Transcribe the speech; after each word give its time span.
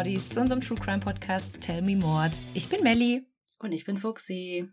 Mordis, 0.00 0.30
zu 0.30 0.40
unserem 0.40 0.62
True 0.62 0.78
Crime 0.78 1.00
Podcast 1.00 1.60
Tell 1.60 1.82
Me 1.82 1.94
Mord. 1.94 2.40
Ich 2.54 2.70
bin 2.70 2.82
Melli. 2.82 3.26
Und 3.58 3.72
ich 3.72 3.84
bin 3.84 3.98
Fuxi. 3.98 4.66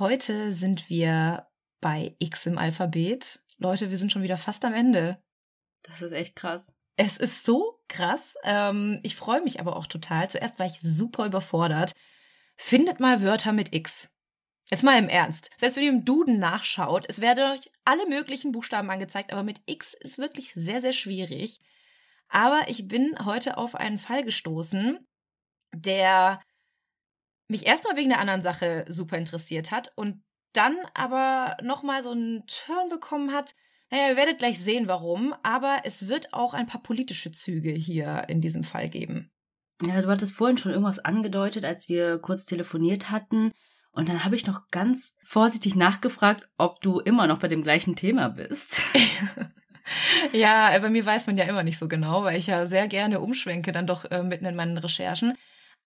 Heute 0.00 0.52
sind 0.52 0.90
wir 0.90 1.46
bei 1.80 2.16
X 2.18 2.46
im 2.46 2.58
Alphabet. 2.58 3.38
Leute, 3.58 3.88
wir 3.88 3.96
sind 3.96 4.10
schon 4.10 4.24
wieder 4.24 4.36
fast 4.36 4.64
am 4.64 4.74
Ende. 4.74 5.22
Das 5.84 6.02
ist 6.02 6.10
echt 6.10 6.34
krass. 6.34 6.74
Es 6.96 7.18
ist 7.18 7.44
so 7.44 7.80
krass. 7.86 8.34
Ähm, 8.42 8.98
ich 9.04 9.14
freue 9.14 9.42
mich 9.42 9.60
aber 9.60 9.76
auch 9.76 9.86
total. 9.86 10.28
Zuerst 10.28 10.58
war 10.58 10.66
ich 10.66 10.80
super 10.82 11.24
überfordert. 11.24 11.94
Findet 12.56 12.98
mal 12.98 13.22
Wörter 13.22 13.52
mit 13.52 13.72
X. 13.72 14.10
Jetzt 14.72 14.82
mal 14.82 14.98
im 14.98 15.08
Ernst. 15.08 15.50
Selbst 15.56 15.76
wenn 15.76 15.84
ihr 15.84 15.90
im 15.90 16.04
Duden 16.04 16.40
nachschaut, 16.40 17.04
es 17.08 17.20
werden 17.20 17.52
euch 17.52 17.70
alle 17.84 18.08
möglichen 18.08 18.50
Buchstaben 18.50 18.90
angezeigt, 18.90 19.32
aber 19.32 19.44
mit 19.44 19.60
X 19.66 19.94
ist 19.94 20.18
wirklich 20.18 20.50
sehr, 20.56 20.80
sehr 20.80 20.94
schwierig. 20.94 21.60
Aber 22.30 22.62
ich 22.68 22.86
bin 22.86 23.16
heute 23.24 23.58
auf 23.58 23.74
einen 23.74 23.98
Fall 23.98 24.24
gestoßen, 24.24 24.98
der 25.74 26.40
mich 27.48 27.66
erstmal 27.66 27.96
wegen 27.96 28.10
der 28.10 28.20
anderen 28.20 28.42
Sache 28.42 28.84
super 28.88 29.18
interessiert 29.18 29.70
hat 29.72 29.92
und 29.96 30.22
dann 30.52 30.76
aber 30.94 31.56
nochmal 31.62 32.02
so 32.02 32.10
einen 32.10 32.46
Turn 32.46 32.88
bekommen 32.88 33.32
hat. 33.32 33.54
Naja, 33.90 34.10
ihr 34.10 34.16
werdet 34.16 34.38
gleich 34.38 34.60
sehen, 34.60 34.86
warum, 34.86 35.34
aber 35.42 35.80
es 35.84 36.06
wird 36.06 36.32
auch 36.32 36.54
ein 36.54 36.66
paar 36.66 36.82
politische 36.82 37.32
Züge 37.32 37.72
hier 37.72 38.24
in 38.28 38.40
diesem 38.40 38.62
Fall 38.62 38.88
geben. 38.88 39.32
Ja, 39.82 40.00
du 40.00 40.08
hattest 40.08 40.32
vorhin 40.32 40.56
schon 40.56 40.70
irgendwas 40.70 41.00
angedeutet, 41.00 41.64
als 41.64 41.88
wir 41.88 42.18
kurz 42.18 42.46
telefoniert 42.46 43.10
hatten. 43.10 43.52
Und 43.92 44.08
dann 44.08 44.24
habe 44.24 44.36
ich 44.36 44.46
noch 44.46 44.68
ganz 44.70 45.16
vorsichtig 45.24 45.74
nachgefragt, 45.74 46.48
ob 46.58 46.80
du 46.80 47.00
immer 47.00 47.26
noch 47.26 47.40
bei 47.40 47.48
dem 47.48 47.64
gleichen 47.64 47.96
Thema 47.96 48.28
bist. 48.28 48.82
ja, 50.32 50.78
bei 50.78 50.90
mir 50.90 51.04
weiß 51.04 51.26
man 51.26 51.36
ja 51.36 51.44
immer 51.44 51.62
nicht 51.62 51.78
so 51.78 51.88
genau, 51.88 52.24
weil 52.24 52.38
ich 52.38 52.46
ja 52.46 52.66
sehr 52.66 52.88
gerne 52.88 53.20
umschwenke 53.20 53.72
dann 53.72 53.86
doch 53.86 54.10
äh, 54.10 54.22
mitten 54.22 54.44
in 54.44 54.56
meinen 54.56 54.78
Recherchen. 54.78 55.36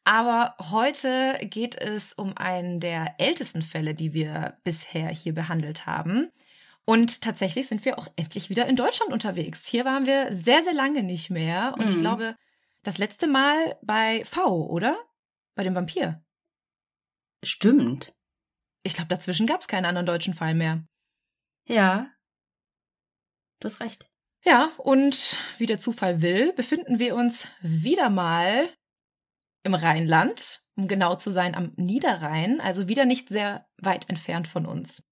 Aber 0.05 0.55
heute 0.71 1.39
geht 1.43 1.75
es 1.75 2.13
um 2.13 2.37
einen 2.37 2.79
der 2.79 3.15
ältesten 3.19 3.63
Fälle, 3.63 3.95
die 3.95 4.13
wir 4.13 4.55
bisher 4.63 5.09
hier 5.09 5.33
behandelt 5.33 5.87
haben. 5.87 6.31
Und 6.85 7.23
tatsächlich 7.23 7.67
sind 7.67 7.85
wir 7.87 7.99
auch 7.99 8.09
endlich 8.17 8.51
wieder 8.51 8.67
in 8.67 8.77
Deutschland 8.77 9.13
unterwegs. 9.13 9.67
Hier 9.67 9.87
waren 9.87 10.07
wir 10.07 10.35
sehr, 10.35 10.63
sehr 10.63 10.75
lange 10.75 11.03
nicht 11.03 11.31
mehr. 11.31 11.73
Und 11.79 11.87
mhm. 11.87 11.91
ich 11.91 11.99
glaube, 11.99 12.37
das 12.83 12.99
letzte 12.99 13.27
Mal 13.27 13.79
bei 13.83 14.25
V, 14.27 14.67
oder? 14.67 14.99
Bei 15.55 15.65
dem 15.65 15.75
Vampir. 15.75 16.23
Stimmt. 17.43 18.15
Ich 18.83 18.95
glaube, 18.95 19.09
dazwischen 19.09 19.47
gab 19.47 19.61
es 19.61 19.69
keinen 19.69 19.87
anderen 19.87 20.07
deutschen 20.07 20.35
Fall 20.35 20.55
mehr. 20.55 20.85
Ja. 21.67 22.11
Du 23.65 23.71
hast 23.71 23.81
recht. 23.81 24.11
Ja, 24.45 24.73
und 24.77 25.39
wie 25.57 25.65
der 25.65 25.79
Zufall 25.79 26.21
will, 26.21 26.53
befinden 26.53 26.99
wir 26.99 27.17
uns 27.17 27.49
wieder 27.63 28.11
mal 28.11 28.69
im 29.63 29.73
Rheinland, 29.73 30.61
um 30.77 30.87
genau 30.87 31.15
zu 31.15 31.31
sein, 31.31 31.55
am 31.55 31.73
Niederrhein, 31.77 32.61
also 32.61 32.89
wieder 32.89 33.07
nicht 33.07 33.31
sehr 33.31 33.67
weit 33.79 34.11
entfernt 34.11 34.49
von 34.49 34.67
uns. 34.67 35.03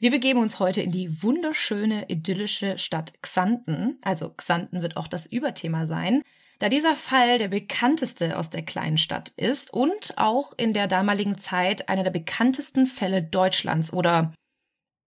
Wir 0.00 0.10
begeben 0.10 0.40
uns 0.40 0.58
heute 0.58 0.82
in 0.82 0.90
die 0.90 1.22
wunderschöne, 1.22 2.08
idyllische 2.08 2.76
Stadt 2.76 3.22
Xanten. 3.22 4.00
Also 4.02 4.30
Xanten 4.30 4.82
wird 4.82 4.96
auch 4.96 5.06
das 5.06 5.26
Überthema 5.26 5.86
sein 5.86 6.24
da 6.58 6.68
dieser 6.68 6.94
Fall 6.94 7.38
der 7.38 7.48
bekannteste 7.48 8.36
aus 8.36 8.50
der 8.50 8.64
kleinen 8.64 8.98
Stadt 8.98 9.30
ist 9.36 9.72
und 9.72 10.14
auch 10.16 10.52
in 10.56 10.72
der 10.72 10.88
damaligen 10.88 11.36
Zeit 11.38 11.88
einer 11.88 12.04
der 12.04 12.12
bekanntesten 12.12 12.88
Fälle 12.88 13.20
Deutschlands 13.20 13.92
oder 13.92 14.32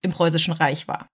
im 0.02 0.12
Preußischen 0.12 0.54
Reich 0.54 0.90
war. 0.90 1.10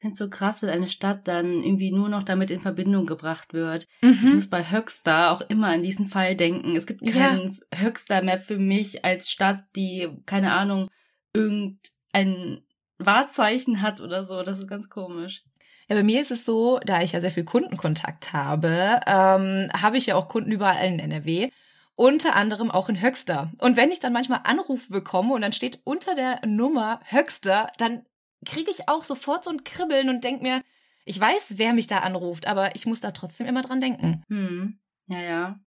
Finde 0.00 0.14
es 0.14 0.18
so 0.18 0.30
krass, 0.30 0.62
wenn 0.62 0.70
eine 0.70 0.88
Stadt 0.88 1.28
dann 1.28 1.62
irgendwie 1.62 1.92
nur 1.92 2.08
noch 2.08 2.22
damit 2.22 2.50
in 2.50 2.62
Verbindung 2.62 3.04
gebracht 3.04 3.52
wird. 3.52 3.86
Mhm. 4.00 4.18
Ich 4.24 4.34
muss 4.34 4.48
bei 4.48 4.70
Höxter 4.70 5.30
auch 5.30 5.42
immer 5.42 5.68
an 5.68 5.82
diesen 5.82 6.06
Fall 6.06 6.34
denken. 6.34 6.74
Es 6.74 6.86
gibt 6.86 7.02
keinen 7.06 7.58
ja. 7.70 7.78
Höxter 7.80 8.22
mehr 8.22 8.38
für 8.38 8.56
mich 8.56 9.04
als 9.04 9.30
Stadt, 9.30 9.62
die, 9.76 10.08
keine 10.24 10.52
Ahnung, 10.52 10.88
irgendein 11.34 12.62
Wahrzeichen 12.96 13.82
hat 13.82 14.00
oder 14.00 14.24
so. 14.24 14.42
Das 14.42 14.58
ist 14.58 14.68
ganz 14.68 14.88
komisch. 14.88 15.44
Ja, 15.90 15.96
bei 15.96 16.02
mir 16.02 16.22
ist 16.22 16.30
es 16.30 16.46
so, 16.46 16.78
da 16.86 17.02
ich 17.02 17.12
ja 17.12 17.20
sehr 17.20 17.30
viel 17.30 17.44
Kundenkontakt 17.44 18.32
habe, 18.32 19.00
ähm, 19.06 19.70
habe 19.74 19.98
ich 19.98 20.06
ja 20.06 20.14
auch 20.14 20.28
Kunden 20.28 20.52
überall 20.52 20.86
in 20.86 20.98
NRW. 20.98 21.50
Unter 21.94 22.34
anderem 22.36 22.70
auch 22.70 22.88
in 22.88 23.02
Höxter. 23.02 23.52
Und 23.58 23.76
wenn 23.76 23.90
ich 23.90 24.00
dann 24.00 24.14
manchmal 24.14 24.40
Anrufe 24.44 24.90
bekomme 24.90 25.34
und 25.34 25.42
dann 25.42 25.52
steht 25.52 25.80
unter 25.84 26.14
der 26.14 26.40
Nummer 26.46 27.00
Höxter, 27.04 27.70
dann 27.76 28.06
kriege 28.44 28.70
ich 28.70 28.88
auch 28.88 29.04
sofort 29.04 29.44
so 29.44 29.50
ein 29.50 29.64
Kribbeln 29.64 30.08
und 30.08 30.24
denke 30.24 30.42
mir, 30.42 30.62
ich 31.04 31.18
weiß, 31.18 31.54
wer 31.56 31.72
mich 31.72 31.86
da 31.86 31.98
anruft, 31.98 32.46
aber 32.46 32.74
ich 32.76 32.86
muss 32.86 33.00
da 33.00 33.10
trotzdem 33.10 33.46
immer 33.46 33.62
dran 33.62 33.80
denken. 33.80 34.22
Hm. 34.28 34.78
Ja, 35.08 35.20
ja. 35.20 35.60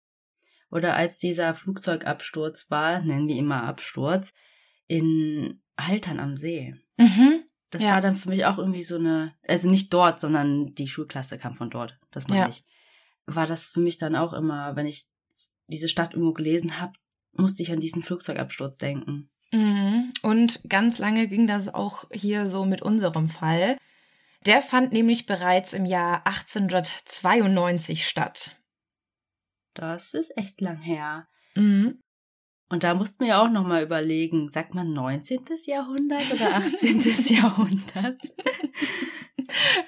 Oder 0.70 0.94
als 0.94 1.18
dieser 1.18 1.54
Flugzeugabsturz 1.54 2.70
war, 2.70 3.00
nennen 3.00 3.28
wir 3.28 3.36
immer 3.36 3.64
Absturz, 3.64 4.32
in 4.86 5.62
Haltern 5.78 6.20
am 6.20 6.36
See. 6.36 6.74
Mhm. 6.96 7.44
Das 7.70 7.82
ja. 7.82 7.92
war 7.92 8.00
dann 8.00 8.16
für 8.16 8.28
mich 8.28 8.44
auch 8.44 8.58
irgendwie 8.58 8.82
so 8.82 8.96
eine, 8.96 9.34
also 9.46 9.70
nicht 9.70 9.92
dort, 9.92 10.20
sondern 10.20 10.74
die 10.74 10.88
Schulklasse 10.88 11.38
kam 11.38 11.54
von 11.54 11.70
dort, 11.70 11.98
das 12.10 12.28
meine 12.28 12.42
ja. 12.42 12.48
ich. 12.48 12.64
War 13.26 13.46
das 13.46 13.66
für 13.66 13.80
mich 13.80 13.96
dann 13.96 14.16
auch 14.16 14.32
immer, 14.32 14.74
wenn 14.76 14.86
ich 14.86 15.08
diese 15.68 15.88
Stadt 15.88 16.14
irgendwo 16.14 16.32
gelesen 16.32 16.80
habe, 16.80 16.92
musste 17.32 17.62
ich 17.62 17.70
an 17.70 17.78
diesen 17.80 18.02
Flugzeugabsturz 18.02 18.78
denken. 18.78 19.30
Mhm. 19.52 20.12
Und 20.22 20.60
ganz 20.68 20.98
lange 20.98 21.26
ging 21.26 21.46
das 21.46 21.72
auch 21.72 22.04
hier 22.12 22.48
so 22.48 22.64
mit 22.64 22.82
unserem 22.82 23.28
Fall. 23.28 23.76
Der 24.46 24.62
fand 24.62 24.92
nämlich 24.92 25.26
bereits 25.26 25.72
im 25.72 25.84
Jahr 25.84 26.26
1892 26.26 28.06
statt. 28.06 28.56
Das 29.74 30.14
ist 30.14 30.36
echt 30.36 30.60
lang 30.60 30.80
her. 30.80 31.26
Mhm. 31.54 32.00
Und 32.68 32.84
da 32.84 32.94
mussten 32.94 33.24
wir 33.24 33.40
auch 33.40 33.50
nochmal 33.50 33.82
überlegen, 33.82 34.50
sagt 34.50 34.74
man 34.74 34.92
19. 34.92 35.40
Jahrhundert 35.66 36.32
oder 36.32 36.54
18. 36.56 37.00
Jahrhundert? 37.34 38.20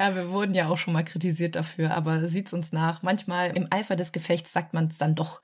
Ja, 0.00 0.16
wir 0.16 0.30
wurden 0.30 0.54
ja 0.54 0.68
auch 0.68 0.78
schon 0.78 0.92
mal 0.92 1.04
kritisiert 1.04 1.54
dafür, 1.54 1.94
aber 1.94 2.26
sieht's 2.26 2.52
uns 2.52 2.72
nach. 2.72 3.02
Manchmal 3.02 3.56
im 3.56 3.68
Eifer 3.70 3.94
des 3.94 4.10
Gefechts 4.10 4.52
sagt 4.52 4.74
man 4.74 4.88
es 4.88 4.98
dann 4.98 5.14
doch 5.14 5.42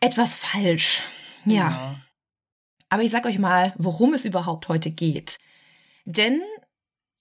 etwas 0.00 0.36
falsch. 0.36 1.02
Ja. 1.44 1.96
Aber 2.88 3.02
ich 3.02 3.10
sag 3.10 3.26
euch 3.26 3.38
mal, 3.38 3.74
worum 3.76 4.14
es 4.14 4.24
überhaupt 4.24 4.68
heute 4.68 4.90
geht. 4.90 5.38
Denn 6.04 6.40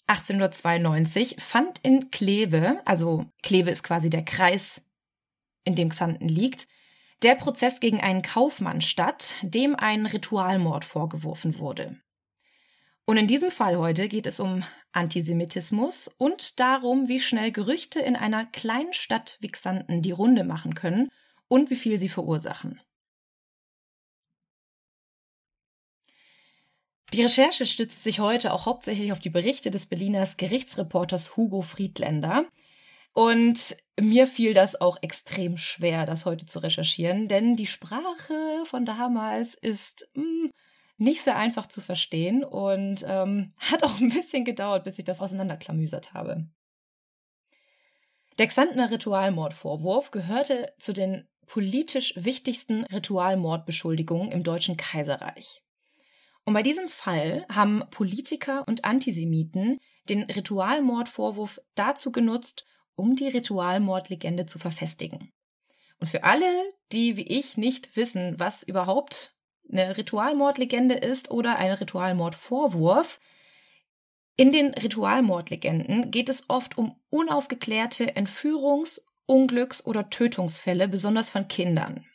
1892 0.07 1.37
fand 1.39 1.79
in 1.79 2.11
Kleve, 2.11 2.81
also 2.85 3.25
Kleve 3.41 3.71
ist 3.71 3.83
quasi 3.83 4.09
der 4.09 4.23
Kreis, 4.23 4.85
in 5.63 5.75
dem 5.75 5.89
Xanten 5.89 6.27
liegt, 6.27 6.67
der 7.23 7.35
Prozess 7.35 7.79
gegen 7.79 8.01
einen 8.01 8.21
Kaufmann 8.21 8.81
statt, 8.81 9.35
dem 9.41 9.75
ein 9.75 10.05
Ritualmord 10.05 10.85
vorgeworfen 10.85 11.57
wurde. 11.57 11.99
Und 13.05 13.17
in 13.17 13.27
diesem 13.27 13.51
Fall 13.51 13.77
heute 13.77 14.07
geht 14.07 14.27
es 14.27 14.39
um 14.39 14.63
Antisemitismus 14.91 16.09
und 16.17 16.59
darum, 16.59 17.07
wie 17.07 17.19
schnell 17.19 17.51
Gerüchte 17.51 17.99
in 17.99 18.15
einer 18.15 18.45
kleinen 18.45 18.93
Stadt 18.93 19.37
wie 19.41 19.49
Xanten 19.49 20.01
die 20.01 20.11
Runde 20.11 20.43
machen 20.43 20.75
können 20.75 21.09
und 21.47 21.69
wie 21.69 21.75
viel 21.75 21.99
sie 21.99 22.09
verursachen. 22.09 22.79
Die 27.15 27.21
Recherche 27.21 27.65
stützt 27.65 28.03
sich 28.03 28.19
heute 28.19 28.51
auch 28.51 28.65
hauptsächlich 28.65 29.13
auf 29.13 29.21
die 29.21 29.29
Berichte 29.29 29.71
des 29.71 29.85
Berliners 29.85 30.35
Gerichtsreporters 30.35 31.37
Hugo 31.37 31.61
Friedländer, 31.61 32.45
und 33.15 33.77
mir 33.97 34.27
fiel 34.27 34.53
das 34.53 34.79
auch 34.81 34.97
extrem 35.01 35.57
schwer, 35.57 36.05
das 36.05 36.25
heute 36.25 36.45
zu 36.45 36.59
recherchieren, 36.59 37.29
denn 37.29 37.55
die 37.55 37.65
Sprache 37.65 38.63
von 38.65 38.83
damals 38.83 39.53
ist 39.53 40.09
mh, 40.15 40.23
hm, 40.23 40.51
nicht 40.97 41.21
sehr 41.21 41.37
einfach 41.37 41.67
zu 41.67 41.79
verstehen 41.79 42.43
und 42.43 43.05
ähm, 43.07 43.53
hat 43.59 43.83
auch 43.83 44.01
ein 44.01 44.09
bisschen 44.09 44.43
gedauert, 44.43 44.83
bis 44.83 44.99
ich 44.99 45.05
das 45.05 45.21
auseinanderklamüsert 45.21 46.13
habe. 46.13 46.49
Der 48.37 48.47
Xantner 48.47 48.91
Ritualmordvorwurf 48.91 50.11
gehörte 50.11 50.73
zu 50.77 50.91
den 50.91 51.25
politisch 51.47 52.15
wichtigsten 52.17 52.83
Ritualmordbeschuldigungen 52.83 54.29
im 54.33 54.43
Deutschen 54.43 54.75
Kaiserreich. 54.75 55.64
Und 56.45 56.53
bei 56.53 56.63
diesem 56.63 56.87
Fall 56.87 57.45
haben 57.51 57.83
Politiker 57.89 58.63
und 58.67 58.85
Antisemiten 58.85 59.79
den 60.07 60.23
Ritualmordvorwurf 60.23 61.59
dazu 61.73 62.11
genutzt, 62.11 62.65
um 62.95 63.15
die 63.15 63.27
Ritualmordlegende 63.27 64.45
zu 64.45 64.59
verfestigen. 64.59 65.33
Und 65.99 66.07
für 66.07 66.23
alle, 66.23 66.45
die 66.91 67.17
wie 67.17 67.27
ich 67.27 67.57
nicht 67.57 67.95
wissen, 67.95 68.39
was 68.39 68.61
überhaupt 68.63 69.35
eine 69.71 69.97
Ritualmordlegende 69.97 70.95
ist 70.95 71.31
oder 71.31 71.57
ein 71.57 71.71
Ritualmordvorwurf, 71.71 73.19
in 74.37 74.51
den 74.51 74.73
Ritualmordlegenden 74.73 76.11
geht 76.11 76.29
es 76.29 76.49
oft 76.49 76.77
um 76.77 76.99
unaufgeklärte 77.09 78.15
Entführungs-, 78.15 79.01
Unglücks- 79.25 79.83
oder 79.85 80.09
Tötungsfälle, 80.09 80.87
besonders 80.87 81.29
von 81.29 81.47
Kindern. 81.47 82.05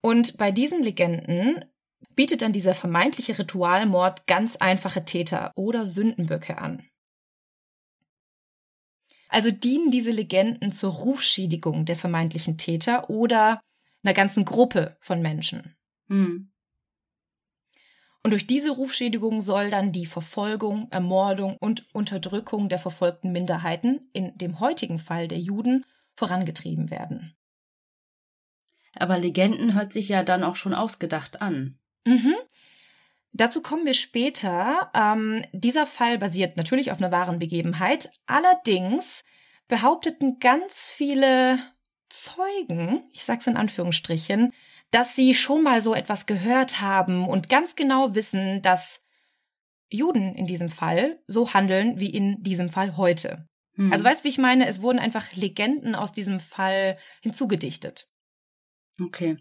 Und 0.00 0.38
bei 0.38 0.52
diesen 0.52 0.82
Legenden 0.82 1.64
bietet 2.14 2.42
dann 2.42 2.52
dieser 2.52 2.74
vermeintliche 2.74 3.38
Ritualmord 3.38 4.26
ganz 4.26 4.56
einfache 4.56 5.04
Täter 5.04 5.52
oder 5.56 5.86
Sündenböcke 5.86 6.58
an. 6.58 6.86
Also 9.28 9.50
dienen 9.50 9.90
diese 9.90 10.10
Legenden 10.10 10.72
zur 10.72 10.92
Rufschädigung 10.92 11.86
der 11.86 11.96
vermeintlichen 11.96 12.58
Täter 12.58 13.08
oder 13.08 13.60
einer 14.04 14.12
ganzen 14.12 14.44
Gruppe 14.44 14.96
von 15.00 15.22
Menschen. 15.22 15.74
Mhm. 16.08 16.52
Und 18.22 18.30
durch 18.30 18.46
diese 18.46 18.70
Rufschädigung 18.70 19.42
soll 19.42 19.70
dann 19.70 19.90
die 19.90 20.06
Verfolgung, 20.06 20.86
Ermordung 20.90 21.56
und 21.58 21.92
Unterdrückung 21.92 22.68
der 22.68 22.78
verfolgten 22.78 23.32
Minderheiten, 23.32 24.08
in 24.12 24.36
dem 24.38 24.60
heutigen 24.60 24.98
Fall 24.98 25.26
der 25.26 25.40
Juden, 25.40 25.84
vorangetrieben 26.14 26.90
werden. 26.90 27.34
Aber 28.94 29.18
Legenden 29.18 29.74
hört 29.74 29.92
sich 29.92 30.08
ja 30.08 30.22
dann 30.22 30.44
auch 30.44 30.56
schon 30.56 30.74
ausgedacht 30.74 31.40
an. 31.40 31.78
Mhm. 32.04 32.34
Dazu 33.32 33.62
kommen 33.62 33.86
wir 33.86 33.94
später. 33.94 34.90
Ähm, 34.94 35.44
dieser 35.52 35.86
Fall 35.86 36.18
basiert 36.18 36.56
natürlich 36.56 36.92
auf 36.92 36.98
einer 36.98 37.12
wahren 37.12 37.38
Begebenheit. 37.38 38.10
Allerdings 38.26 39.24
behaupteten 39.68 40.38
ganz 40.38 40.90
viele 40.90 41.58
Zeugen, 42.10 43.04
ich 43.12 43.24
sag's 43.24 43.46
in 43.46 43.56
Anführungsstrichen, 43.56 44.52
dass 44.90 45.16
sie 45.16 45.34
schon 45.34 45.62
mal 45.62 45.80
so 45.80 45.94
etwas 45.94 46.26
gehört 46.26 46.82
haben 46.82 47.26
und 47.26 47.48
ganz 47.48 47.74
genau 47.74 48.14
wissen, 48.14 48.60
dass 48.60 49.02
Juden 49.88 50.34
in 50.34 50.46
diesem 50.46 50.68
Fall 50.68 51.22
so 51.26 51.54
handeln 51.54 51.98
wie 51.98 52.10
in 52.10 52.42
diesem 52.42 52.68
Fall 52.68 52.98
heute. 52.98 53.48
Hm. 53.76 53.90
Also 53.92 54.04
weißt 54.04 54.20
du, 54.20 54.24
wie 54.24 54.28
ich 54.30 54.38
meine? 54.38 54.66
Es 54.66 54.82
wurden 54.82 54.98
einfach 54.98 55.32
Legenden 55.32 55.94
aus 55.94 56.12
diesem 56.12 56.38
Fall 56.38 56.98
hinzugedichtet. 57.22 58.10
Okay. 59.00 59.38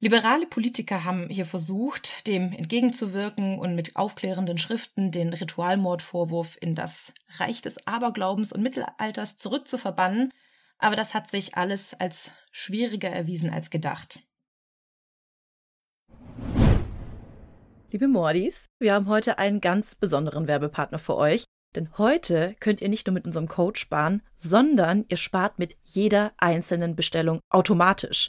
Liberale 0.00 0.46
Politiker 0.46 1.02
haben 1.02 1.28
hier 1.28 1.44
versucht, 1.44 2.28
dem 2.28 2.52
entgegenzuwirken 2.52 3.58
und 3.58 3.74
mit 3.74 3.96
aufklärenden 3.96 4.56
Schriften 4.56 5.10
den 5.10 5.30
Ritualmordvorwurf 5.32 6.56
in 6.60 6.76
das 6.76 7.12
Reich 7.38 7.62
des 7.62 7.84
Aberglaubens 7.84 8.52
und 8.52 8.62
Mittelalters 8.62 9.38
zurückzuverbannen, 9.38 10.32
aber 10.78 10.94
das 10.94 11.14
hat 11.14 11.28
sich 11.28 11.56
alles 11.56 11.98
als 11.98 12.30
schwieriger 12.52 13.10
erwiesen 13.10 13.50
als 13.50 13.70
gedacht. 13.70 14.20
Liebe 17.90 18.06
Mordis, 18.06 18.66
wir 18.78 18.94
haben 18.94 19.08
heute 19.08 19.38
einen 19.38 19.60
ganz 19.60 19.96
besonderen 19.96 20.46
Werbepartner 20.46 21.00
für 21.00 21.16
euch, 21.16 21.42
denn 21.74 21.98
heute 21.98 22.54
könnt 22.60 22.80
ihr 22.80 22.88
nicht 22.88 23.08
nur 23.08 23.14
mit 23.14 23.24
unserem 23.24 23.48
Code 23.48 23.76
sparen, 23.76 24.22
sondern 24.36 25.06
ihr 25.08 25.16
spart 25.16 25.58
mit 25.58 25.76
jeder 25.82 26.32
einzelnen 26.36 26.94
Bestellung 26.94 27.40
automatisch. 27.50 28.28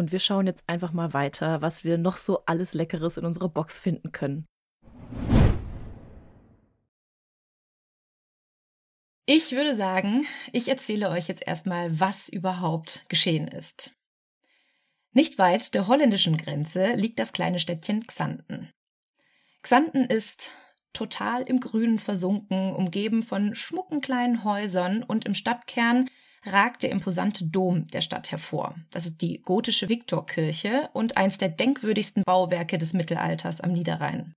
Und 0.00 0.12
wir 0.12 0.18
schauen 0.18 0.46
jetzt 0.46 0.64
einfach 0.66 0.94
mal 0.94 1.12
weiter, 1.12 1.60
was 1.60 1.84
wir 1.84 1.98
noch 1.98 2.16
so 2.16 2.42
alles 2.46 2.72
Leckeres 2.72 3.18
in 3.18 3.26
unserer 3.26 3.50
Box 3.50 3.78
finden 3.78 4.12
können. 4.12 4.46
Ich 9.26 9.52
würde 9.52 9.74
sagen, 9.74 10.24
ich 10.54 10.68
erzähle 10.68 11.10
euch 11.10 11.28
jetzt 11.28 11.46
erstmal, 11.46 12.00
was 12.00 12.30
überhaupt 12.30 13.04
geschehen 13.10 13.46
ist. 13.46 13.94
Nicht 15.12 15.36
weit 15.36 15.74
der 15.74 15.86
holländischen 15.86 16.38
Grenze 16.38 16.94
liegt 16.94 17.18
das 17.18 17.34
kleine 17.34 17.60
Städtchen 17.60 18.06
Xanten. 18.06 18.72
Xanten 19.60 20.06
ist 20.06 20.50
total 20.94 21.42
im 21.42 21.60
Grünen 21.60 21.98
versunken, 21.98 22.74
umgeben 22.74 23.22
von 23.22 23.54
schmucken 23.54 24.00
kleinen 24.00 24.44
Häusern 24.44 25.02
und 25.02 25.26
im 25.26 25.34
Stadtkern 25.34 26.08
ragt 26.44 26.82
der 26.82 26.90
imposante 26.90 27.44
Dom 27.44 27.86
der 27.88 28.00
Stadt 28.00 28.30
hervor. 28.30 28.74
Das 28.90 29.06
ist 29.06 29.20
die 29.20 29.42
gotische 29.42 29.88
Viktorkirche 29.88 30.88
und 30.92 31.16
eins 31.16 31.38
der 31.38 31.48
denkwürdigsten 31.48 32.22
Bauwerke 32.24 32.78
des 32.78 32.92
Mittelalters 32.92 33.60
am 33.60 33.72
Niederrhein. 33.72 34.34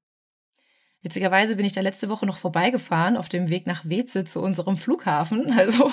Witzigerweise 1.01 1.55
bin 1.55 1.65
ich 1.65 1.73
da 1.73 1.81
letzte 1.81 2.09
Woche 2.09 2.25
noch 2.25 2.37
vorbeigefahren 2.37 3.17
auf 3.17 3.29
dem 3.29 3.49
Weg 3.49 3.67
nach 3.67 3.85
Weze 3.85 4.25
zu 4.25 4.41
unserem 4.41 4.77
Flughafen. 4.77 5.51
Also 5.57 5.91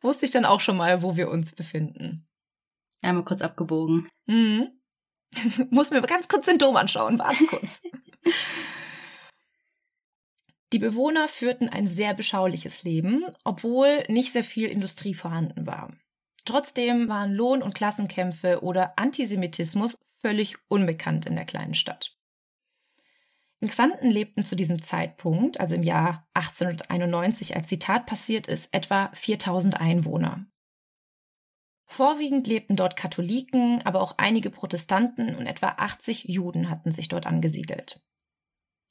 wusste 0.00 0.24
ich 0.24 0.30
dann 0.30 0.44
auch 0.44 0.60
schon 0.60 0.76
mal, 0.76 1.02
wo 1.02 1.16
wir 1.16 1.30
uns 1.30 1.52
befinden. 1.52 2.26
Einmal 3.02 3.24
kurz 3.24 3.42
abgebogen. 3.42 4.08
Mhm. 4.26 4.68
Muss 5.70 5.90
mir 5.90 6.00
ganz 6.02 6.28
kurz 6.28 6.46
den 6.46 6.58
Dom 6.58 6.76
anschauen. 6.76 7.18
Warte 7.18 7.44
kurz. 7.46 7.82
Die 10.72 10.78
Bewohner 10.78 11.28
führten 11.28 11.68
ein 11.68 11.86
sehr 11.86 12.12
beschauliches 12.12 12.82
Leben, 12.82 13.24
obwohl 13.44 14.04
nicht 14.08 14.32
sehr 14.32 14.44
viel 14.44 14.68
Industrie 14.68 15.14
vorhanden 15.14 15.66
war. 15.66 15.92
Trotzdem 16.44 17.08
waren 17.08 17.32
Lohn- 17.32 17.62
und 17.62 17.74
Klassenkämpfe 17.74 18.62
oder 18.62 18.98
Antisemitismus 18.98 19.96
völlig 20.20 20.56
unbekannt 20.68 21.26
in 21.26 21.36
der 21.36 21.44
kleinen 21.44 21.74
Stadt. 21.74 22.16
In 23.60 23.68
Xanten 23.68 24.10
lebten 24.10 24.44
zu 24.44 24.54
diesem 24.54 24.82
Zeitpunkt, 24.82 25.60
also 25.60 25.74
im 25.74 25.82
Jahr 25.82 26.28
1891, 26.34 27.56
als 27.56 27.68
die 27.68 27.78
Tat 27.78 28.06
passiert 28.06 28.48
ist, 28.48 28.74
etwa 28.74 29.10
4000 29.14 29.80
Einwohner. 29.80 30.46
Vorwiegend 31.86 32.46
lebten 32.46 32.76
dort 32.76 32.96
Katholiken, 32.96 33.80
aber 33.86 34.00
auch 34.00 34.18
einige 34.18 34.50
Protestanten 34.50 35.34
und 35.36 35.46
etwa 35.46 35.68
80 35.78 36.24
Juden 36.24 36.68
hatten 36.68 36.90
sich 36.90 37.08
dort 37.08 37.26
angesiedelt. 37.26 38.02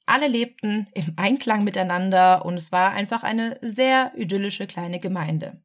Alle 0.06 0.28
lebten 0.28 0.86
im 0.94 1.14
Einklang 1.16 1.64
miteinander 1.64 2.44
und 2.44 2.54
es 2.54 2.70
war 2.70 2.92
einfach 2.92 3.24
eine 3.24 3.58
sehr 3.60 4.12
idyllische 4.16 4.68
kleine 4.68 5.00
Gemeinde. 5.00 5.60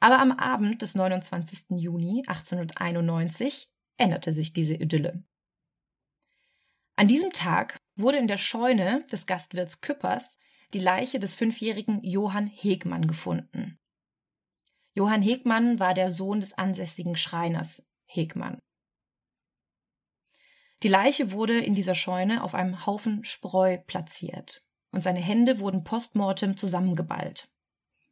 Aber 0.00 0.18
am 0.18 0.32
Abend 0.32 0.82
des 0.82 0.96
29. 0.96 1.78
Juni 1.80 2.24
1891 2.26 3.70
änderte 3.96 4.32
sich 4.32 4.52
diese 4.52 4.74
Idylle. 4.74 5.24
An 6.96 7.08
diesem 7.08 7.30
Tag 7.30 7.76
wurde 7.96 8.18
in 8.18 8.28
der 8.28 8.38
Scheune 8.38 9.06
des 9.10 9.26
Gastwirts 9.26 9.80
Küppers 9.80 10.38
die 10.72 10.80
Leiche 10.80 11.20
des 11.20 11.34
fünfjährigen 11.34 12.02
Johann 12.02 12.48
Hegmann 12.48 13.06
gefunden. 13.06 13.78
Johann 14.94 15.22
Hegmann 15.22 15.78
war 15.78 15.94
der 15.94 16.10
Sohn 16.10 16.40
des 16.40 16.52
ansässigen 16.52 17.16
Schreiners 17.16 17.88
Hegmann. 18.06 18.58
Die 20.84 20.90
Leiche 20.90 21.32
wurde 21.32 21.58
in 21.58 21.74
dieser 21.74 21.94
Scheune 21.94 22.44
auf 22.44 22.54
einem 22.54 22.84
Haufen 22.84 23.24
Spreu 23.24 23.78
platziert 23.78 24.62
und 24.90 25.02
seine 25.02 25.18
Hände 25.18 25.58
wurden 25.58 25.82
postmortem 25.82 26.58
zusammengeballt. 26.58 27.48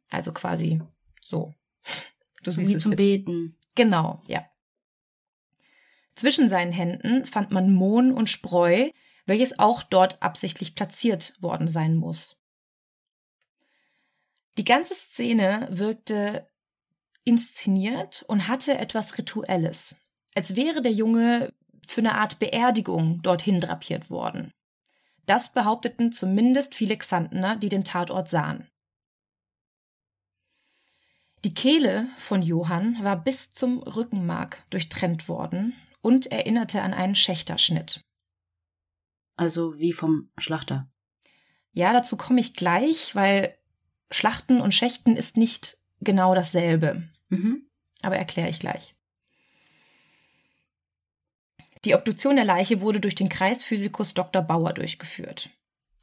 Also 0.09 0.33
quasi 0.33 0.81
so. 1.21 1.53
Du 2.41 2.49
so 2.49 2.57
siehst 2.57 2.71
wie 2.71 2.77
zum 2.77 2.91
jetzt. 2.93 2.97
Beten. 2.97 3.59
Genau, 3.75 4.23
ja. 4.25 4.49
Zwischen 6.15 6.49
seinen 6.49 6.71
Händen 6.71 7.27
fand 7.27 7.51
man 7.51 7.71
Mohn 7.71 8.11
und 8.11 8.27
Spreu, 8.27 8.89
welches 9.27 9.59
auch 9.59 9.83
dort 9.83 10.19
absichtlich 10.23 10.73
platziert 10.73 11.35
worden 11.39 11.67
sein 11.67 11.95
muss. 11.95 12.37
Die 14.57 14.63
ganze 14.63 14.95
Szene 14.95 15.67
wirkte 15.69 16.49
inszeniert 17.23 18.25
und 18.27 18.47
hatte 18.47 18.79
etwas 18.79 19.19
Rituelles, 19.19 19.95
als 20.33 20.55
wäre 20.55 20.81
der 20.81 20.91
Junge 20.91 21.53
für 21.85 22.01
eine 22.01 22.15
Art 22.15 22.39
Beerdigung 22.39 23.21
dorthin 23.21 23.59
drapiert 23.59 24.09
worden. 24.09 24.51
Das 25.25 25.53
behaupteten 25.53 26.11
zumindest 26.11 26.75
viele 26.75 26.97
Xantener, 26.97 27.55
die 27.55 27.69
den 27.69 27.83
Tatort 27.83 28.29
sahen. 28.29 28.67
Die 31.43 31.53
Kehle 31.53 32.07
von 32.17 32.41
Johann 32.41 33.03
war 33.03 33.21
bis 33.21 33.53
zum 33.53 33.79
Rückenmark 33.79 34.63
durchtrennt 34.69 35.27
worden 35.27 35.75
und 36.01 36.31
erinnerte 36.31 36.81
an 36.81 36.93
einen 36.93 37.15
Schächterschnitt. 37.15 38.01
Also 39.35 39.79
wie 39.79 39.93
vom 39.93 40.29
Schlachter. 40.37 40.89
Ja, 41.71 41.91
dazu 41.91 42.17
komme 42.17 42.39
ich 42.39 42.53
gleich, 42.53 43.15
weil 43.15 43.57
Schlachten 44.11 44.61
und 44.61 44.73
Schächten 44.73 45.17
ist 45.17 45.37
nicht 45.37 45.79
genau 46.01 46.35
dasselbe. 46.35 47.09
Mhm. 47.29 47.67
Aber 48.01 48.17
erkläre 48.17 48.49
ich 48.49 48.59
gleich. 48.59 48.95
Die 51.85 51.95
Obduktion 51.95 52.35
der 52.35 52.45
Leiche 52.45 52.81
wurde 52.81 52.99
durch 52.99 53.15
den 53.15 53.29
Kreisphysikus 53.29 54.13
Dr. 54.13 54.41
Bauer 54.41 54.73
durchgeführt. 54.73 55.49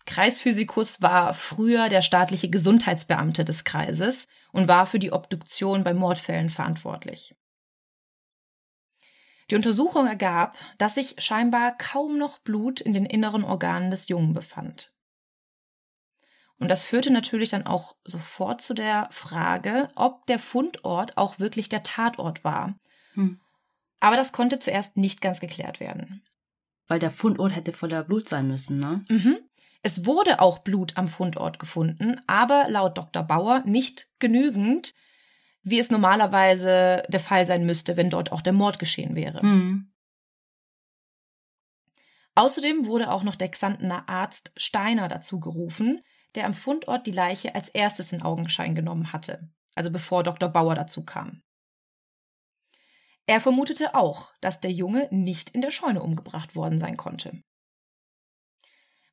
Kreisphysikus 0.07 1.01
war 1.03 1.35
früher 1.35 1.89
der 1.89 2.03
staatliche 2.03 2.51
Gesundheitsbeamte 2.51 3.45
des 3.45 3.65
Kreises 3.65 4.27
und 4.53 4.69
war 4.69 4.87
für 4.87 4.99
die 4.99 5.13
Obduktion 5.13 5.85
bei 5.85 5.95
Mordfällen 5.95 6.51
verantwortlich. 6.51 7.35
Die 9.51 9.57
Untersuchung 9.57 10.07
ergab, 10.07 10.57
dass 10.79 10.95
sich 10.95 11.17
scheinbar 11.19 11.77
kaum 11.77 12.19
noch 12.19 12.39
Blut 12.39 12.81
in 12.81 12.95
den 12.95 13.07
inneren 13.07 13.45
Organen 13.45 13.91
des 13.91 14.09
Jungen 14.09 14.33
befand. 14.33 14.93
Und 16.59 16.69
das 16.69 16.85
führte 16.85 17.11
natürlich 17.11 17.49
dann 17.49 17.67
auch 17.67 17.97
sofort 18.05 18.61
zu 18.61 18.75
der 18.75 19.09
Frage, 19.11 19.89
ob 19.97 20.27
der 20.27 20.39
Fundort 20.39 21.17
auch 21.17 21.39
wirklich 21.39 21.69
der 21.69 21.83
Tatort 21.83 22.45
war. 22.45 22.79
Hm. 23.15 23.41
Aber 24.01 24.17
das 24.17 24.33
konnte 24.33 24.59
zuerst 24.59 24.97
nicht 24.97 25.21
ganz 25.21 25.41
geklärt 25.41 25.79
werden. 25.79 26.25
Weil 26.89 26.99
der 26.99 27.11
Fundort 27.11 27.55
hätte 27.55 27.73
voller 27.73 28.03
Blut 28.03 28.29
sein 28.29 28.49
müssen, 28.49 28.79
ne? 28.79 29.05
Mhm. 29.09 29.39
Es 29.83 30.05
wurde 30.05 30.41
auch 30.41 30.59
Blut 30.59 30.97
am 30.97 31.09
Fundort 31.09 31.59
gefunden, 31.59 32.21
aber 32.27 32.67
laut 32.69 32.99
Dr. 32.99 33.23
Bauer 33.23 33.63
nicht 33.65 34.09
genügend, 34.19 34.93
wie 35.63 35.79
es 35.79 35.91
normalerweise 35.91 37.03
der 37.09 37.21
Fall 37.21 37.47
sein 37.47 37.65
müsste, 37.65 37.97
wenn 37.97 38.11
dort 38.11 38.33
auch 38.33 38.43
der 38.43 38.53
Mord 38.53 38.79
geschehen 38.79 39.15
wäre. 39.15 39.45
Mhm. 39.45 39.93
Außerdem 42.35 42.87
wurde 42.87 43.11
auch 43.11 43.23
noch 43.23 43.37
der 43.37 43.51
Xantener 43.51 44.09
Arzt 44.09 44.53
Steiner 44.57 45.09
dazu 45.09 45.41
gerufen, 45.41 46.03
der 46.35 46.47
am 46.47 46.55
Fundort 46.55 47.07
die 47.07 47.13
Leiche 47.13 47.55
als 47.55 47.69
erstes 47.69 48.13
in 48.13 48.23
Augenschein 48.23 48.75
genommen 48.75 49.13
hatte, 49.13 49.51
also 49.75 49.91
bevor 49.91 50.23
Dr. 50.23 50.49
Bauer 50.49 50.75
dazu 50.75 51.05
kam. 51.05 51.43
Er 53.31 53.41
vermutete 53.41 53.95
auch, 53.95 54.35
dass 54.41 54.59
der 54.59 54.73
Junge 54.73 55.07
nicht 55.13 55.51
in 55.51 55.61
der 55.61 55.71
Scheune 55.71 56.03
umgebracht 56.03 56.57
worden 56.57 56.81
sein 56.81 56.97
konnte. 56.97 57.45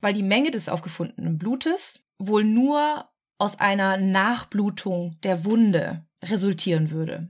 Weil 0.01 0.15
die 0.15 0.23
Menge 0.23 0.49
des 0.49 0.69
aufgefundenen 0.69 1.37
Blutes 1.37 2.03
wohl 2.17 2.43
nur 2.43 3.07
aus 3.37 3.59
einer 3.59 3.97
Nachblutung 3.97 5.21
der 5.21 5.45
Wunde 5.45 6.03
resultieren 6.23 6.89
würde. 6.89 7.29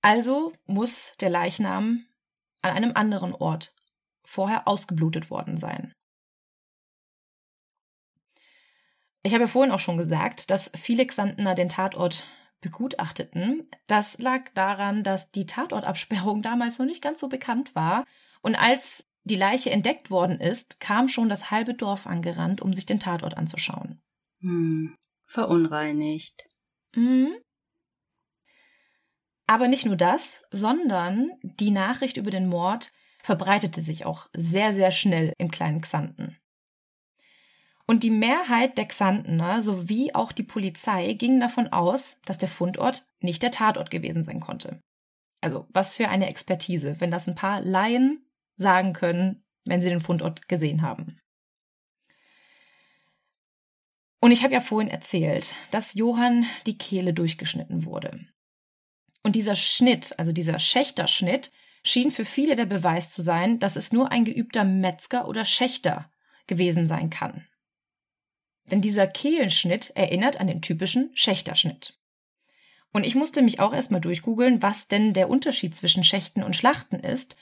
Also 0.00 0.54
muss 0.64 1.12
der 1.20 1.28
Leichnam 1.28 2.06
an 2.62 2.70
einem 2.70 2.92
anderen 2.94 3.34
Ort 3.34 3.74
vorher 4.24 4.66
ausgeblutet 4.66 5.28
worden 5.28 5.58
sein. 5.58 5.92
Ich 9.22 9.34
habe 9.34 9.44
ja 9.44 9.48
vorhin 9.48 9.72
auch 9.72 9.80
schon 9.80 9.98
gesagt, 9.98 10.50
dass 10.50 10.70
viele 10.74 11.06
Xantener 11.06 11.54
den 11.54 11.68
Tatort 11.68 12.24
begutachteten. 12.60 13.66
Das 13.86 14.18
lag 14.18 14.50
daran, 14.54 15.02
dass 15.02 15.30
die 15.30 15.46
Tatortabsperrung 15.46 16.42
damals 16.42 16.78
noch 16.78 16.86
nicht 16.86 17.02
ganz 17.02 17.20
so 17.20 17.28
bekannt 17.28 17.74
war. 17.74 18.04
Und 18.42 18.54
als 18.54 19.06
die 19.24 19.36
Leiche 19.36 19.70
entdeckt 19.70 20.10
worden 20.10 20.40
ist, 20.40 20.80
kam 20.80 21.08
schon 21.08 21.28
das 21.28 21.50
halbe 21.50 21.74
Dorf 21.74 22.06
angerannt, 22.06 22.60
um 22.60 22.72
sich 22.72 22.86
den 22.86 23.00
Tatort 23.00 23.36
anzuschauen. 23.36 24.00
Hm, 24.40 24.96
verunreinigt. 25.24 26.44
Mhm. 26.94 27.34
Aber 29.46 29.68
nicht 29.68 29.86
nur 29.86 29.96
das, 29.96 30.42
sondern 30.50 31.30
die 31.42 31.70
Nachricht 31.70 32.16
über 32.16 32.30
den 32.30 32.48
Mord 32.48 32.92
verbreitete 33.22 33.82
sich 33.82 34.04
auch 34.04 34.28
sehr, 34.32 34.72
sehr 34.72 34.90
schnell 34.90 35.32
im 35.38 35.50
kleinen 35.50 35.80
Xanten. 35.80 36.38
Und 37.86 38.02
die 38.02 38.10
Mehrheit 38.10 38.78
der 38.78 38.86
Xantener 38.86 39.62
sowie 39.62 40.12
auch 40.12 40.32
die 40.32 40.42
Polizei 40.42 41.12
gingen 41.12 41.40
davon 41.40 41.68
aus, 41.68 42.20
dass 42.24 42.38
der 42.38 42.48
Fundort 42.48 43.06
nicht 43.20 43.42
der 43.42 43.52
Tatort 43.52 43.90
gewesen 43.90 44.24
sein 44.24 44.40
konnte. 44.40 44.80
Also 45.40 45.66
was 45.70 45.94
für 45.94 46.08
eine 46.08 46.28
Expertise, 46.28 46.96
wenn 46.98 47.12
das 47.12 47.28
ein 47.28 47.36
paar 47.36 47.60
Laien 47.60 48.26
sagen 48.56 48.92
können, 48.92 49.44
wenn 49.66 49.80
sie 49.80 49.88
den 49.88 50.00
Fundort 50.00 50.48
gesehen 50.48 50.82
haben. 50.82 51.20
Und 54.20 54.32
ich 54.32 54.42
habe 54.42 54.54
ja 54.54 54.60
vorhin 54.60 54.90
erzählt, 54.90 55.54
dass 55.70 55.94
Johann 55.94 56.46
die 56.66 56.78
Kehle 56.78 57.14
durchgeschnitten 57.14 57.84
wurde. 57.84 58.26
Und 59.22 59.36
dieser 59.36 59.54
Schnitt, 59.54 60.18
also 60.18 60.32
dieser 60.32 60.58
Schächterschnitt, 60.58 61.52
schien 61.84 62.10
für 62.10 62.24
viele 62.24 62.56
der 62.56 62.66
Beweis 62.66 63.12
zu 63.12 63.22
sein, 63.22 63.60
dass 63.60 63.76
es 63.76 63.92
nur 63.92 64.10
ein 64.10 64.24
geübter 64.24 64.64
Metzger 64.64 65.28
oder 65.28 65.44
Schächter 65.44 66.10
gewesen 66.48 66.88
sein 66.88 67.10
kann. 67.10 67.46
Denn 68.70 68.80
dieser 68.80 69.06
Kehlenschnitt 69.06 69.92
erinnert 69.94 70.40
an 70.40 70.46
den 70.46 70.62
typischen 70.62 71.10
Schächterschnitt. 71.14 71.96
Und 72.92 73.04
ich 73.04 73.14
musste 73.14 73.42
mich 73.42 73.60
auch 73.60 73.74
erstmal 73.74 74.00
durchgoogeln, 74.00 74.62
was 74.62 74.88
denn 74.88 75.12
der 75.12 75.28
Unterschied 75.28 75.76
zwischen 75.76 76.02
Schächten 76.02 76.42
und 76.42 76.56
Schlachten 76.56 76.98
ist. 76.98 77.36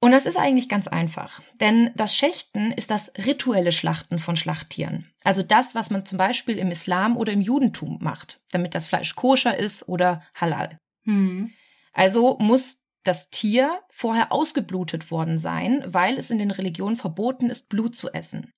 Und 0.00 0.12
das 0.12 0.26
ist 0.26 0.36
eigentlich 0.36 0.68
ganz 0.68 0.88
einfach, 0.88 1.42
denn 1.60 1.90
das 1.94 2.14
Schächten 2.14 2.70
ist 2.70 2.90
das 2.90 3.12
rituelle 3.18 3.72
Schlachten 3.72 4.18
von 4.18 4.36
Schlachttieren. 4.36 5.10
Also 5.24 5.42
das, 5.42 5.74
was 5.74 5.90
man 5.90 6.04
zum 6.04 6.18
Beispiel 6.18 6.58
im 6.58 6.70
Islam 6.70 7.16
oder 7.16 7.32
im 7.32 7.40
Judentum 7.40 7.98
macht, 8.00 8.40
damit 8.50 8.74
das 8.74 8.86
Fleisch 8.86 9.14
koscher 9.14 9.56
ist 9.56 9.88
oder 9.88 10.22
halal. 10.34 10.78
Hm. 11.04 11.50
Also 11.92 12.36
muss 12.38 12.84
das 13.04 13.30
Tier 13.30 13.80
vorher 13.90 14.32
ausgeblutet 14.32 15.10
worden 15.10 15.38
sein, 15.38 15.82
weil 15.86 16.18
es 16.18 16.30
in 16.30 16.38
den 16.38 16.50
Religionen 16.50 16.96
verboten 16.96 17.48
ist, 17.48 17.68
Blut 17.68 17.96
zu 17.96 18.12
essen. 18.12 18.52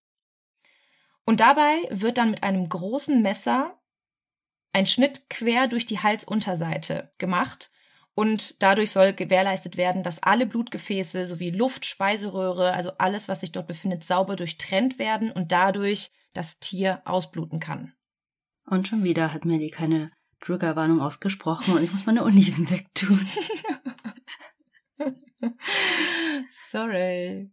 Und 1.28 1.40
dabei 1.40 1.86
wird 1.90 2.16
dann 2.16 2.30
mit 2.30 2.42
einem 2.42 2.66
großen 2.70 3.20
Messer 3.20 3.78
ein 4.72 4.86
Schnitt 4.86 5.28
quer 5.28 5.68
durch 5.68 5.84
die 5.84 5.98
Halsunterseite 5.98 7.12
gemacht 7.18 7.70
und 8.14 8.62
dadurch 8.62 8.92
soll 8.92 9.12
gewährleistet 9.12 9.76
werden, 9.76 10.02
dass 10.02 10.22
alle 10.22 10.46
Blutgefäße 10.46 11.26
sowie 11.26 11.50
Luft, 11.50 11.84
Speiseröhre, 11.84 12.72
also 12.72 12.92
alles, 12.96 13.28
was 13.28 13.40
sich 13.40 13.52
dort 13.52 13.66
befindet, 13.66 14.04
sauber 14.04 14.36
durchtrennt 14.36 14.98
werden 14.98 15.30
und 15.30 15.52
dadurch 15.52 16.12
das 16.32 16.60
Tier 16.60 17.02
ausbluten 17.04 17.60
kann. 17.60 17.92
Und 18.64 18.88
schon 18.88 19.04
wieder 19.04 19.34
hat 19.34 19.44
Melly 19.44 19.68
keine 19.68 20.10
Triggerwarnung 20.40 21.02
ausgesprochen 21.02 21.74
und 21.74 21.84
ich 21.84 21.92
muss 21.92 22.06
meine 22.06 22.24
Oliven 22.24 22.70
wegtun. 22.70 23.28
Sorry. 26.70 27.50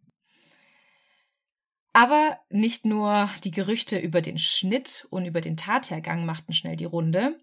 Aber 1.95 2.41
nicht 2.49 2.83
nur 2.83 3.29
die 3.45 3.51
Gerüchte 3.51 3.97
über 3.97 4.19
den 4.19 4.37
Schnitt 4.37 5.07
und 5.11 5.25
über 5.25 5.39
den 5.39 5.55
Tathergang 5.55 6.25
machten 6.25 6.51
schnell 6.51 6.75
die 6.75 6.83
Runde. 6.83 7.39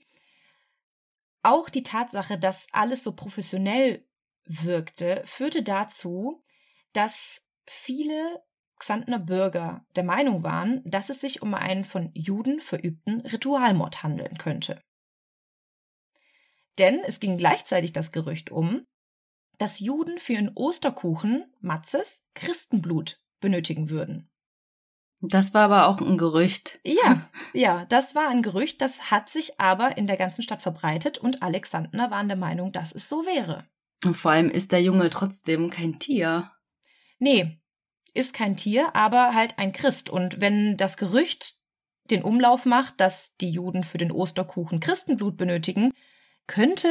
Auch 1.42 1.70
die 1.70 1.82
Tatsache, 1.82 2.36
dass 2.36 2.66
alles 2.70 3.02
so 3.02 3.16
professionell 3.16 4.06
wirkte, 4.44 5.22
führte 5.24 5.62
dazu, 5.62 6.44
dass 6.92 7.48
viele 7.66 8.42
Xantner 8.78 9.20
Bürger 9.20 9.86
der 9.96 10.04
Meinung 10.04 10.42
waren, 10.42 10.82
dass 10.84 11.08
es 11.08 11.22
sich 11.22 11.40
um 11.40 11.54
einen 11.54 11.86
von 11.86 12.10
Juden 12.12 12.60
verübten 12.60 13.22
Ritualmord 13.22 14.02
handeln 14.02 14.36
könnte. 14.36 14.82
Denn 16.76 17.00
es 17.06 17.20
ging 17.20 17.38
gleichzeitig 17.38 17.94
das 17.94 18.12
Gerücht 18.12 18.50
um, 18.50 18.84
dass 19.56 19.80
Juden 19.80 20.18
für 20.18 20.34
ihren 20.34 20.52
Osterkuchen, 20.54 21.50
Matzes, 21.60 22.22
Christenblut 22.34 23.18
benötigen 23.40 23.88
würden. 23.88 24.28
Das 25.24 25.54
war 25.54 25.62
aber 25.62 25.86
auch 25.86 26.00
ein 26.00 26.18
Gerücht. 26.18 26.80
Ja, 26.84 27.30
ja, 27.52 27.84
das 27.88 28.16
war 28.16 28.28
ein 28.28 28.42
Gerücht, 28.42 28.80
das 28.80 29.12
hat 29.12 29.28
sich 29.28 29.60
aber 29.60 29.96
in 29.96 30.08
der 30.08 30.16
ganzen 30.16 30.42
Stadt 30.42 30.62
verbreitet 30.62 31.16
und 31.16 31.42
Alexandner 31.42 32.10
waren 32.10 32.26
der 32.26 32.36
Meinung, 32.36 32.72
dass 32.72 32.92
es 32.92 33.08
so 33.08 33.24
wäre. 33.24 33.64
Und 34.04 34.16
vor 34.16 34.32
allem 34.32 34.50
ist 34.50 34.72
der 34.72 34.82
Junge 34.82 35.10
trotzdem 35.10 35.70
kein 35.70 36.00
Tier. 36.00 36.50
Nee, 37.20 37.60
ist 38.14 38.34
kein 38.34 38.56
Tier, 38.56 38.96
aber 38.96 39.32
halt 39.32 39.58
ein 39.58 39.72
Christ. 39.72 40.10
Und 40.10 40.40
wenn 40.40 40.76
das 40.76 40.96
Gerücht 40.96 41.54
den 42.10 42.24
Umlauf 42.24 42.66
macht, 42.66 43.00
dass 43.00 43.36
die 43.36 43.50
Juden 43.50 43.84
für 43.84 43.98
den 43.98 44.10
Osterkuchen 44.10 44.80
Christenblut 44.80 45.36
benötigen, 45.36 45.92
könnte 46.48 46.88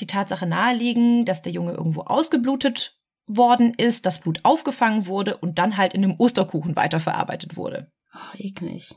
die 0.00 0.06
Tatsache 0.06 0.46
naheliegen, 0.46 1.24
dass 1.24 1.40
der 1.40 1.52
Junge 1.52 1.72
irgendwo 1.72 2.02
ausgeblutet 2.02 2.98
worden 3.26 3.74
ist, 3.74 4.06
das 4.06 4.20
Blut 4.20 4.40
aufgefangen 4.42 5.06
wurde 5.06 5.36
und 5.36 5.58
dann 5.58 5.76
halt 5.76 5.94
in 5.94 6.02
dem 6.02 6.18
Osterkuchen 6.18 6.76
weiterverarbeitet 6.76 7.56
wurde. 7.56 7.90
Ach, 8.12 8.34
eklig. 8.36 8.94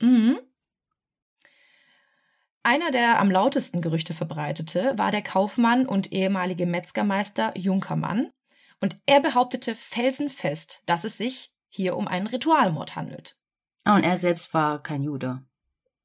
Mhm. 0.00 0.38
Einer, 2.64 2.90
der 2.90 3.18
am 3.18 3.30
lautesten 3.30 3.80
Gerüchte 3.80 4.14
verbreitete, 4.14 4.92
war 4.96 5.10
der 5.10 5.22
Kaufmann 5.22 5.86
und 5.86 6.12
ehemalige 6.12 6.66
Metzgermeister 6.66 7.56
Junkermann. 7.56 8.30
Und 8.80 8.98
er 9.06 9.20
behauptete 9.20 9.74
felsenfest, 9.74 10.82
dass 10.86 11.04
es 11.04 11.16
sich 11.16 11.52
hier 11.68 11.96
um 11.96 12.08
einen 12.08 12.26
Ritualmord 12.26 12.96
handelt. 12.96 13.36
Ah, 13.84 13.96
und 13.96 14.04
er 14.04 14.16
selbst 14.18 14.54
war 14.54 14.82
kein 14.82 15.02
Jude 15.02 15.44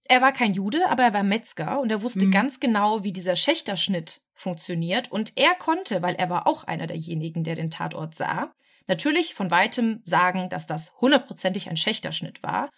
er 0.10 0.22
war 0.22 0.32
kein 0.32 0.54
Jude, 0.54 0.89
aber 0.89 1.04
er 1.04 1.13
war 1.13 1.24
Metzger 1.24 1.80
und 1.80 1.91
er 1.91 2.02
wusste 2.02 2.26
mhm. 2.26 2.32
ganz 2.32 2.60
genau, 2.60 3.04
wie 3.04 3.13
dieser 3.13 3.36
Schächterschnitt 3.36 4.22
funktioniert. 4.34 5.12
Und 5.12 5.34
er 5.36 5.56
konnte, 5.56 6.02
weil 6.02 6.15
er 6.15 6.30
war 6.30 6.48
auch 6.48 6.63
einer 6.63 6.88
derjenigen, 6.88 7.43
der 7.43 7.56
den 7.56 7.72
Tatort 7.72 8.15
sah, 8.15 8.54
natürlich 8.88 9.34
von 9.34 9.52
weitem 9.52 10.02
sagen, 10.04 10.50
dass 10.50 10.67
das 10.67 10.93
hundertprozentig 11.02 11.70
ein 11.70 11.78
Schächterschnitt 11.78 12.43
war. 12.43 12.70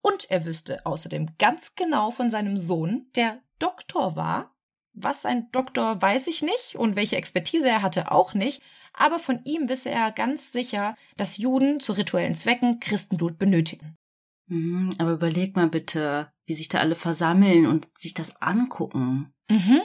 Und 0.00 0.30
er 0.30 0.44
wüsste 0.44 0.86
außerdem 0.86 1.36
ganz 1.38 1.74
genau 1.74 2.10
von 2.10 2.30
seinem 2.30 2.58
Sohn, 2.58 3.06
der 3.16 3.40
Doktor 3.58 4.14
war. 4.14 4.54
Was 4.92 5.26
ein 5.26 5.50
Doktor 5.52 6.00
weiß 6.00 6.26
ich 6.28 6.42
nicht 6.42 6.76
und 6.76 6.96
welche 6.96 7.16
Expertise 7.16 7.68
er 7.68 7.82
hatte 7.82 8.10
auch 8.10 8.32
nicht, 8.32 8.62
aber 8.94 9.18
von 9.18 9.44
ihm 9.44 9.68
wisse 9.68 9.90
er 9.90 10.10
ganz 10.10 10.52
sicher, 10.52 10.96
dass 11.18 11.36
Juden 11.36 11.80
zu 11.80 11.92
rituellen 11.92 12.34
Zwecken 12.34 12.80
Christenblut 12.80 13.38
benötigen. 13.38 13.98
Mhm, 14.46 14.94
aber 14.98 15.12
überleg 15.12 15.54
mal 15.54 15.68
bitte, 15.68 16.32
wie 16.46 16.54
sich 16.54 16.68
da 16.68 16.78
alle 16.78 16.94
versammeln 16.94 17.66
und 17.66 17.86
sich 17.98 18.14
das 18.14 18.40
angucken. 18.40 19.34
Mhm. 19.48 19.82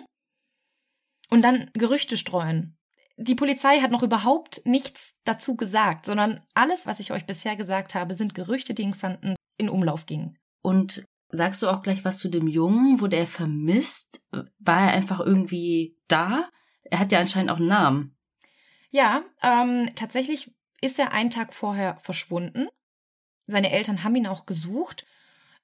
Und 1.29 1.41
dann 1.41 1.69
Gerüchte 1.73 2.17
streuen. 2.17 2.77
Die 3.17 3.35
Polizei 3.35 3.79
hat 3.79 3.91
noch 3.91 4.03
überhaupt 4.03 4.65
nichts 4.65 5.15
dazu 5.23 5.55
gesagt, 5.55 6.05
sondern 6.05 6.41
alles, 6.53 6.85
was 6.85 6.99
ich 6.99 7.11
euch 7.11 7.25
bisher 7.25 7.55
gesagt 7.55 7.93
habe, 7.93 8.15
sind 8.15 8.33
Gerüchte, 8.33 8.73
die 8.73 8.83
in 8.83 8.91
Xanten 8.91 9.35
in 9.57 9.69
Umlauf 9.69 10.05
gingen. 10.05 10.37
Und 10.61 11.05
sagst 11.29 11.61
du 11.61 11.69
auch 11.69 11.81
gleich 11.81 12.03
was 12.03 12.19
zu 12.19 12.29
dem 12.29 12.47
Jungen? 12.47 12.99
Wurde 12.99 13.17
er 13.17 13.27
vermisst? 13.27 14.25
War 14.31 14.81
er 14.81 14.93
einfach 14.93 15.19
irgendwie 15.19 15.97
da? 16.07 16.49
Er 16.83 16.99
hat 16.99 17.11
ja 17.11 17.19
anscheinend 17.19 17.51
auch 17.51 17.57
einen 17.57 17.67
Namen. 17.67 18.17
Ja, 18.89 19.23
ähm, 19.41 19.91
tatsächlich 19.95 20.51
ist 20.81 20.99
er 20.99 21.11
einen 21.11 21.29
Tag 21.29 21.53
vorher 21.53 21.97
verschwunden. 21.99 22.67
Seine 23.47 23.71
Eltern 23.71 24.03
haben 24.03 24.15
ihn 24.15 24.27
auch 24.27 24.45
gesucht. 24.45 25.05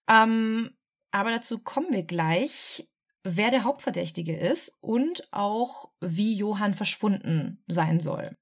Ähm, 0.07 0.76
aber 1.17 1.31
dazu 1.31 1.57
kommen 1.57 1.91
wir 1.91 2.03
gleich, 2.03 2.87
wer 3.23 3.49
der 3.49 3.63
Hauptverdächtige 3.63 4.37
ist 4.37 4.77
und 4.81 5.27
auch 5.33 5.91
wie 5.99 6.35
Johann 6.35 6.75
verschwunden 6.75 7.63
sein 7.65 7.99
soll. 7.99 8.37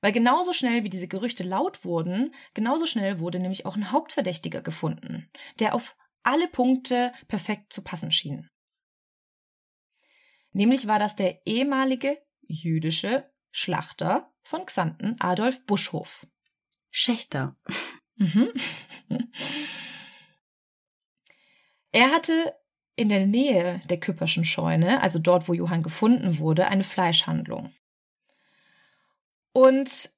Weil 0.00 0.10
genauso 0.10 0.52
schnell 0.52 0.82
wie 0.82 0.90
diese 0.90 1.06
Gerüchte 1.06 1.44
laut 1.44 1.84
wurden, 1.84 2.34
genauso 2.52 2.86
schnell 2.86 3.20
wurde 3.20 3.38
nämlich 3.38 3.64
auch 3.64 3.76
ein 3.76 3.92
Hauptverdächtiger 3.92 4.60
gefunden, 4.60 5.30
der 5.60 5.76
auf 5.76 5.96
alle 6.24 6.48
Punkte 6.48 7.12
perfekt 7.28 7.72
zu 7.72 7.82
passen 7.82 8.10
schien. 8.10 8.50
Nämlich 10.50 10.88
war 10.88 10.98
das 10.98 11.14
der 11.14 11.46
ehemalige 11.46 12.18
jüdische 12.40 13.30
Schlachter 13.52 14.32
von 14.42 14.66
Xanten, 14.66 15.14
Adolf 15.20 15.64
Buschhof. 15.64 16.26
Schächter. 16.90 17.56
Mhm. 18.16 18.52
Er 21.94 22.10
hatte 22.10 22.52
in 22.96 23.08
der 23.08 23.24
Nähe 23.24 23.80
der 23.88 24.00
Küpperschen 24.00 24.44
Scheune, 24.44 25.00
also 25.00 25.20
dort, 25.20 25.46
wo 25.46 25.54
Johann 25.54 25.84
gefunden 25.84 26.38
wurde, 26.38 26.66
eine 26.66 26.82
Fleischhandlung. 26.82 27.72
Und 29.52 30.10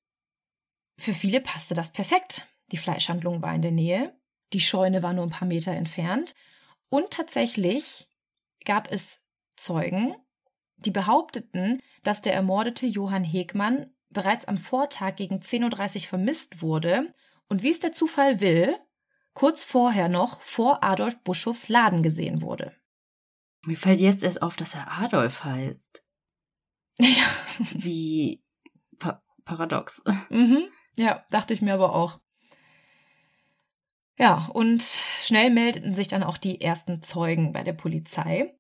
für 0.96 1.12
viele 1.12 1.42
passte 1.42 1.74
das 1.74 1.92
perfekt. 1.92 2.48
Die 2.72 2.78
Fleischhandlung 2.78 3.42
war 3.42 3.54
in 3.54 3.60
der 3.60 3.72
Nähe, 3.72 4.18
die 4.54 4.62
Scheune 4.62 5.02
war 5.02 5.12
nur 5.12 5.24
ein 5.24 5.30
paar 5.30 5.46
Meter 5.46 5.72
entfernt 5.72 6.34
und 6.88 7.10
tatsächlich 7.10 8.08
gab 8.64 8.90
es 8.90 9.26
Zeugen, 9.58 10.14
die 10.78 10.90
behaupteten, 10.90 11.82
dass 12.02 12.22
der 12.22 12.32
ermordete 12.32 12.86
Johann 12.86 13.22
Hegmann 13.22 13.90
bereits 14.08 14.46
am 14.46 14.56
Vortag 14.56 15.16
gegen 15.16 15.40
10.30 15.40 15.96
Uhr 15.96 16.02
vermisst 16.08 16.62
wurde 16.62 17.12
und 17.50 17.62
wie 17.62 17.70
es 17.70 17.80
der 17.80 17.92
Zufall 17.92 18.40
will, 18.40 18.78
kurz 19.37 19.64
vorher 19.64 20.09
noch 20.09 20.40
vor 20.40 20.83
Adolf 20.83 21.22
Buschhoffs 21.22 21.68
Laden 21.68 22.03
gesehen 22.03 22.40
wurde. 22.40 22.75
Mir 23.66 23.77
fällt 23.77 24.01
jetzt 24.01 24.25
erst 24.25 24.40
auf, 24.40 24.57
dass 24.57 24.75
er 24.75 24.90
Adolf 25.01 25.44
heißt. 25.44 26.03
Ja. 26.99 27.27
Wie 27.75 28.42
pa 28.99 29.22
paradox. 29.44 30.03
Mhm. 30.31 30.66
Ja, 30.94 31.27
dachte 31.29 31.53
ich 31.53 31.61
mir 31.61 31.75
aber 31.75 31.94
auch. 31.94 32.20
Ja, 34.18 34.49
und 34.55 34.83
schnell 35.20 35.51
meldeten 35.51 35.92
sich 35.92 36.09
dann 36.09 36.22
auch 36.22 36.38
die 36.38 36.62
ersten 36.62 37.03
Zeugen 37.03 37.53
bei 37.53 37.62
der 37.64 37.75
Polizei, 37.75 38.59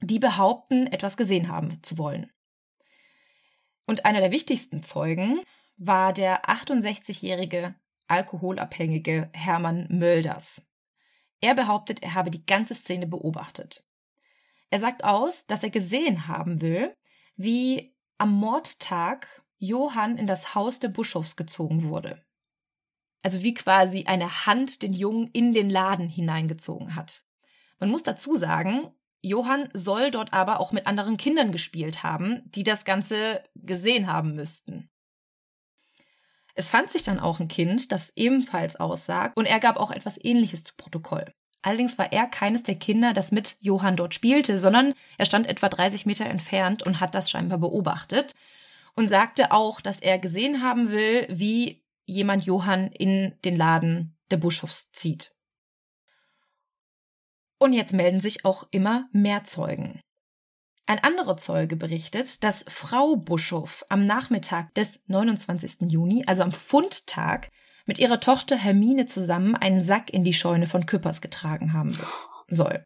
die 0.00 0.18
behaupten, 0.18 0.86
etwas 0.86 1.18
gesehen 1.18 1.48
haben 1.48 1.82
zu 1.82 1.98
wollen. 1.98 2.32
Und 3.86 4.06
einer 4.06 4.20
der 4.20 4.30
wichtigsten 4.30 4.82
Zeugen 4.82 5.42
war 5.76 6.14
der 6.14 6.48
68-jährige 6.48 7.74
alkoholabhängige 8.08 9.30
Hermann 9.32 9.86
Mölders. 9.90 10.68
Er 11.40 11.54
behauptet, 11.54 12.02
er 12.02 12.14
habe 12.14 12.30
die 12.30 12.44
ganze 12.46 12.74
Szene 12.74 13.06
beobachtet. 13.06 13.84
Er 14.70 14.80
sagt 14.80 15.04
aus, 15.04 15.46
dass 15.46 15.62
er 15.62 15.70
gesehen 15.70 16.28
haben 16.28 16.60
will, 16.60 16.94
wie 17.36 17.94
am 18.18 18.32
Mordtag 18.32 19.42
Johann 19.58 20.18
in 20.18 20.26
das 20.26 20.54
Haus 20.54 20.80
der 20.80 20.88
Bischofs 20.88 21.36
gezogen 21.36 21.88
wurde. 21.88 22.24
Also 23.22 23.42
wie 23.42 23.54
quasi 23.54 24.04
eine 24.04 24.46
Hand 24.46 24.82
den 24.82 24.92
Jungen 24.92 25.28
in 25.32 25.52
den 25.52 25.70
Laden 25.70 26.08
hineingezogen 26.08 26.94
hat. 26.94 27.24
Man 27.78 27.90
muss 27.90 28.02
dazu 28.02 28.36
sagen, 28.36 28.92
Johann 29.22 29.68
soll 29.72 30.10
dort 30.10 30.32
aber 30.32 30.60
auch 30.60 30.72
mit 30.72 30.86
anderen 30.86 31.16
Kindern 31.16 31.52
gespielt 31.52 32.02
haben, 32.02 32.42
die 32.46 32.62
das 32.62 32.84
Ganze 32.84 33.42
gesehen 33.54 34.06
haben 34.06 34.34
müssten. 34.34 34.90
Es 36.58 36.70
fand 36.70 36.90
sich 36.90 37.02
dann 37.02 37.20
auch 37.20 37.38
ein 37.38 37.48
Kind, 37.48 37.92
das 37.92 38.16
ebenfalls 38.16 38.76
aussagt, 38.76 39.36
und 39.36 39.44
er 39.44 39.60
gab 39.60 39.76
auch 39.76 39.90
etwas 39.90 40.18
Ähnliches 40.22 40.64
zu 40.64 40.72
Protokoll. 40.76 41.32
Allerdings 41.60 41.98
war 41.98 42.12
er 42.12 42.26
keines 42.26 42.62
der 42.62 42.76
Kinder, 42.76 43.12
das 43.12 43.30
mit 43.30 43.56
Johann 43.60 43.96
dort 43.96 44.14
spielte, 44.14 44.58
sondern 44.58 44.94
er 45.18 45.26
stand 45.26 45.46
etwa 45.48 45.68
30 45.68 46.06
Meter 46.06 46.24
entfernt 46.24 46.82
und 46.82 47.00
hat 47.00 47.14
das 47.14 47.30
scheinbar 47.30 47.58
beobachtet 47.58 48.34
und 48.94 49.08
sagte 49.08 49.52
auch, 49.52 49.80
dass 49.80 50.00
er 50.00 50.18
gesehen 50.18 50.62
haben 50.62 50.90
will, 50.90 51.26
wie 51.28 51.82
jemand 52.06 52.46
Johann 52.46 52.88
in 52.88 53.34
den 53.44 53.56
Laden 53.56 54.16
der 54.30 54.38
Buschhofs 54.38 54.90
zieht. 54.92 55.34
Und 57.58 57.72
jetzt 57.72 57.92
melden 57.92 58.20
sich 58.20 58.44
auch 58.44 58.66
immer 58.70 59.08
mehr 59.12 59.44
Zeugen. 59.44 60.00
Ein 60.86 61.02
anderer 61.02 61.36
Zeuge 61.36 61.76
berichtet, 61.76 62.44
dass 62.44 62.64
Frau 62.68 63.16
Buschhoff 63.16 63.84
am 63.88 64.06
Nachmittag 64.06 64.72
des 64.74 65.02
29. 65.08 65.90
Juni, 65.90 66.24
also 66.26 66.42
am 66.42 66.52
Fundtag, 66.52 67.50
mit 67.86 67.98
ihrer 67.98 68.20
Tochter 68.20 68.56
Hermine 68.56 69.06
zusammen 69.06 69.56
einen 69.56 69.82
Sack 69.82 70.10
in 70.10 70.22
die 70.24 70.32
Scheune 70.32 70.66
von 70.66 70.86
Küppers 70.86 71.20
getragen 71.20 71.72
haben 71.72 71.96
soll. 72.48 72.84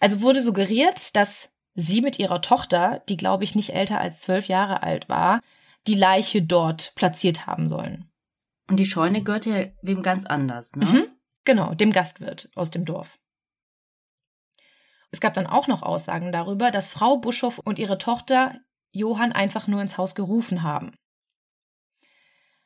Also 0.00 0.22
wurde 0.22 0.42
suggeriert, 0.42 1.16
dass 1.16 1.56
sie 1.74 2.00
mit 2.00 2.18
ihrer 2.18 2.42
Tochter, 2.42 3.02
die 3.08 3.16
glaube 3.16 3.44
ich 3.44 3.54
nicht 3.54 3.74
älter 3.74 3.98
als 3.98 4.20
zwölf 4.20 4.48
Jahre 4.48 4.82
alt 4.82 5.08
war, 5.08 5.40
die 5.86 5.94
Leiche 5.94 6.42
dort 6.42 6.92
platziert 6.94 7.46
haben 7.46 7.68
sollen. 7.68 8.10
Und 8.68 8.78
die 8.78 8.86
Scheune 8.86 9.22
gehört 9.22 9.46
ja 9.46 9.66
wem 9.82 10.02
ganz 10.02 10.26
anders, 10.26 10.76
ne? 10.76 10.84
Mhm, 10.84 11.06
genau, 11.44 11.74
dem 11.74 11.92
Gastwirt 11.92 12.50
aus 12.54 12.70
dem 12.70 12.84
Dorf. 12.84 13.18
Es 15.10 15.20
gab 15.20 15.34
dann 15.34 15.46
auch 15.46 15.66
noch 15.66 15.82
Aussagen 15.82 16.32
darüber, 16.32 16.70
dass 16.70 16.88
Frau 16.88 17.16
Buschow 17.16 17.58
und 17.58 17.78
ihre 17.78 17.98
Tochter 17.98 18.60
Johann 18.92 19.32
einfach 19.32 19.66
nur 19.66 19.82
ins 19.82 19.98
Haus 19.98 20.14
gerufen 20.14 20.62
haben. 20.62 20.92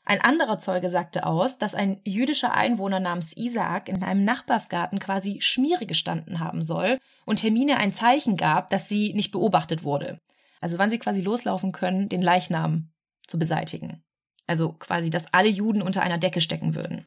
Ein 0.07 0.21
anderer 0.21 0.59
Zeuge 0.59 0.91
sagte 0.91 1.25
aus, 1.25 1.57
dass 1.57 1.75
ein 1.75 2.01
jüdischer 2.05 2.53
Einwohner 2.53 3.01
namens 3.01 3.35
Isaak 3.35 3.89
in 3.89 4.03
einem 4.03 4.23
Nachbarsgarten 4.25 4.99
quasi 4.99 5.41
Schmiere 5.41 5.87
gestanden 5.87 6.41
haben 6.41 6.63
soll 6.63 6.99
und 7.25 7.43
Hermine 7.43 7.79
ein 7.79 7.95
Zeichen 7.95 8.37
gab, 8.37 8.69
dass 8.69 8.87
sie 8.87 9.15
nicht 9.15 9.31
beobachtet 9.31 9.83
wurde. 9.83 10.21
Also 10.61 10.79
wann 10.79 10.91
sie 10.91 10.99
quasi 10.99 11.23
loslaufen 11.23 11.73
können, 11.73 12.11
den 12.11 12.21
Leichnam 12.21 12.93
zu 13.27 13.39
beseitigen. 13.39 14.05
Also 14.47 14.75
quasi, 14.75 15.09
dass 15.09 15.33
alle 15.33 15.49
Juden 15.49 15.81
unter 15.81 16.03
einer 16.03 16.19
Decke 16.19 16.43
stecken 16.43 16.75
würden. 16.75 17.07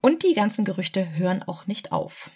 Und 0.00 0.22
die 0.22 0.34
ganzen 0.34 0.64
Gerüchte 0.64 1.16
hören 1.16 1.42
auch 1.42 1.66
nicht 1.66 1.90
auf. 1.90 2.30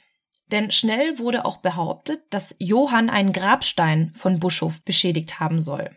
Denn 0.51 0.71
schnell 0.71 1.19
wurde 1.19 1.45
auch 1.45 1.59
behauptet, 1.59 2.23
dass 2.31 2.57
Johann 2.59 3.09
einen 3.09 3.33
Grabstein 3.33 4.13
von 4.17 4.41
Buschhoff 4.41 4.83
beschädigt 4.85 5.39
haben 5.39 5.61
soll. 5.61 5.97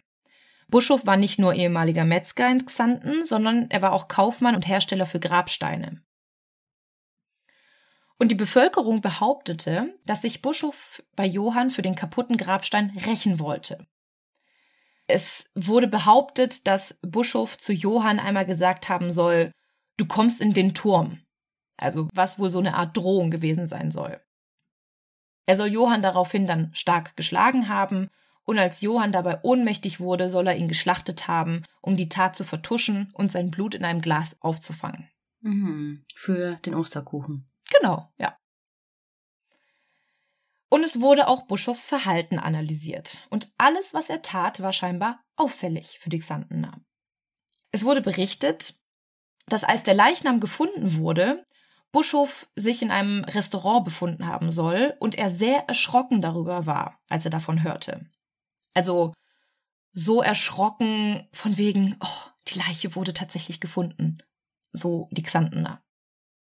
Buschhoff 0.68 1.06
war 1.06 1.18
nicht 1.18 1.40
nur 1.40 1.54
ehemaliger 1.54 2.06
Metzger 2.06 2.50
in 2.50 2.66
Xanten, 2.66 3.26
sondern 3.26 3.70
er 3.70 3.82
war 3.82 3.94
auch 3.94 4.08
Kaufmann 4.08 4.56
und 4.56 4.68
Hersteller 4.68 5.06
für 5.06 5.20
Grabsteine. 5.20 6.02
Und 8.20 8.30
die 8.30 8.36
Bevölkerung 8.36 9.02
behauptete, 9.02 9.94
dass 10.06 10.22
sich 10.22 10.42
Buschhoff 10.42 11.04
bei 11.16 11.26
Johann 11.26 11.72
für 11.72 11.82
den 11.82 11.96
kaputten 11.96 12.38
Grabstein 12.38 12.92
rächen 13.06 13.40
wollte. 13.40 13.86
Es 15.08 15.52
wurde 15.56 15.88
behauptet, 15.88 16.68
dass 16.68 17.00
Buschhoff 17.02 17.58
zu 17.58 17.74
Johann 17.74 18.20
einmal 18.20 18.46
gesagt 18.46 18.88
haben 18.88 19.12
soll, 19.12 19.52
du 19.98 20.06
kommst 20.06 20.40
in 20.40 20.54
den 20.54 20.74
Turm. 20.74 21.24
Also 21.76 22.08
was 22.14 22.40
wohl 22.40 22.50
so 22.50 22.60
eine 22.60 22.76
Art 22.76 22.96
Drohung 22.96 23.30
gewesen 23.30 23.68
sein 23.68 23.92
soll. 23.92 24.22
Er 25.46 25.58
soll 25.58 25.68
Johann 25.68 26.02
daraufhin 26.02 26.48
dann 26.48 26.72
stark 26.74 27.16
geschlagen 27.16 27.70
haben, 27.70 28.10
und 28.46 28.60
als 28.60 28.82
Johann 28.82 29.12
dabei 29.12 29.40
ohnmächtig 29.42 30.00
wurde, 30.00 30.30
soll 30.30 30.48
er 30.48 30.58
ihn 30.58 30.68
geschlachtet 30.68 31.28
haben, 31.28 31.64
um 31.82 31.96
die 31.96 32.10
Tat 32.10 32.36
zu 32.36 32.44
vertuschen 32.44 33.10
und 33.14 33.32
sein 33.32 33.50
Blut 33.50 33.74
in 33.74 33.86
einem 33.86 34.02
Glas 34.02 34.42
aufzufangen. 34.42 35.10
Mhm. 35.42 36.04
Für 36.14 36.56
den 36.66 36.76
Osterkuchen. 36.76 37.50
Genau, 37.72 38.12
ja. 38.18 38.38
Und 40.70 40.84
es 40.84 41.00
wurde 41.00 41.28
auch 41.28 41.44
Buschhoffs 41.44 41.88
Verhalten 41.88 42.40
analysiert. 42.40 43.20
Und 43.30 43.52
alles, 43.58 43.94
was 43.94 44.10
er 44.10 44.22
tat, 44.22 44.62
war 44.62 44.74
scheinbar 44.74 45.24
auffällig 45.36 46.00
für 46.00 46.10
die 46.10 46.20
Xantener. 46.20 46.78
Es 47.72 47.86
wurde 47.86 48.02
berichtet, 48.02 48.76
dass 49.46 49.64
als 49.64 49.84
der 49.84 49.94
Leichnam 49.94 50.40
gefunden 50.40 50.98
wurde, 50.98 51.46
Buschhoff 51.94 52.50
sich 52.56 52.82
in 52.82 52.92
einem 52.92 53.24
Restaurant 53.24 53.86
befunden 53.86 54.26
haben 54.26 54.52
soll 54.52 54.96
und 55.00 55.16
er 55.16 55.30
sehr 55.30 55.70
erschrocken 55.70 56.22
darüber 56.22 56.66
war, 56.66 57.00
als 57.08 57.24
er 57.24 57.32
davon 57.32 57.64
hörte. 57.64 58.10
Also 58.74 59.14
so 59.94 60.22
erschrocken 60.22 61.30
von 61.32 61.58
wegen, 61.58 61.96
oh, 62.02 62.30
die 62.48 62.58
Leiche 62.58 62.96
wurde 62.96 63.14
tatsächlich 63.14 63.60
gefunden. 63.60 64.18
So 64.72 65.08
die 65.12 65.22
Xantener. 65.22 65.84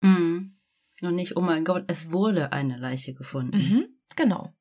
Mhm. 0.00 0.58
Und 1.02 1.14
nicht, 1.14 1.36
oh 1.36 1.42
mein 1.42 1.66
Gott, 1.66 1.84
es 1.88 2.10
wurde 2.10 2.52
eine 2.52 2.78
Leiche 2.78 3.12
gefunden. 3.12 3.58
Mhm, 3.58 3.88
genau. 4.16 4.54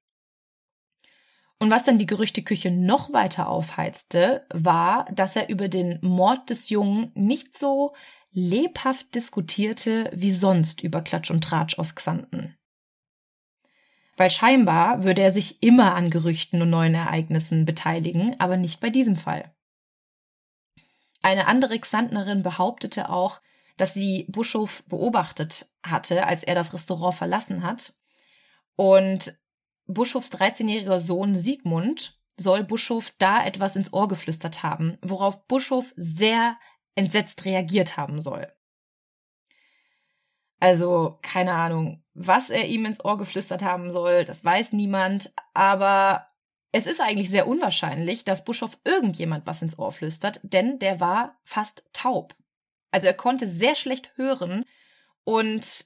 Und 1.57 1.71
was 1.71 1.85
dann 1.85 1.97
die 1.97 2.05
Gerüchteküche 2.05 2.69
noch 2.69 3.13
weiter 3.13 3.47
aufheizte, 3.47 4.45
war, 4.53 5.05
dass 5.13 5.37
er 5.37 5.47
über 5.47 5.69
den 5.69 5.99
Mord 6.01 6.49
des 6.49 6.67
Jungen 6.67 7.11
nicht 7.15 7.57
so 7.57 7.95
lebhaft 8.35 9.15
diskutierte 9.15 10.11
wie 10.13 10.33
sonst 10.33 10.83
über 10.83 11.01
Klatsch 11.01 11.31
und 11.31 11.43
Tratsch 11.43 11.79
aus 11.79 11.95
Xanten. 11.95 12.57
Weil 14.17 14.29
scheinbar 14.29 15.03
würde 15.03 15.21
er 15.21 15.31
sich 15.31 15.63
immer 15.63 15.95
an 15.95 16.09
Gerüchten 16.09 16.61
und 16.61 16.69
neuen 16.69 16.93
Ereignissen 16.93 17.65
beteiligen, 17.65 18.37
aber 18.39 18.57
nicht 18.57 18.81
bei 18.81 18.89
diesem 18.89 19.15
Fall. 19.15 19.55
Eine 21.21 21.47
andere 21.47 21.79
Xantnerin 21.79 22.43
behauptete 22.43 23.09
auch, 23.09 23.41
dass 23.77 23.93
sie 23.93 24.25
Buschhof 24.29 24.83
beobachtet 24.83 25.69
hatte, 25.81 26.27
als 26.27 26.43
er 26.43 26.55
das 26.55 26.73
Restaurant 26.73 27.15
verlassen 27.15 27.63
hat. 27.63 27.93
Und 28.75 29.33
Buschhofs 29.87 30.31
13-jähriger 30.31 30.99
Sohn 30.99 31.35
Siegmund 31.35 32.19
soll 32.37 32.63
Buschhof 32.65 33.13
da 33.17 33.45
etwas 33.45 33.77
ins 33.77 33.93
Ohr 33.93 34.09
geflüstert 34.09 34.61
haben, 34.61 34.97
worauf 35.01 35.47
Buschhof 35.47 35.93
sehr 35.95 36.57
entsetzt 36.95 37.45
reagiert 37.45 37.97
haben 37.97 38.19
soll. 38.21 38.51
Also, 40.59 41.19
keine 41.21 41.53
Ahnung, 41.53 42.03
was 42.13 42.49
er 42.49 42.65
ihm 42.65 42.85
ins 42.85 43.03
Ohr 43.03 43.17
geflüstert 43.17 43.61
haben 43.61 43.91
soll, 43.91 44.23
das 44.23 44.43
weiß 44.43 44.71
niemand, 44.73 45.33
aber 45.53 46.27
es 46.71 46.87
ist 46.87 47.01
eigentlich 47.01 47.29
sehr 47.29 47.47
unwahrscheinlich, 47.47 48.25
dass 48.25 48.43
Buschhoff 48.43 48.77
irgendjemand 48.83 49.45
was 49.47 49.61
ins 49.61 49.77
Ohr 49.77 49.91
flüstert, 49.91 50.39
denn 50.43 50.79
der 50.79 50.99
war 50.99 51.39
fast 51.43 51.87
taub. 51.93 52.35
Also 52.91 53.07
er 53.07 53.13
konnte 53.13 53.47
sehr 53.47 53.75
schlecht 53.75 54.11
hören 54.15 54.65
und 55.23 55.85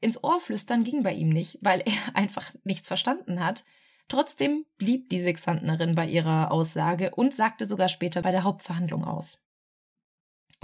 ins 0.00 0.24
Ohr 0.24 0.40
flüstern 0.40 0.84
ging 0.84 1.02
bei 1.02 1.12
ihm 1.12 1.28
nicht, 1.28 1.58
weil 1.60 1.82
er 1.84 1.92
einfach 2.16 2.52
nichts 2.64 2.88
verstanden 2.88 3.44
hat. 3.44 3.64
Trotzdem 4.08 4.66
blieb 4.76 5.08
die 5.08 5.20
Sexantnerin 5.20 5.94
bei 5.94 6.06
ihrer 6.06 6.50
Aussage 6.50 7.14
und 7.14 7.34
sagte 7.34 7.64
sogar 7.64 7.88
später 7.88 8.20
bei 8.20 8.30
der 8.30 8.44
Hauptverhandlung 8.44 9.04
aus. 9.04 9.43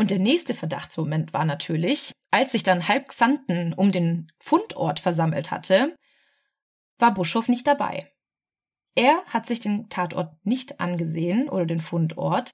Und 0.01 0.11
der 0.11 0.19
nächste 0.19 0.55
Verdachtsmoment 0.55 1.35
war 1.35 1.45
natürlich, 1.45 2.13
als 2.31 2.53
sich 2.53 2.63
dann 2.63 2.89
halb 2.89 3.09
Xanten 3.09 3.75
um 3.75 3.93
den 3.93 4.33
Fundort 4.39 4.99
versammelt 4.99 5.51
hatte, 5.51 5.95
war 6.99 7.13
Buschhoff 7.13 7.51
nicht 7.51 7.67
dabei. 7.67 8.11
Er 8.95 9.23
hat 9.27 9.45
sich 9.45 9.61
den 9.61 9.91
Tatort 9.91 10.35
nicht 10.43 10.81
angesehen 10.81 11.51
oder 11.51 11.67
den 11.67 11.83
Fundort. 11.83 12.53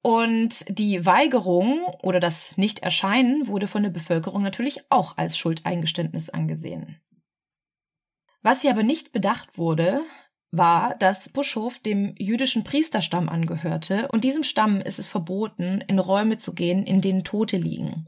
Und 0.00 0.64
die 0.66 1.04
Weigerung 1.04 1.84
oder 2.02 2.20
das 2.20 2.56
Nichterscheinen 2.56 3.48
wurde 3.48 3.68
von 3.68 3.82
der 3.82 3.90
Bevölkerung 3.90 4.42
natürlich 4.42 4.80
auch 4.88 5.18
als 5.18 5.36
Schuldeingeständnis 5.36 6.30
angesehen. 6.30 7.02
Was 8.40 8.62
hier 8.62 8.70
aber 8.70 8.82
nicht 8.82 9.12
bedacht 9.12 9.58
wurde, 9.58 10.06
war, 10.52 10.94
dass 10.96 11.30
Buschhof 11.30 11.78
dem 11.78 12.14
jüdischen 12.18 12.62
Priesterstamm 12.62 13.28
angehörte 13.28 14.08
und 14.08 14.22
diesem 14.22 14.44
Stamm 14.44 14.80
ist 14.80 14.98
es 14.98 15.08
verboten, 15.08 15.82
in 15.88 15.98
Räume 15.98 16.38
zu 16.38 16.54
gehen, 16.54 16.84
in 16.84 17.00
denen 17.00 17.24
Tote 17.24 17.56
liegen. 17.56 18.06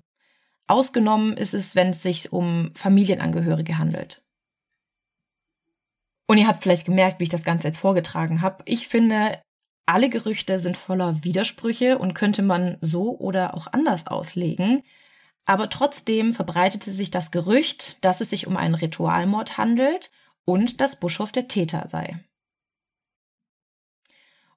Ausgenommen 0.66 1.36
ist 1.36 1.54
es, 1.54 1.74
wenn 1.74 1.88
es 1.88 2.02
sich 2.02 2.32
um 2.32 2.70
Familienangehörige 2.74 3.78
handelt. 3.78 4.22
Und 6.26 6.38
ihr 6.38 6.46
habt 6.46 6.62
vielleicht 6.62 6.86
gemerkt, 6.86 7.20
wie 7.20 7.24
ich 7.24 7.30
das 7.30 7.44
Ganze 7.44 7.68
jetzt 7.68 7.78
vorgetragen 7.78 8.40
habe. 8.40 8.62
Ich 8.66 8.88
finde, 8.88 9.40
alle 9.86 10.08
Gerüchte 10.08 10.58
sind 10.58 10.76
voller 10.76 11.22
Widersprüche 11.22 11.98
und 11.98 12.14
könnte 12.14 12.42
man 12.42 12.78
so 12.80 13.18
oder 13.18 13.54
auch 13.54 13.66
anders 13.72 14.06
auslegen. 14.06 14.82
Aber 15.44 15.68
trotzdem 15.68 16.32
verbreitete 16.32 16.92
sich 16.92 17.10
das 17.10 17.30
Gerücht, 17.30 18.02
dass 18.02 18.22
es 18.22 18.30
sich 18.30 18.46
um 18.46 18.56
einen 18.56 18.74
Ritualmord 18.74 19.58
handelt 19.58 20.10
und 20.46 20.80
dass 20.80 20.98
Buschhoff 20.98 21.32
der 21.32 21.48
Täter 21.48 21.86
sei. 21.88 22.18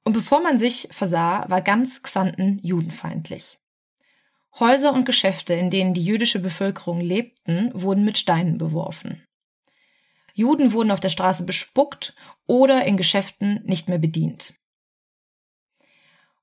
Und 0.08 0.14
bevor 0.14 0.40
man 0.40 0.58
sich 0.58 0.88
versah, 0.90 1.44
war 1.50 1.62
ganz 1.62 2.02
Xanten 2.02 2.62
judenfeindlich. 2.64 3.60
Häuser 4.58 4.94
und 4.94 5.04
Geschäfte, 5.04 5.54
in 5.54 5.70
denen 5.70 5.94
die 5.94 6.06
jüdische 6.06 6.40
Bevölkerung 6.40 7.02
lebten, 7.02 7.72
wurden 7.74 8.06
mit 8.06 8.18
Steinen 8.18 8.58
beworfen. 8.58 9.22
Juden 10.34 10.72
wurden 10.72 10.92
auf 10.92 11.02
der 11.02 11.10
Straße 11.10 11.44
bespuckt 11.44 12.16
oder 12.46 12.86
in 12.86 12.96
Geschäften 12.96 13.62
nicht 13.66 13.90
mehr 13.90 13.98
bedient. 13.98 14.54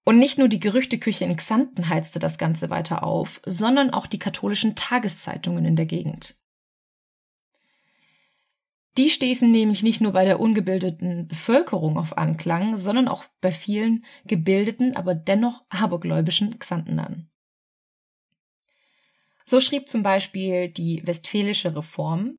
Und 0.04 0.18
nicht 0.18 0.36
nur 0.36 0.48
die 0.48 0.60
Gerüchteküche 0.60 1.24
in 1.24 1.34
Xanten 1.34 1.88
heizte 1.88 2.18
das 2.18 2.36
Ganze 2.36 2.68
weiter 2.68 3.02
auf, 3.02 3.40
sondern 3.46 3.88
auch 3.88 4.06
die 4.06 4.18
katholischen 4.18 4.76
Tageszeitungen 4.76 5.64
in 5.64 5.76
der 5.76 5.86
Gegend. 5.86 6.38
Die 8.96 9.10
stießen 9.10 9.50
nämlich 9.50 9.82
nicht 9.82 10.00
nur 10.00 10.12
bei 10.12 10.24
der 10.24 10.38
ungebildeten 10.38 11.26
Bevölkerung 11.26 11.98
auf 11.98 12.16
Anklang, 12.16 12.76
sondern 12.76 13.08
auch 13.08 13.24
bei 13.40 13.50
vielen 13.50 14.04
gebildeten, 14.24 14.94
aber 14.96 15.14
dennoch 15.14 15.64
abergläubischen 15.68 16.58
Xantenern. 16.58 17.28
So 19.44 19.60
schrieb 19.60 19.88
zum 19.88 20.02
Beispiel 20.02 20.68
die 20.68 21.04
Westfälische 21.06 21.74
Reform, 21.76 22.38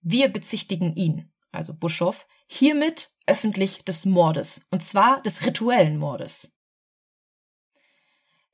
wir 0.00 0.28
bezichtigen 0.28 0.96
ihn, 0.96 1.30
also 1.52 1.74
Bischof, 1.74 2.26
hiermit 2.46 3.12
öffentlich 3.26 3.84
des 3.84 4.06
Mordes, 4.06 4.66
und 4.70 4.82
zwar 4.82 5.22
des 5.22 5.44
rituellen 5.44 5.98
Mordes. 5.98 6.50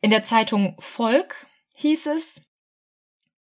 In 0.01 0.11
der 0.11 0.25
Zeitung 0.25 0.77
Volk 0.81 1.47
hieß 1.77 2.07
es, 2.07 2.43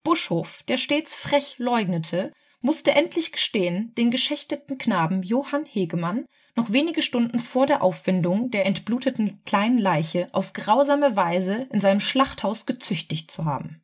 Buschhof, 0.03 0.63
der 0.63 0.77
stets 0.77 1.15
frech 1.15 1.59
leugnete, 1.59 2.33
musste 2.61 2.91
endlich 2.91 3.31
gestehen, 3.31 3.93
den 3.95 4.11
geschächteten 4.11 4.77
Knaben 4.77 5.23
Johann 5.23 5.65
Hegemann 5.65 6.25
noch 6.55 6.71
wenige 6.71 7.01
Stunden 7.01 7.39
vor 7.39 7.65
der 7.65 7.81
Auffindung 7.81 8.51
der 8.51 8.65
entbluteten 8.65 9.41
kleinen 9.45 9.77
Leiche 9.77 10.27
auf 10.33 10.53
grausame 10.53 11.15
Weise 11.15 11.67
in 11.71 11.79
seinem 11.79 11.99
Schlachthaus 11.99 12.65
gezüchtigt 12.65 13.31
zu 13.31 13.45
haben. 13.45 13.81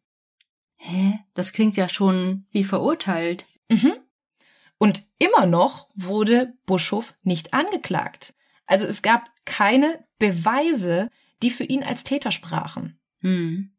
Hä? 0.78 1.20
Das 1.34 1.54
klingt 1.54 1.78
ja 1.78 1.88
schon 1.88 2.46
wie 2.52 2.64
verurteilt. 2.64 3.46
Mhm. 3.70 3.94
Und 4.78 5.04
immer 5.20 5.46
noch 5.46 5.90
wurde 5.96 6.54
Buschhoff 6.66 7.16
nicht 7.24 7.54
angeklagt. 7.54 8.36
Also 8.66 8.86
es 8.86 9.02
gab 9.02 9.30
keine 9.46 10.06
Beweise, 10.20 11.10
die 11.42 11.52
für 11.52 11.64
ihn 11.64 11.84
als 11.84 12.04
Täter 12.04 12.32
sprachen. 12.32 13.00
Hm. 13.20 13.72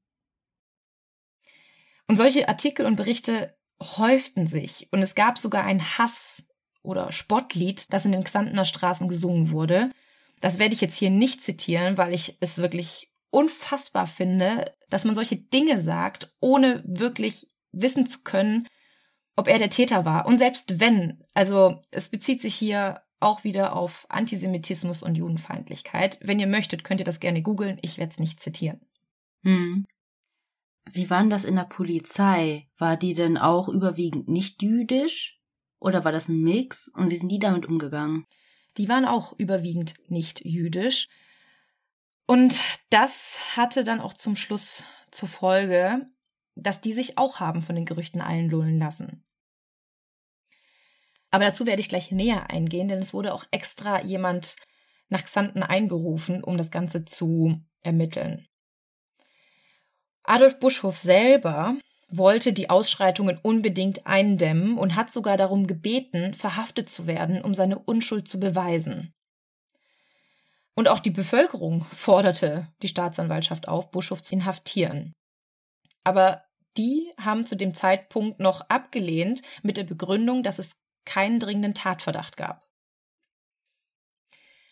Und 2.09 2.16
solche 2.16 2.48
Artikel 2.48 2.87
und 2.87 2.96
Berichte 2.96 3.56
häuften 3.81 4.47
sich 4.47 4.89
und 4.91 5.03
es 5.03 5.15
gab 5.15 5.39
sogar 5.39 5.65
ein 5.65 5.99
Hass- 5.99 6.49
oder 6.83 7.12
Spottlied, 7.12 7.93
das 7.93 8.05
in 8.05 8.12
den 8.12 8.25
Xantener 8.25 8.65
Straßen 8.65 9.09
gesungen 9.09 9.51
wurde. 9.51 9.91
Das 10.41 10.59
werde 10.59 10.75
ich 10.75 10.81
jetzt 10.81 10.97
hier 10.97 11.11
nicht 11.11 11.43
zitieren, 11.43 11.99
weil 11.99 12.15
ich 12.15 12.37
es 12.41 12.59
wirklich 12.59 13.11
unfassbar 13.31 14.07
finde, 14.07 14.73
dass 14.89 15.05
man 15.05 15.15
solche 15.15 15.37
Dinge 15.37 15.83
sagt, 15.83 16.33
ohne 16.41 16.83
wirklich 16.87 17.49
wissen 17.73 18.07
zu 18.07 18.21
können, 18.23 18.67
ob 19.35 19.49
er 19.49 19.59
der 19.59 19.71
Täter 19.71 20.05
war. 20.05 20.27
Und 20.27 20.39
selbst 20.39 20.81
wenn, 20.81 21.23
also 21.35 21.83
es 21.91 22.09
bezieht 22.09 22.41
sich 22.41 22.55
hier 22.55 23.03
auch 23.21 23.45
wieder 23.45 23.75
auf 23.75 24.07
Antisemitismus 24.09 25.03
und 25.03 25.15
Judenfeindlichkeit. 25.15 26.19
Wenn 26.23 26.39
ihr 26.39 26.47
möchtet, 26.47 26.85
könnt 26.85 27.01
ihr 27.01 27.05
das 27.05 27.21
gerne 27.21 27.43
googeln. 27.43 27.79
Ich 27.83 27.99
werde 27.99 28.12
es 28.12 28.19
nicht 28.19 28.41
zitieren. 28.41 28.81
Hm. 29.43 29.87
Wie 30.88 31.11
war 31.11 31.20
denn 31.20 31.31
das 31.31 31.44
in 31.44 31.57
der 31.57 31.64
Polizei? 31.64 32.68
War 32.79 32.96
die 32.96 33.14
denn 33.14 33.37
auch 33.37 33.68
überwiegend 33.68 34.29
nicht 34.29 34.62
jüdisch? 34.62 35.40
Oder 35.81 36.05
war 36.05 36.12
das 36.12 36.29
ein 36.29 36.40
Mix? 36.40 36.88
Und 36.88 37.11
wie 37.11 37.16
sind 37.16 37.29
die 37.29 37.40
damit 37.40 37.66
umgegangen? 37.66 38.25
Die 38.77 38.88
waren 38.88 39.05
auch 39.05 39.33
überwiegend 39.38 39.94
nicht 40.09 40.44
jüdisch. 40.44 41.09
Und 42.27 42.61
das 42.90 43.57
hatte 43.57 43.85
dann 43.85 44.01
auch 44.01 44.14
zum 44.14 44.37
Schluss 44.37 44.85
zur 45.11 45.29
Folge, 45.29 46.07
dass 46.55 46.81
die 46.81 46.92
sich 46.92 47.18
auch 47.18 47.40
haben 47.40 47.62
von 47.62 47.75
den 47.75 47.85
Gerüchten 47.85 48.20
einlullen 48.20 48.79
lassen. 48.79 49.25
Aber 51.31 51.44
dazu 51.44 51.66
werde 51.66 51.81
ich 51.81 51.88
gleich 51.88 52.12
näher 52.12 52.49
eingehen, 52.51 52.88
denn 52.88 53.01
es 53.01 53.12
wurde 53.12 53.35
auch 53.35 53.44
extra 53.51 54.03
jemand 54.03 54.57
nach 55.09 55.25
Xanten 55.25 55.62
einberufen, 55.62 56.42
um 56.42 56.57
das 56.57 56.70
Ganze 56.70 57.05
zu 57.05 57.61
ermitteln. 57.83 58.49
Adolf 60.27 60.59
Buschhoff 60.59 60.97
selber 60.97 61.77
wollte 62.09 62.53
die 62.53 62.71
Ausschreitungen 62.71 63.39
unbedingt 63.43 64.07
eindämmen 64.07 64.79
und 64.79 64.95
hat 64.95 65.11
sogar 65.11 65.37
darum 65.37 65.67
gebeten, 65.67 66.35
verhaftet 66.35 66.89
zu 66.89 67.07
werden, 67.07 67.43
um 67.43 67.55
seine 67.55 67.79
Unschuld 67.79 68.29
zu 68.29 68.39
beweisen. 68.39 69.12
Und 70.75 70.89
auch 70.89 71.01
die 71.01 71.11
Bevölkerung 71.11 71.87
forderte 71.93 72.69
die 72.83 72.89
Staatsanwaltschaft 72.89 73.67
auf, 73.67 73.91
Buschhoff 73.91 74.23
zu 74.23 74.35
inhaftieren. 74.35 75.12
Aber 76.05 76.43
die 76.77 77.11
haben 77.19 77.47
zu 77.47 77.57
dem 77.57 77.75
Zeitpunkt 77.75 78.39
noch 78.39 78.61
abgelehnt 78.69 79.43
mit 79.62 79.77
der 79.77 79.85
Begründung, 79.85 80.43
dass 80.43 80.59
es 80.59 80.77
keinen 81.05 81.41
dringenden 81.41 81.73
Tatverdacht 81.75 82.37
gab. 82.37 82.67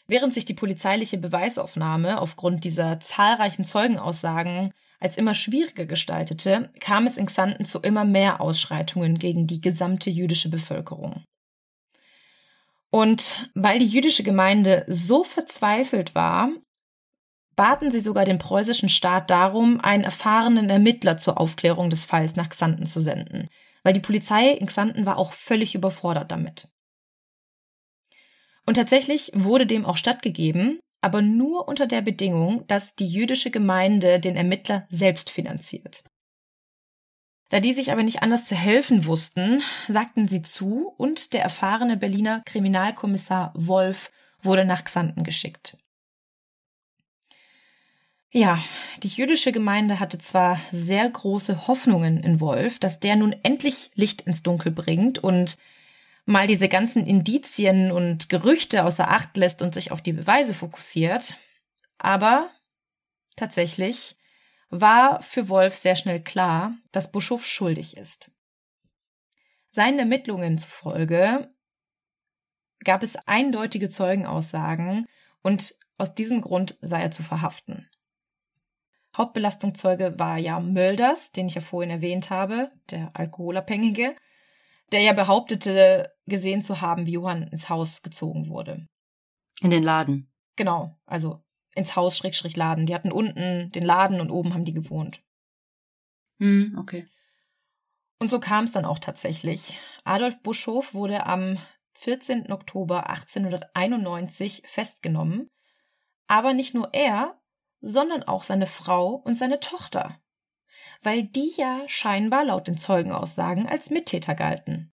Während 0.06 0.34
sich 0.34 0.44
die 0.44 0.54
polizeiliche 0.54 1.16
Beweisaufnahme 1.16 2.20
aufgrund 2.20 2.64
dieser 2.64 3.00
zahlreichen 3.00 3.64
Zeugenaussagen 3.64 4.74
als 5.00 5.16
immer 5.16 5.34
schwieriger 5.34 5.86
gestaltete, 5.86 6.70
kam 6.80 7.06
es 7.06 7.16
in 7.16 7.26
Xanten 7.26 7.64
zu 7.64 7.80
immer 7.80 8.04
mehr 8.04 8.40
Ausschreitungen 8.40 9.18
gegen 9.18 9.46
die 9.46 9.60
gesamte 9.60 10.10
jüdische 10.10 10.50
Bevölkerung. 10.50 11.24
Und 12.90 13.50
weil 13.54 13.80
die 13.80 13.88
jüdische 13.88 14.22
Gemeinde 14.22 14.84
so 14.86 15.24
verzweifelt 15.24 16.14
war, 16.14 16.50
baten 17.56 17.90
sie 17.90 18.00
sogar 18.00 18.24
den 18.24 18.38
preußischen 18.38 18.88
Staat 18.88 19.30
darum, 19.30 19.80
einen 19.80 20.04
erfahrenen 20.04 20.70
Ermittler 20.70 21.18
zur 21.18 21.40
Aufklärung 21.40 21.90
des 21.90 22.04
Falls 22.04 22.36
nach 22.36 22.48
Xanten 22.48 22.86
zu 22.86 23.00
senden, 23.00 23.48
weil 23.82 23.94
die 23.94 24.00
Polizei 24.00 24.50
in 24.50 24.66
Xanten 24.66 25.06
war 25.06 25.18
auch 25.18 25.32
völlig 25.32 25.74
überfordert 25.74 26.30
damit. 26.30 26.68
Und 28.66 28.74
tatsächlich 28.74 29.30
wurde 29.34 29.66
dem 29.66 29.84
auch 29.84 29.96
stattgegeben, 29.96 30.78
aber 31.04 31.20
nur 31.20 31.68
unter 31.68 31.86
der 31.86 32.00
Bedingung, 32.00 32.66
dass 32.66 32.94
die 32.94 33.06
jüdische 33.06 33.50
Gemeinde 33.50 34.18
den 34.20 34.36
Ermittler 34.36 34.86
selbst 34.88 35.28
finanziert. 35.28 36.02
Da 37.50 37.60
die 37.60 37.74
sich 37.74 37.92
aber 37.92 38.02
nicht 38.02 38.22
anders 38.22 38.46
zu 38.46 38.54
helfen 38.54 39.04
wussten, 39.04 39.62
sagten 39.86 40.28
sie 40.28 40.40
zu 40.40 40.94
und 40.96 41.34
der 41.34 41.42
erfahrene 41.42 41.98
Berliner 41.98 42.40
Kriminalkommissar 42.46 43.52
Wolf 43.54 44.10
wurde 44.42 44.64
nach 44.64 44.82
Xanten 44.82 45.24
geschickt. 45.24 45.76
Ja, 48.32 48.58
die 49.02 49.08
jüdische 49.08 49.52
Gemeinde 49.52 50.00
hatte 50.00 50.16
zwar 50.18 50.58
sehr 50.72 51.06
große 51.08 51.68
Hoffnungen 51.68 52.22
in 52.22 52.40
Wolf, 52.40 52.78
dass 52.78 52.98
der 52.98 53.16
nun 53.16 53.36
endlich 53.42 53.90
Licht 53.94 54.22
ins 54.22 54.42
Dunkel 54.42 54.72
bringt 54.72 55.18
und 55.18 55.58
mal 56.24 56.46
diese 56.46 56.68
ganzen 56.68 57.06
Indizien 57.06 57.92
und 57.92 58.28
Gerüchte 58.28 58.84
außer 58.84 59.10
Acht 59.10 59.36
lässt 59.36 59.62
und 59.62 59.74
sich 59.74 59.92
auf 59.92 60.02
die 60.02 60.12
Beweise 60.12 60.54
fokussiert. 60.54 61.36
Aber 61.98 62.50
tatsächlich 63.36 64.16
war 64.70 65.22
für 65.22 65.48
Wolf 65.48 65.76
sehr 65.76 65.96
schnell 65.96 66.22
klar, 66.22 66.74
dass 66.92 67.12
Buschow 67.12 67.44
schuldig 67.44 67.96
ist. 67.96 68.32
Seinen 69.70 69.98
Ermittlungen 69.98 70.58
zufolge 70.58 71.50
gab 72.84 73.02
es 73.02 73.16
eindeutige 73.26 73.88
Zeugenaussagen 73.88 75.06
und 75.42 75.74
aus 75.98 76.14
diesem 76.14 76.40
Grund 76.40 76.78
sei 76.80 77.02
er 77.02 77.10
zu 77.10 77.22
verhaften. 77.22 77.88
Hauptbelastungszeuge 79.16 80.18
war 80.18 80.38
ja 80.38 80.58
Mölders, 80.58 81.32
den 81.32 81.46
ich 81.46 81.54
ja 81.54 81.60
vorhin 81.60 81.90
erwähnt 81.90 82.30
habe, 82.30 82.72
der 82.90 83.10
Alkoholabhängige, 83.14 84.16
der 84.90 85.00
ja 85.00 85.12
behauptete, 85.12 86.13
gesehen 86.26 86.62
zu 86.62 86.80
haben, 86.80 87.06
wie 87.06 87.12
Johann 87.12 87.44
ins 87.44 87.68
Haus 87.68 88.02
gezogen 88.02 88.48
wurde. 88.48 88.86
In 89.60 89.70
den 89.70 89.82
Laden. 89.82 90.32
Genau, 90.56 90.98
also 91.06 91.42
ins 91.74 91.96
Haus 91.96 92.16
Schrägstrich 92.16 92.56
Laden. 92.56 92.86
Die 92.86 92.94
hatten 92.94 93.12
unten 93.12 93.70
den 93.72 93.82
Laden 93.82 94.20
und 94.20 94.30
oben 94.30 94.54
haben 94.54 94.64
die 94.64 94.74
gewohnt. 94.74 95.22
Hm, 96.38 96.76
okay. 96.78 97.06
Und 98.18 98.30
so 98.30 98.40
kam 98.40 98.64
es 98.64 98.72
dann 98.72 98.84
auch 98.84 98.98
tatsächlich. 98.98 99.78
Adolf 100.04 100.40
Buschhoff 100.42 100.94
wurde 100.94 101.26
am 101.26 101.58
14. 101.94 102.50
Oktober 102.52 103.08
1891 103.08 104.62
festgenommen. 104.66 105.50
Aber 106.26 106.54
nicht 106.54 106.74
nur 106.74 106.94
er, 106.94 107.40
sondern 107.80 108.22
auch 108.22 108.44
seine 108.44 108.66
Frau 108.66 109.14
und 109.14 109.38
seine 109.38 109.60
Tochter, 109.60 110.18
weil 111.02 111.22
die 111.22 111.52
ja 111.56 111.82
scheinbar 111.86 112.44
laut 112.44 112.66
den 112.66 112.78
Zeugenaussagen 112.78 113.68
als 113.68 113.90
Mittäter 113.90 114.34
galten. 114.34 114.93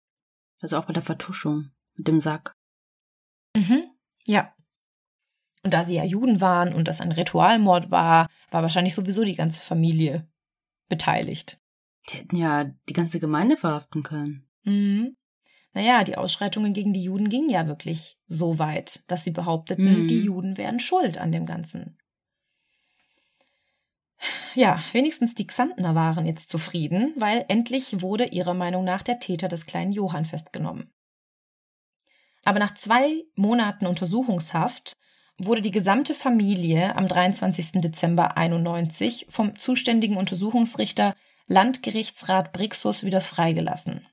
Also 0.60 0.76
auch 0.76 0.86
bei 0.86 0.92
der 0.92 1.02
Vertuschung 1.02 1.70
mit 1.94 2.08
dem 2.08 2.20
Sack. 2.20 2.56
Mhm, 3.56 3.84
ja. 4.24 4.54
Und 5.64 5.74
da 5.74 5.84
sie 5.84 5.96
ja 5.96 6.04
Juden 6.04 6.40
waren 6.40 6.72
und 6.74 6.88
das 6.88 7.00
ein 7.00 7.12
Ritualmord 7.12 7.90
war, 7.90 8.28
war 8.50 8.62
wahrscheinlich 8.62 8.94
sowieso 8.94 9.24
die 9.24 9.34
ganze 9.34 9.60
Familie 9.60 10.28
beteiligt. 10.88 11.60
Die 12.08 12.16
hätten 12.16 12.36
ja 12.36 12.64
die 12.88 12.92
ganze 12.92 13.20
Gemeinde 13.20 13.56
verhaften 13.56 14.02
können. 14.02 14.48
Mhm. 14.62 15.16
Naja, 15.74 16.02
die 16.04 16.16
Ausschreitungen 16.16 16.72
gegen 16.72 16.92
die 16.92 17.02
Juden 17.02 17.28
gingen 17.28 17.50
ja 17.50 17.66
wirklich 17.66 18.18
so 18.26 18.58
weit, 18.58 19.04
dass 19.08 19.24
sie 19.24 19.30
behaupteten, 19.30 20.02
mhm. 20.02 20.08
die 20.08 20.22
Juden 20.22 20.56
wären 20.56 20.80
schuld 20.80 21.18
an 21.18 21.30
dem 21.30 21.44
Ganzen. 21.44 21.97
Ja, 24.54 24.82
wenigstens 24.92 25.34
die 25.34 25.46
Xantner 25.46 25.94
waren 25.94 26.26
jetzt 26.26 26.50
zufrieden, 26.50 27.12
weil 27.16 27.44
endlich 27.48 28.00
wurde 28.02 28.26
ihrer 28.26 28.54
Meinung 28.54 28.84
nach 28.84 29.02
der 29.02 29.20
Täter 29.20 29.48
des 29.48 29.66
kleinen 29.66 29.92
Johann 29.92 30.24
festgenommen. 30.24 30.90
Aber 32.44 32.58
nach 32.58 32.74
zwei 32.74 33.24
Monaten 33.34 33.86
Untersuchungshaft 33.86 34.96
wurde 35.38 35.62
die 35.62 35.70
gesamte 35.70 36.14
Familie 36.14 36.96
am 36.96 37.06
23. 37.06 37.80
Dezember 37.80 38.36
91 38.36 39.26
vom 39.28 39.58
zuständigen 39.58 40.16
Untersuchungsrichter 40.16 41.14
Landgerichtsrat 41.46 42.52
Brixus 42.52 43.04
wieder 43.04 43.20
freigelassen. 43.20 44.06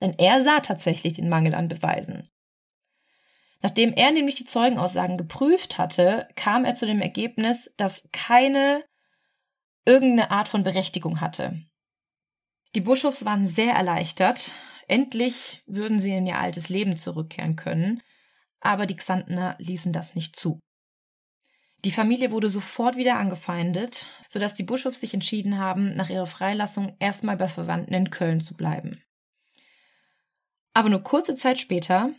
Denn 0.00 0.14
er 0.18 0.42
sah 0.42 0.60
tatsächlich 0.60 1.14
den 1.14 1.28
Mangel 1.28 1.54
an 1.54 1.68
Beweisen. 1.68 2.28
Nachdem 3.62 3.94
er 3.94 4.12
nämlich 4.12 4.34
die 4.34 4.44
Zeugenaussagen 4.44 5.16
geprüft 5.16 5.78
hatte, 5.78 6.28
kam 6.36 6.66
er 6.66 6.74
zu 6.74 6.86
dem 6.86 7.00
Ergebnis, 7.00 7.72
dass 7.78 8.08
keine 8.12 8.84
irgendeine 9.84 10.30
Art 10.30 10.48
von 10.48 10.64
Berechtigung 10.64 11.20
hatte. 11.20 11.60
Die 12.74 12.80
Buschhoffs 12.80 13.24
waren 13.24 13.46
sehr 13.46 13.74
erleichtert. 13.74 14.52
Endlich 14.88 15.62
würden 15.66 16.00
sie 16.00 16.12
in 16.12 16.26
ihr 16.26 16.38
altes 16.38 16.68
Leben 16.68 16.96
zurückkehren 16.96 17.56
können 17.56 18.02
aber 18.64 18.86
die 18.86 18.96
Xantner 18.96 19.54
ließen 19.58 19.92
das 19.92 20.16
nicht 20.16 20.34
zu. 20.34 20.58
Die 21.84 21.90
Familie 21.90 22.30
wurde 22.30 22.48
sofort 22.48 22.96
wieder 22.96 23.18
angefeindet, 23.18 24.06
sodass 24.28 24.54
die 24.54 24.62
Bischofs 24.62 25.00
sich 25.00 25.12
entschieden 25.12 25.58
haben, 25.58 25.94
nach 25.94 26.08
ihrer 26.08 26.26
Freilassung 26.26 26.96
erstmal 26.98 27.36
bei 27.36 27.46
Verwandten 27.46 27.92
in 27.92 28.10
Köln 28.10 28.40
zu 28.40 28.54
bleiben. 28.54 29.02
Aber 30.72 30.88
nur 30.88 31.02
kurze 31.02 31.36
Zeit 31.36 31.60
später 31.60 32.10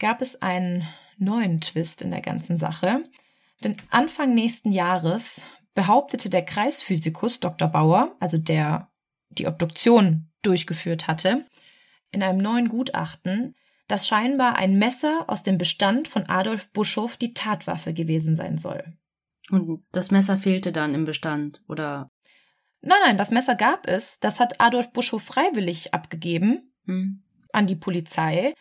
gab 0.00 0.20
es 0.20 0.42
einen 0.42 0.88
neuen 1.18 1.60
Twist 1.60 2.02
in 2.02 2.10
der 2.10 2.20
ganzen 2.20 2.56
Sache, 2.56 3.04
denn 3.62 3.76
Anfang 3.90 4.34
nächsten 4.34 4.72
Jahres 4.72 5.44
behauptete 5.74 6.30
der 6.30 6.44
Kreisphysikus 6.44 7.40
Dr. 7.40 7.68
Bauer, 7.68 8.14
also 8.20 8.38
der 8.38 8.90
die 9.30 9.46
Obduktion 9.46 10.30
durchgeführt 10.42 11.06
hatte, 11.06 11.46
in 12.10 12.22
einem 12.22 12.38
neuen 12.38 12.68
Gutachten, 12.68 13.54
dass 13.88 14.06
scheinbar 14.06 14.56
ein 14.56 14.78
Messer 14.78 15.24
aus 15.28 15.42
dem 15.42 15.58
Bestand 15.58 16.08
von 16.08 16.28
Adolf 16.28 16.70
Buschhoff 16.72 17.16
die 17.16 17.34
Tatwaffe 17.34 17.92
gewesen 17.92 18.36
sein 18.36 18.58
soll. 18.58 18.84
Und 19.50 19.84
das 19.92 20.10
Messer 20.10 20.36
fehlte 20.36 20.72
dann 20.72 20.94
im 20.94 21.04
Bestand, 21.04 21.62
oder? 21.68 22.10
Nein, 22.80 22.98
nein, 23.04 23.18
das 23.18 23.30
Messer 23.30 23.54
gab 23.54 23.86
es. 23.86 24.20
Das 24.20 24.40
hat 24.40 24.60
Adolf 24.60 24.92
Buschhoff 24.92 25.22
freiwillig 25.22 25.94
abgegeben 25.94 26.72
hm. 26.86 27.22
an 27.52 27.66
die 27.66 27.76
Polizei. 27.76 28.54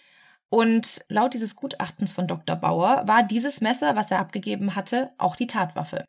Und 0.50 1.06
laut 1.08 1.34
dieses 1.34 1.56
Gutachtens 1.56 2.12
von 2.12 2.28
Dr. 2.28 2.58
Bauer 2.58 3.04
war 3.08 3.24
dieses 3.24 3.62
Messer, 3.62 3.96
was 3.96 4.12
er 4.12 4.20
abgegeben 4.20 4.76
hatte, 4.76 5.12
auch 5.18 5.36
die 5.36 5.48
Tatwaffe. 5.48 6.04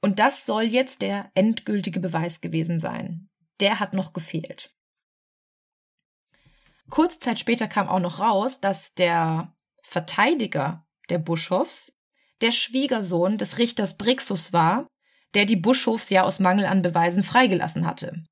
Und 0.00 0.18
das 0.18 0.46
soll 0.46 0.64
jetzt 0.64 1.02
der 1.02 1.30
endgültige 1.34 2.00
Beweis 2.00 2.40
gewesen 2.40 2.80
sein. 2.80 3.28
Der 3.60 3.80
hat 3.80 3.92
noch 3.92 4.12
gefehlt. 4.12 4.72
Kurze 6.90 7.18
Zeit 7.18 7.40
später 7.40 7.66
kam 7.66 7.88
auch 7.88 8.00
noch 8.00 8.20
raus, 8.20 8.60
dass 8.60 8.94
der 8.94 9.54
Verteidiger 9.82 10.86
der 11.08 11.18
Buschhoffs 11.18 11.98
der 12.40 12.52
Schwiegersohn 12.52 13.38
des 13.38 13.58
Richters 13.58 13.96
Brixus 13.96 14.52
war, 14.52 14.86
der 15.34 15.46
die 15.46 15.56
Buschhofs 15.56 16.10
ja 16.10 16.22
aus 16.22 16.38
Mangel 16.38 16.66
an 16.66 16.82
Beweisen 16.82 17.22
freigelassen 17.22 17.86
hatte. 17.86 18.24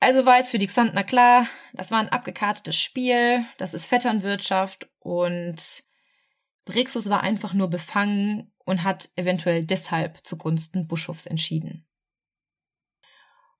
Also 0.00 0.26
war 0.26 0.38
jetzt 0.38 0.50
für 0.50 0.58
die 0.58 0.66
Xantner 0.66 1.04
klar, 1.04 1.46
das 1.74 1.90
war 1.90 2.00
ein 2.00 2.08
abgekartetes 2.08 2.76
Spiel, 2.76 3.44
das 3.58 3.72
ist 3.72 3.86
Vetternwirtschaft 3.86 4.90
und 4.98 5.84
Brixus 6.64 7.08
war 7.08 7.22
einfach 7.22 7.54
nur 7.54 7.70
befangen 7.70 8.51
und 8.64 8.84
hat 8.84 9.10
eventuell 9.16 9.64
deshalb 9.64 10.26
zugunsten 10.26 10.86
Buschhofs 10.86 11.26
entschieden. 11.26 11.86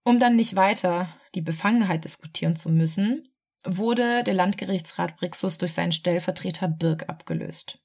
Um 0.05 0.19
dann 0.19 0.37
nicht 0.37 0.57
weiter 0.57 1.09
die 1.35 1.43
Befangenheit 1.43 2.05
diskutieren 2.05 2.57
zu 2.57 2.69
müssen, 2.69 3.29
wurde 3.65 4.25
der 4.25 4.35
Landgerichtsrat 4.35 5.17
Brixus 5.17 5.59
durch 5.59 5.73
seinen 5.73 5.93
Stellvertreter 5.93 6.69
Birk 6.69 7.09
abgelöst. 7.09 7.79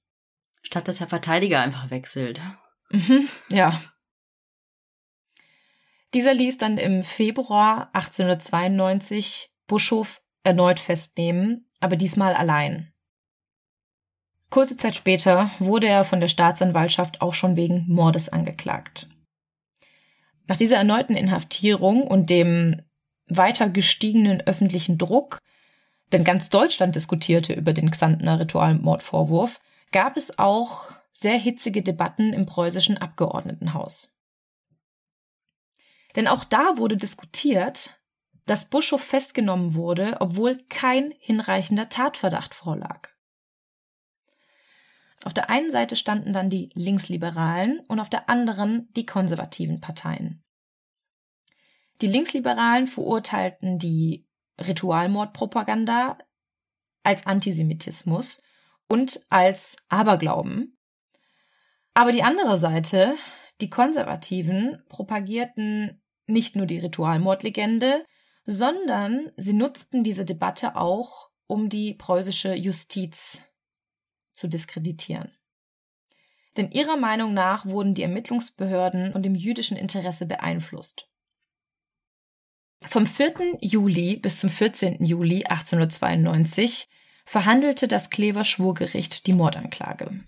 Statt 0.64 0.88
dass 0.88 0.98
der 0.98 1.08
Verteidiger 1.08 1.62
einfach 1.62 1.92
wechselt. 1.92 2.42
Mhm, 2.90 3.28
ja. 3.50 3.80
Dieser 6.14 6.34
ließ 6.34 6.58
dann 6.58 6.78
im 6.78 7.04
Februar 7.04 7.90
1892 7.94 9.54
Buschhof 9.68 10.22
erneut 10.44 10.80
festnehmen, 10.80 11.70
aber 11.80 11.96
diesmal 11.96 12.34
allein. 12.34 12.94
Kurze 14.50 14.78
Zeit 14.78 14.96
später 14.96 15.52
wurde 15.60 15.88
er 15.88 16.04
von 16.04 16.20
der 16.20 16.28
Staatsanwaltschaft 16.28 17.22
auch 17.22 17.34
schon 17.34 17.56
wegen 17.56 17.86
Mordes 17.88 18.30
angeklagt. 18.30 19.10
Nach 20.48 20.58
dieser 20.58 20.78
erneuten 20.78 21.16
Inhaftierung 21.16 22.08
und 22.08 22.30
dem 22.30 22.82
weiter 23.28 23.70
gestiegenen 23.70 24.42
öffentlichen 24.42 24.98
Druck 24.98 25.40
denn 26.12 26.24
ganz 26.24 26.50
Deutschland 26.50 26.96
diskutierte 26.96 27.54
über 27.54 27.74
den 27.74 27.92
Xantner 27.92 28.40
Ritualmordvorwurf, 28.40 29.60
gab 29.92 30.18
es 30.18 30.38
auch 30.40 30.92
sehr 31.12 31.38
hitzige 31.38 31.82
Debatten 31.82 32.34
im 32.34 32.46
preußischen 32.46 32.98
Abgeordnetenhaus. 32.98 34.16
Denn 36.16 36.28
auch 36.28 36.44
da 36.44 36.78
wurde 36.78 36.98
diskutiert, 36.98 38.00
dass 38.46 38.70
Buschhoff 38.70 39.04
festgenommen 39.04 39.76
wurde, 39.76 40.18
obwohl 40.20 40.58
kein 40.70 41.14
hinreichender 41.20 41.90
Tatverdacht 41.90 42.54
vorlag. 42.54 43.10
Auf 45.24 45.34
der 45.34 45.50
einen 45.50 45.72
Seite 45.72 45.96
standen 45.96 46.34
dann 46.34 46.50
die 46.50 46.70
Linksliberalen 46.74 47.80
und 47.88 48.00
auf 48.00 48.10
der 48.10 48.30
anderen 48.30 48.92
die 48.94 49.06
konservativen 49.06 49.82
Parteien. 49.82 50.44
Die 52.02 52.08
Linksliberalen 52.08 52.88
verurteilten 52.88 53.80
die 53.80 54.28
Ritualmordpropaganda, 54.60 56.18
als 57.04 57.26
Antisemitismus 57.26 58.42
und 58.90 59.22
als 59.30 59.78
Aberglauben. 59.88 60.78
Aber 61.94 62.12
die 62.12 62.24
andere 62.24 62.58
Seite, 62.58 63.16
die 63.62 63.70
Konservativen, 63.70 64.84
propagierten 64.90 66.02
nicht 66.28 66.56
nur 66.56 66.66
die 66.66 66.80
Ritualmordlegende, 66.80 68.06
sondern 68.44 69.32
sie 69.38 69.54
nutzten 69.54 70.04
diese 70.04 70.26
Debatte 70.26 70.76
auch, 70.76 71.30
um 71.48 71.70
die 71.70 71.94
preußische 71.94 72.54
Justiz 72.54 73.42
zu 74.38 74.47
diskreditieren. 74.47 75.32
Denn 76.56 76.71
ihrer 76.71 76.97
Meinung 76.97 77.34
nach 77.34 77.65
wurden 77.65 77.93
die 77.93 78.04
Ermittlungsbehörden 78.04 79.12
von 79.12 79.21
dem 79.21 79.36
jüdischen 79.36 79.78
Interesse 79.78 80.26
beeinflusst. 80.26 81.10
Vom 82.86 83.06
4. 83.06 83.58
Juli 83.62 84.17
bis 84.17 84.39
zum 84.39 84.50
14. 84.50 85.04
Juli 85.04 85.45
1892 85.45 86.88
verhandelte 87.26 87.88
das 87.88 88.10
Klever 88.10 88.45
Schwurgericht 88.45 89.28
die 89.28 89.34
Mordanklage. 89.34 90.23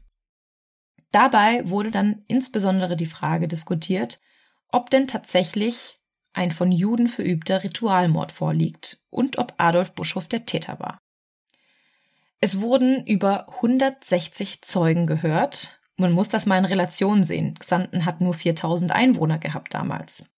Dabei 1.11 1.67
wurde 1.67 1.91
dann 1.91 2.23
insbesondere 2.27 2.95
die 2.95 3.05
Frage 3.05 3.47
diskutiert, 3.47 4.19
ob 4.67 4.89
denn 4.89 5.07
tatsächlich 5.07 5.99
ein 6.33 6.51
von 6.51 6.71
Juden 6.71 7.07
verübter 7.07 7.63
Ritualmord 7.63 8.31
vorliegt 8.31 9.03
und 9.09 9.37
ob 9.39 9.55
Adolf 9.57 9.93
Buschhoff 9.93 10.27
der 10.27 10.45
Täter 10.45 10.79
war. 10.79 10.99
Es 12.41 12.61
wurden 12.61 13.05
über 13.05 13.49
160 13.55 14.61
Zeugen 14.61 15.07
gehört. 15.07 15.79
Man 15.97 16.13
muss 16.13 16.29
das 16.29 16.45
mal 16.45 16.57
in 16.57 16.65
Relation 16.65 17.23
sehen. 17.23 17.55
Xanten 17.59 18.05
hat 18.05 18.21
nur 18.21 18.33
4000 18.33 18.91
Einwohner 18.91 19.39
gehabt 19.39 19.73
damals. 19.73 20.31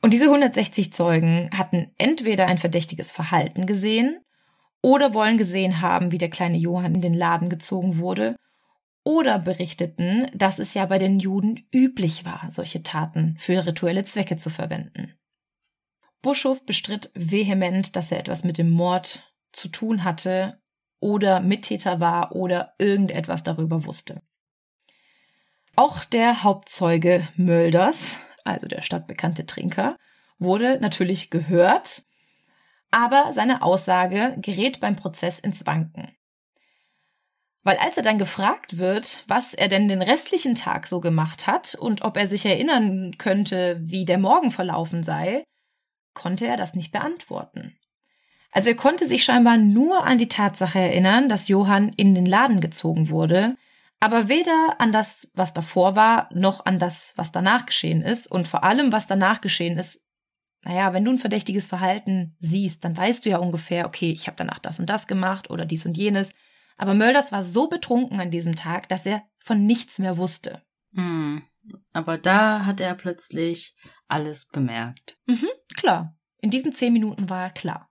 Und 0.00 0.12
diese 0.12 0.26
160 0.26 0.92
Zeugen 0.92 1.50
hatten 1.52 1.92
entweder 1.98 2.46
ein 2.46 2.58
verdächtiges 2.58 3.12
Verhalten 3.12 3.66
gesehen 3.66 4.20
oder 4.82 5.14
wollen 5.14 5.36
gesehen 5.36 5.80
haben, 5.80 6.12
wie 6.12 6.18
der 6.18 6.30
kleine 6.30 6.56
Johann 6.56 6.94
in 6.94 7.00
den 7.02 7.14
Laden 7.14 7.50
gezogen 7.50 7.98
wurde 7.98 8.36
oder 9.04 9.38
berichteten, 9.38 10.28
dass 10.34 10.58
es 10.58 10.74
ja 10.74 10.86
bei 10.86 10.98
den 10.98 11.20
Juden 11.20 11.66
üblich 11.72 12.24
war, 12.24 12.48
solche 12.50 12.82
Taten 12.82 13.36
für 13.38 13.66
rituelle 13.66 14.04
Zwecke 14.04 14.36
zu 14.36 14.50
verwenden. 14.50 15.14
Buschhoff 16.22 16.64
bestritt 16.64 17.10
vehement, 17.14 17.96
dass 17.96 18.10
er 18.10 18.18
etwas 18.18 18.44
mit 18.44 18.58
dem 18.58 18.70
Mord 18.70 19.22
zu 19.56 19.68
tun 19.68 20.04
hatte 20.04 20.60
oder 21.00 21.40
Mittäter 21.40 22.00
war 22.00 22.34
oder 22.34 22.74
irgendetwas 22.78 23.42
darüber 23.42 23.84
wusste. 23.84 24.22
Auch 25.74 26.04
der 26.04 26.42
Hauptzeuge 26.42 27.28
Mölders 27.36 28.18
also 28.46 28.66
der 28.66 28.82
stadtbekannte 28.82 29.44
Trinker, 29.46 29.96
wurde 30.38 30.78
natürlich 30.80 31.30
gehört, 31.30 32.02
aber 32.90 33.32
seine 33.32 33.62
Aussage 33.62 34.36
gerät 34.38 34.80
beim 34.80 34.96
Prozess 34.96 35.40
ins 35.40 35.66
Wanken. 35.66 36.16
Weil 37.62 37.78
als 37.78 37.96
er 37.96 38.04
dann 38.04 38.18
gefragt 38.18 38.78
wird, 38.78 39.24
was 39.26 39.52
er 39.52 39.66
denn 39.66 39.88
den 39.88 40.02
restlichen 40.02 40.54
Tag 40.54 40.86
so 40.86 41.00
gemacht 41.00 41.48
hat 41.48 41.74
und 41.74 42.02
ob 42.02 42.16
er 42.16 42.28
sich 42.28 42.46
erinnern 42.46 43.18
könnte, 43.18 43.78
wie 43.80 44.04
der 44.04 44.18
Morgen 44.18 44.52
verlaufen 44.52 45.02
sei, 45.02 45.42
konnte 46.14 46.46
er 46.46 46.56
das 46.56 46.74
nicht 46.74 46.92
beantworten. 46.92 47.76
Also 48.52 48.70
er 48.70 48.76
konnte 48.76 49.06
sich 49.06 49.24
scheinbar 49.24 49.56
nur 49.56 50.04
an 50.04 50.18
die 50.18 50.28
Tatsache 50.28 50.78
erinnern, 50.78 51.28
dass 51.28 51.48
Johann 51.48 51.90
in 51.90 52.14
den 52.14 52.26
Laden 52.26 52.60
gezogen 52.60 53.10
wurde, 53.10 53.56
aber 54.00 54.28
weder 54.28 54.76
an 54.78 54.92
das, 54.92 55.30
was 55.34 55.54
davor 55.54 55.96
war, 55.96 56.28
noch 56.32 56.64
an 56.66 56.78
das, 56.78 57.14
was 57.16 57.32
danach 57.32 57.66
geschehen 57.66 58.02
ist. 58.02 58.30
Und 58.30 58.46
vor 58.46 58.62
allem, 58.62 58.92
was 58.92 59.06
danach 59.06 59.40
geschehen 59.40 59.78
ist, 59.78 60.02
naja, 60.62 60.92
wenn 60.92 61.04
du 61.04 61.12
ein 61.12 61.18
verdächtiges 61.18 61.66
Verhalten 61.66 62.36
siehst, 62.38 62.84
dann 62.84 62.96
weißt 62.96 63.24
du 63.24 63.30
ja 63.30 63.38
ungefähr, 63.38 63.86
okay, 63.86 64.10
ich 64.10 64.26
habe 64.26 64.36
danach 64.36 64.58
das 64.58 64.78
und 64.78 64.90
das 64.90 65.06
gemacht 65.06 65.50
oder 65.50 65.64
dies 65.64 65.86
und 65.86 65.96
jenes. 65.96 66.34
Aber 66.76 66.92
Mölders 66.92 67.32
war 67.32 67.42
so 67.42 67.68
betrunken 67.68 68.20
an 68.20 68.30
diesem 68.30 68.54
Tag, 68.54 68.88
dass 68.88 69.06
er 69.06 69.22
von 69.38 69.64
nichts 69.64 69.98
mehr 69.98 70.18
wusste. 70.18 70.62
Hm. 70.94 71.42
Aber 71.92 72.18
da 72.18 72.66
hat 72.66 72.80
er 72.80 72.94
plötzlich 72.94 73.76
alles 74.08 74.46
bemerkt. 74.46 75.18
Mhm, 75.26 75.48
klar. 75.76 76.16
In 76.40 76.50
diesen 76.50 76.72
zehn 76.72 76.92
Minuten 76.92 77.30
war 77.30 77.44
er 77.44 77.50
klar. 77.50 77.90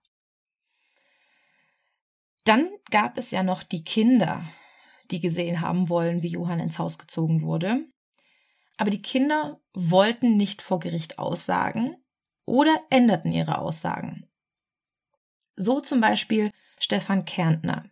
Dann 2.46 2.70
gab 2.90 3.18
es 3.18 3.32
ja 3.32 3.42
noch 3.42 3.64
die 3.64 3.82
Kinder, 3.82 4.44
die 5.10 5.20
gesehen 5.20 5.60
haben 5.60 5.88
wollen, 5.88 6.22
wie 6.22 6.28
Johann 6.28 6.60
ins 6.60 6.78
Haus 6.78 6.96
gezogen 6.96 7.42
wurde. 7.42 7.80
Aber 8.76 8.90
die 8.90 9.02
Kinder 9.02 9.60
wollten 9.74 10.36
nicht 10.36 10.62
vor 10.62 10.78
Gericht 10.78 11.18
aussagen 11.18 11.96
oder 12.44 12.80
änderten 12.88 13.32
ihre 13.32 13.58
Aussagen. 13.58 14.28
So 15.56 15.80
zum 15.80 16.00
Beispiel 16.00 16.52
Stefan 16.78 17.24
Kärntner. 17.24 17.90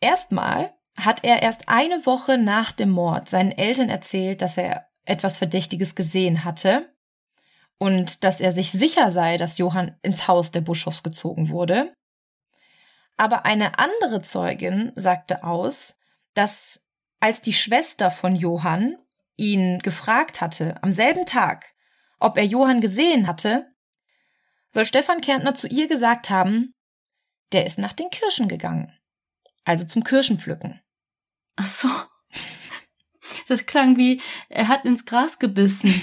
Erstmal 0.00 0.74
hat 0.98 1.24
er 1.24 1.42
erst 1.42 1.68
eine 1.68 2.04
Woche 2.04 2.36
nach 2.36 2.72
dem 2.72 2.90
Mord 2.90 3.30
seinen 3.30 3.52
Eltern 3.52 3.88
erzählt, 3.88 4.42
dass 4.42 4.58
er 4.58 4.88
etwas 5.06 5.38
Verdächtiges 5.38 5.94
gesehen 5.94 6.44
hatte 6.44 6.92
und 7.78 8.22
dass 8.22 8.42
er 8.42 8.52
sich 8.52 8.70
sicher 8.70 9.10
sei, 9.10 9.38
dass 9.38 9.56
Johann 9.56 9.96
ins 10.02 10.28
Haus 10.28 10.50
der 10.50 10.60
Buschhoffs 10.60 11.02
gezogen 11.02 11.48
wurde. 11.48 11.94
Aber 13.16 13.44
eine 13.44 13.78
andere 13.78 14.22
Zeugin 14.22 14.92
sagte 14.96 15.44
aus, 15.44 15.98
dass 16.34 16.84
als 17.20 17.40
die 17.40 17.52
Schwester 17.52 18.10
von 18.10 18.34
Johann 18.34 18.96
ihn 19.36 19.78
gefragt 19.80 20.40
hatte, 20.40 20.82
am 20.82 20.92
selben 20.92 21.26
Tag, 21.26 21.72
ob 22.18 22.36
er 22.36 22.44
Johann 22.44 22.80
gesehen 22.80 23.26
hatte, 23.26 23.66
soll 24.72 24.84
Stefan 24.84 25.20
Kärntner 25.20 25.54
zu 25.54 25.68
ihr 25.68 25.88
gesagt 25.88 26.30
haben, 26.30 26.74
der 27.52 27.66
ist 27.66 27.78
nach 27.78 27.92
den 27.92 28.10
Kirschen 28.10 28.48
gegangen. 28.48 28.92
Also 29.64 29.84
zum 29.84 30.02
Kirschenpflücken. 30.04 30.82
Ach 31.56 31.66
so. 31.66 31.88
Das 33.48 33.66
klang 33.66 33.96
wie, 33.96 34.20
er 34.48 34.68
hat 34.68 34.84
ins 34.84 35.04
Gras 35.04 35.38
gebissen. 35.38 36.02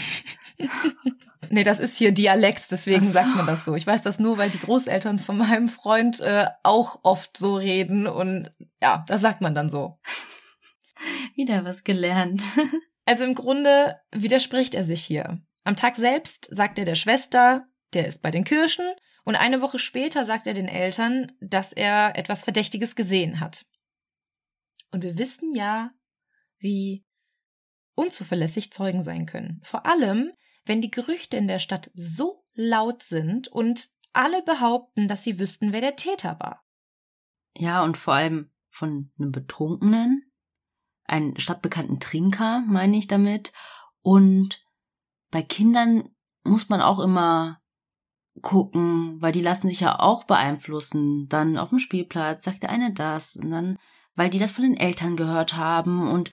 nee, 1.49 1.63
das 1.63 1.79
ist 1.79 1.97
hier 1.97 2.11
Dialekt, 2.11 2.71
deswegen 2.71 3.05
so. 3.05 3.11
sagt 3.11 3.35
man 3.35 3.45
das 3.45 3.65
so. 3.65 3.75
Ich 3.75 3.87
weiß 3.87 4.01
das 4.01 4.19
nur, 4.19 4.37
weil 4.37 4.49
die 4.49 4.59
Großeltern 4.59 5.19
von 5.19 5.37
meinem 5.37 5.69
Freund 5.69 6.19
äh, 6.19 6.47
auch 6.63 6.99
oft 7.03 7.37
so 7.37 7.55
reden 7.55 8.07
und 8.07 8.51
ja, 8.81 9.03
das 9.07 9.21
sagt 9.21 9.41
man 9.41 9.55
dann 9.55 9.69
so. 9.69 9.99
Wieder 11.35 11.65
was 11.65 11.83
gelernt. 11.83 12.43
also 13.05 13.23
im 13.23 13.35
Grunde 13.35 13.99
widerspricht 14.11 14.75
er 14.75 14.83
sich 14.83 15.03
hier. 15.03 15.41
Am 15.63 15.75
Tag 15.75 15.95
selbst 15.95 16.47
sagt 16.51 16.79
er 16.79 16.85
der 16.85 16.95
Schwester, 16.95 17.65
der 17.93 18.07
ist 18.07 18.21
bei 18.21 18.31
den 18.31 18.43
Kirschen, 18.43 18.85
und 19.23 19.35
eine 19.35 19.61
Woche 19.61 19.79
später 19.79 20.25
sagt 20.25 20.47
er 20.47 20.53
den 20.53 20.67
Eltern, 20.67 21.31
dass 21.41 21.73
er 21.73 22.17
etwas 22.17 22.41
Verdächtiges 22.43 22.95
gesehen 22.95 23.39
hat. 23.39 23.65
Und 24.91 25.03
wir 25.03 25.17
wissen 25.17 25.53
ja, 25.53 25.91
wie 26.57 27.05
unzuverlässig 27.93 28.71
Zeugen 28.71 29.03
sein 29.03 29.25
können. 29.25 29.61
Vor 29.63 29.85
allem, 29.85 30.31
wenn 30.65 30.81
die 30.81 30.91
Gerüchte 30.91 31.37
in 31.37 31.47
der 31.47 31.59
Stadt 31.59 31.91
so 31.93 32.43
laut 32.53 33.03
sind 33.03 33.47
und 33.47 33.89
alle 34.13 34.43
behaupten, 34.43 35.07
dass 35.07 35.23
sie 35.23 35.39
wüssten, 35.39 35.71
wer 35.71 35.81
der 35.81 35.95
Täter 35.95 36.39
war. 36.39 36.63
Ja, 37.55 37.83
und 37.83 37.97
vor 37.97 38.13
allem 38.13 38.51
von 38.69 39.11
einem 39.17 39.31
Betrunkenen, 39.31 40.31
einen 41.05 41.37
stadtbekannten 41.39 41.99
Trinker, 41.99 42.63
meine 42.67 42.97
ich 42.97 43.07
damit. 43.07 43.51
Und 44.01 44.65
bei 45.29 45.41
Kindern 45.41 46.09
muss 46.43 46.69
man 46.69 46.81
auch 46.81 46.99
immer 46.99 47.61
gucken, 48.41 49.21
weil 49.21 49.31
die 49.31 49.41
lassen 49.41 49.69
sich 49.69 49.81
ja 49.81 49.99
auch 49.99 50.23
beeinflussen. 50.23 51.27
Dann 51.27 51.57
auf 51.57 51.69
dem 51.69 51.79
Spielplatz 51.79 52.43
sagt 52.43 52.63
der 52.63 52.69
eine 52.69 52.93
das 52.93 53.35
und 53.35 53.51
dann 53.51 53.77
weil 54.15 54.29
die 54.29 54.39
das 54.39 54.51
von 54.51 54.63
den 54.63 54.77
Eltern 54.77 55.15
gehört 55.15 55.55
haben 55.55 56.09
und 56.09 56.31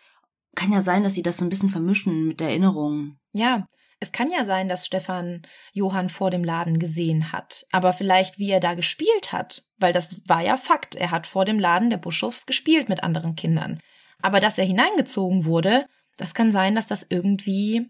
kann 0.55 0.72
ja 0.72 0.83
sein, 0.83 1.03
dass 1.03 1.14
sie 1.14 1.22
das 1.22 1.39
so 1.39 1.45
ein 1.45 1.49
bisschen 1.49 1.70
vermischen 1.70 2.26
mit 2.26 2.41
der 2.41 2.49
Erinnerung. 2.49 3.18
Ja, 3.33 3.68
es 4.01 4.12
kann 4.12 4.30
ja 4.30 4.44
sein, 4.44 4.68
dass 4.68 4.86
Stefan 4.86 5.42
Johann 5.72 6.09
vor 6.09 6.30
dem 6.30 6.44
Laden 6.44 6.78
gesehen 6.78 7.32
hat, 7.32 7.66
aber 7.72 7.92
vielleicht 7.92 8.38
wie 8.38 8.51
er 8.51 8.61
da 8.61 8.74
gespielt 8.74 9.32
hat, 9.32 9.64
weil 9.76 9.92
das 9.92 10.20
war 10.26 10.40
ja 10.40 10.57
Fakt. 10.57 10.94
Er 10.94 11.11
hat 11.11 11.26
vor 11.26 11.44
dem 11.44 11.59
Laden 11.59 11.90
der 11.90 11.96
Buschhoffs 11.96 12.46
gespielt 12.46 12.88
mit 12.88 13.03
anderen 13.03 13.34
Kindern. 13.34 13.80
Aber 14.22 14.40
dass 14.40 14.59
er 14.59 14.64
hineingezogen 14.64 15.44
wurde, 15.44 15.86
das 16.16 16.34
kann 16.34 16.53
sein, 16.53 16.74
dass 16.74 16.86
das 16.86 17.07
irgendwie, 17.09 17.86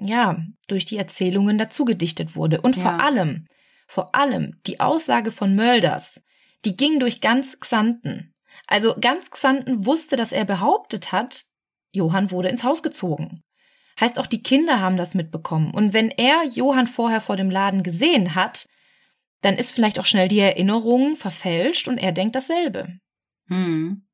ja, 0.00 0.38
durch 0.68 0.84
die 0.86 0.98
Erzählungen 0.98 1.58
dazugedichtet 1.58 2.36
wurde. 2.36 2.60
Und 2.60 2.76
ja. 2.76 2.82
vor 2.82 3.00
allem, 3.00 3.46
vor 3.86 4.14
allem 4.14 4.56
die 4.66 4.80
Aussage 4.80 5.32
von 5.32 5.54
Mölders, 5.54 6.22
die 6.64 6.76
ging 6.76 6.98
durch 6.98 7.20
ganz 7.20 7.60
Xanten. 7.60 8.34
Also 8.66 8.94
ganz 9.00 9.30
Xanten 9.30 9.84
wusste, 9.84 10.16
dass 10.16 10.32
er 10.32 10.44
behauptet 10.44 11.12
hat, 11.12 11.44
Johann 11.92 12.30
wurde 12.30 12.48
ins 12.48 12.64
Haus 12.64 12.82
gezogen. 12.82 13.42
Heißt 14.00 14.18
auch 14.18 14.26
die 14.26 14.42
Kinder 14.42 14.80
haben 14.80 14.96
das 14.96 15.14
mitbekommen. 15.14 15.72
Und 15.72 15.92
wenn 15.92 16.10
er 16.10 16.44
Johann 16.46 16.86
vorher 16.86 17.20
vor 17.20 17.36
dem 17.36 17.50
Laden 17.50 17.82
gesehen 17.82 18.34
hat, 18.34 18.66
dann 19.42 19.56
ist 19.56 19.70
vielleicht 19.70 19.98
auch 19.98 20.06
schnell 20.06 20.28
die 20.28 20.38
Erinnerung 20.38 21.16
verfälscht 21.16 21.88
und 21.88 21.98
er 21.98 22.12
denkt 22.12 22.36
dasselbe. 22.36 22.98
Hm. 23.48 24.06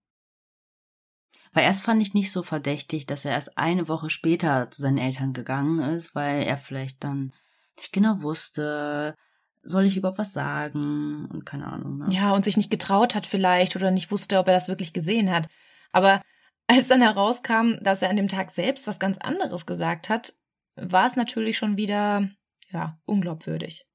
Weil 1.52 1.64
erst 1.64 1.82
fand 1.82 2.02
ich 2.02 2.14
nicht 2.14 2.32
so 2.32 2.42
verdächtig, 2.42 3.06
dass 3.06 3.24
er 3.24 3.32
erst 3.32 3.56
eine 3.58 3.88
Woche 3.88 4.10
später 4.10 4.70
zu 4.70 4.82
seinen 4.82 4.98
Eltern 4.98 5.32
gegangen 5.32 5.80
ist, 5.80 6.14
weil 6.14 6.42
er 6.42 6.56
vielleicht 6.56 7.04
dann 7.04 7.32
nicht 7.76 7.92
genau 7.92 8.22
wusste, 8.22 9.14
soll 9.62 9.84
ich 9.84 9.96
überhaupt 9.96 10.18
was 10.18 10.32
sagen 10.32 11.26
und 11.26 11.44
keine 11.46 11.66
Ahnung. 11.66 11.98
Ne? 11.98 12.06
Ja, 12.10 12.32
und 12.32 12.44
sich 12.44 12.56
nicht 12.56 12.70
getraut 12.70 13.14
hat 13.14 13.26
vielleicht 13.26 13.76
oder 13.76 13.90
nicht 13.90 14.10
wusste, 14.10 14.38
ob 14.38 14.48
er 14.48 14.54
das 14.54 14.68
wirklich 14.68 14.92
gesehen 14.92 15.30
hat. 15.30 15.48
Aber 15.92 16.22
als 16.68 16.88
dann 16.88 17.02
herauskam, 17.02 17.76
dass 17.80 18.02
er 18.02 18.10
an 18.10 18.16
dem 18.16 18.28
Tag 18.28 18.52
selbst 18.52 18.86
was 18.86 19.00
ganz 19.00 19.18
anderes 19.18 19.66
gesagt 19.66 20.08
hat, 20.08 20.34
war 20.76 21.06
es 21.06 21.16
natürlich 21.16 21.58
schon 21.58 21.76
wieder, 21.76 22.30
ja, 22.70 23.00
unglaubwürdig. 23.04 23.86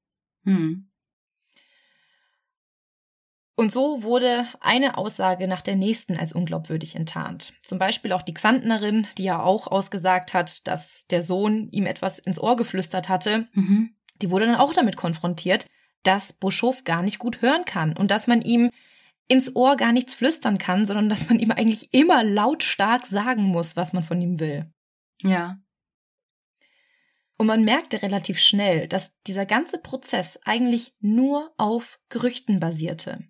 Hm. 0.44 0.90
Und 3.56 3.72
so 3.72 4.02
wurde 4.02 4.48
eine 4.60 4.98
Aussage 4.98 5.46
nach 5.46 5.62
der 5.62 5.76
nächsten 5.76 6.18
als 6.18 6.32
unglaubwürdig 6.32 6.96
enttarnt. 6.96 7.52
Zum 7.62 7.78
Beispiel 7.78 8.12
auch 8.12 8.22
die 8.22 8.34
Xantnerin, 8.34 9.06
die 9.16 9.22
ja 9.22 9.40
auch 9.40 9.68
ausgesagt 9.68 10.34
hat, 10.34 10.66
dass 10.66 11.06
der 11.06 11.22
Sohn 11.22 11.68
ihm 11.70 11.86
etwas 11.86 12.18
ins 12.18 12.40
Ohr 12.40 12.56
geflüstert 12.56 13.08
hatte. 13.08 13.46
Mhm. 13.52 13.94
Die 14.20 14.30
wurde 14.32 14.46
dann 14.46 14.56
auch 14.56 14.74
damit 14.74 14.96
konfrontiert, 14.96 15.66
dass 16.02 16.32
Buschof 16.32 16.82
gar 16.82 17.02
nicht 17.02 17.20
gut 17.20 17.42
hören 17.42 17.64
kann 17.64 17.96
und 17.96 18.10
dass 18.10 18.26
man 18.26 18.42
ihm 18.42 18.70
ins 19.28 19.54
Ohr 19.56 19.76
gar 19.76 19.92
nichts 19.92 20.14
flüstern 20.14 20.58
kann, 20.58 20.84
sondern 20.84 21.08
dass 21.08 21.28
man 21.28 21.38
ihm 21.38 21.50
eigentlich 21.50 21.92
immer 21.92 22.22
lautstark 22.22 23.06
sagen 23.06 23.44
muss, 23.44 23.76
was 23.76 23.92
man 23.92 24.02
von 24.02 24.20
ihm 24.20 24.40
will. 24.40 24.70
Ja. 25.22 25.58
Und 27.36 27.46
man 27.46 27.64
merkte 27.64 28.02
relativ 28.02 28.38
schnell, 28.38 28.86
dass 28.86 29.20
dieser 29.22 29.46
ganze 29.46 29.78
Prozess 29.78 30.38
eigentlich 30.44 30.94
nur 31.00 31.52
auf 31.56 31.98
Gerüchten 32.08 32.60
basierte. 32.60 33.24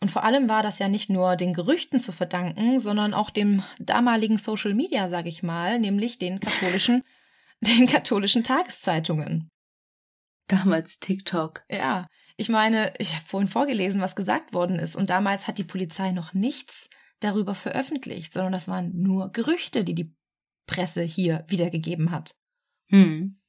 Und 0.00 0.10
vor 0.10 0.24
allem 0.24 0.48
war 0.48 0.62
das 0.62 0.78
ja 0.78 0.88
nicht 0.88 1.10
nur 1.10 1.36
den 1.36 1.54
Gerüchten 1.54 2.00
zu 2.00 2.12
verdanken, 2.12 2.78
sondern 2.78 3.14
auch 3.14 3.30
dem 3.30 3.64
damaligen 3.78 4.38
Social 4.38 4.74
Media, 4.74 5.08
sag 5.08 5.26
ich 5.26 5.42
mal, 5.42 5.80
nämlich 5.80 6.18
den 6.18 6.38
katholischen 6.38 7.02
den 7.60 7.86
katholischen 7.86 8.44
Tageszeitungen. 8.44 9.50
Damals 10.46 11.00
TikTok. 11.00 11.64
Ja, 11.68 12.06
ich 12.40 12.48
meine, 12.48 12.94
ich 12.98 13.14
habe 13.14 13.24
vorhin 13.26 13.48
vorgelesen, 13.48 14.00
was 14.00 14.14
gesagt 14.14 14.52
worden 14.54 14.78
ist. 14.78 14.96
Und 14.96 15.10
damals 15.10 15.48
hat 15.48 15.58
die 15.58 15.64
Polizei 15.64 16.12
noch 16.12 16.34
nichts 16.34 16.88
darüber 17.18 17.56
veröffentlicht, 17.56 18.32
sondern 18.32 18.52
das 18.52 18.68
waren 18.68 18.92
nur 18.94 19.32
Gerüchte, 19.32 19.82
die 19.82 19.94
die 19.94 20.14
Presse 20.66 21.02
hier 21.02 21.44
wiedergegeben 21.48 22.12
hat. 22.12 22.36
Hm. 22.90 23.40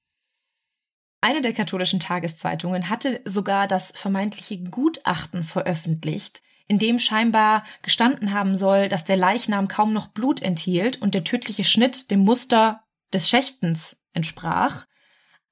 Eine 1.22 1.42
der 1.42 1.54
katholischen 1.54 2.00
Tageszeitungen 2.00 2.90
hatte 2.90 3.22
sogar 3.26 3.68
das 3.68 3.92
vermeintliche 3.96 4.64
Gutachten 4.64 5.44
veröffentlicht, 5.44 6.42
in 6.68 6.80
dem 6.80 6.98
scheinbar 6.98 7.66
gestanden 7.84 8.34
haben 8.34 8.58
soll, 8.58 8.90
dass 8.90 9.06
der 9.06 9.18
Leichnam 9.18 9.68
kaum 9.68 9.94
noch 9.94 10.08
Blut 10.08 10.42
enthielt 10.42 11.00
und 11.00 11.14
der 11.14 11.24
tödliche 11.24 11.64
Schnitt 11.64 12.10
dem 12.10 12.22
Muster 12.22 12.84
des 13.14 13.30
Schächtens 13.30 14.04
entsprach. 14.14 14.88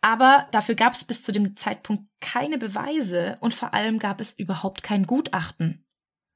Aber 0.02 0.48
dafür 0.52 0.76
gab 0.76 0.94
es 0.94 1.04
bis 1.04 1.24
zu 1.24 1.32
dem 1.32 1.56
Zeitpunkt 1.56 2.04
keine 2.20 2.58
Beweise 2.58 3.36
und 3.42 3.54
vor 3.54 3.74
allem 3.74 4.00
gab 4.00 4.22
es 4.22 4.34
überhaupt 4.34 4.84
kein 4.84 5.06
Gutachten. 5.06 5.86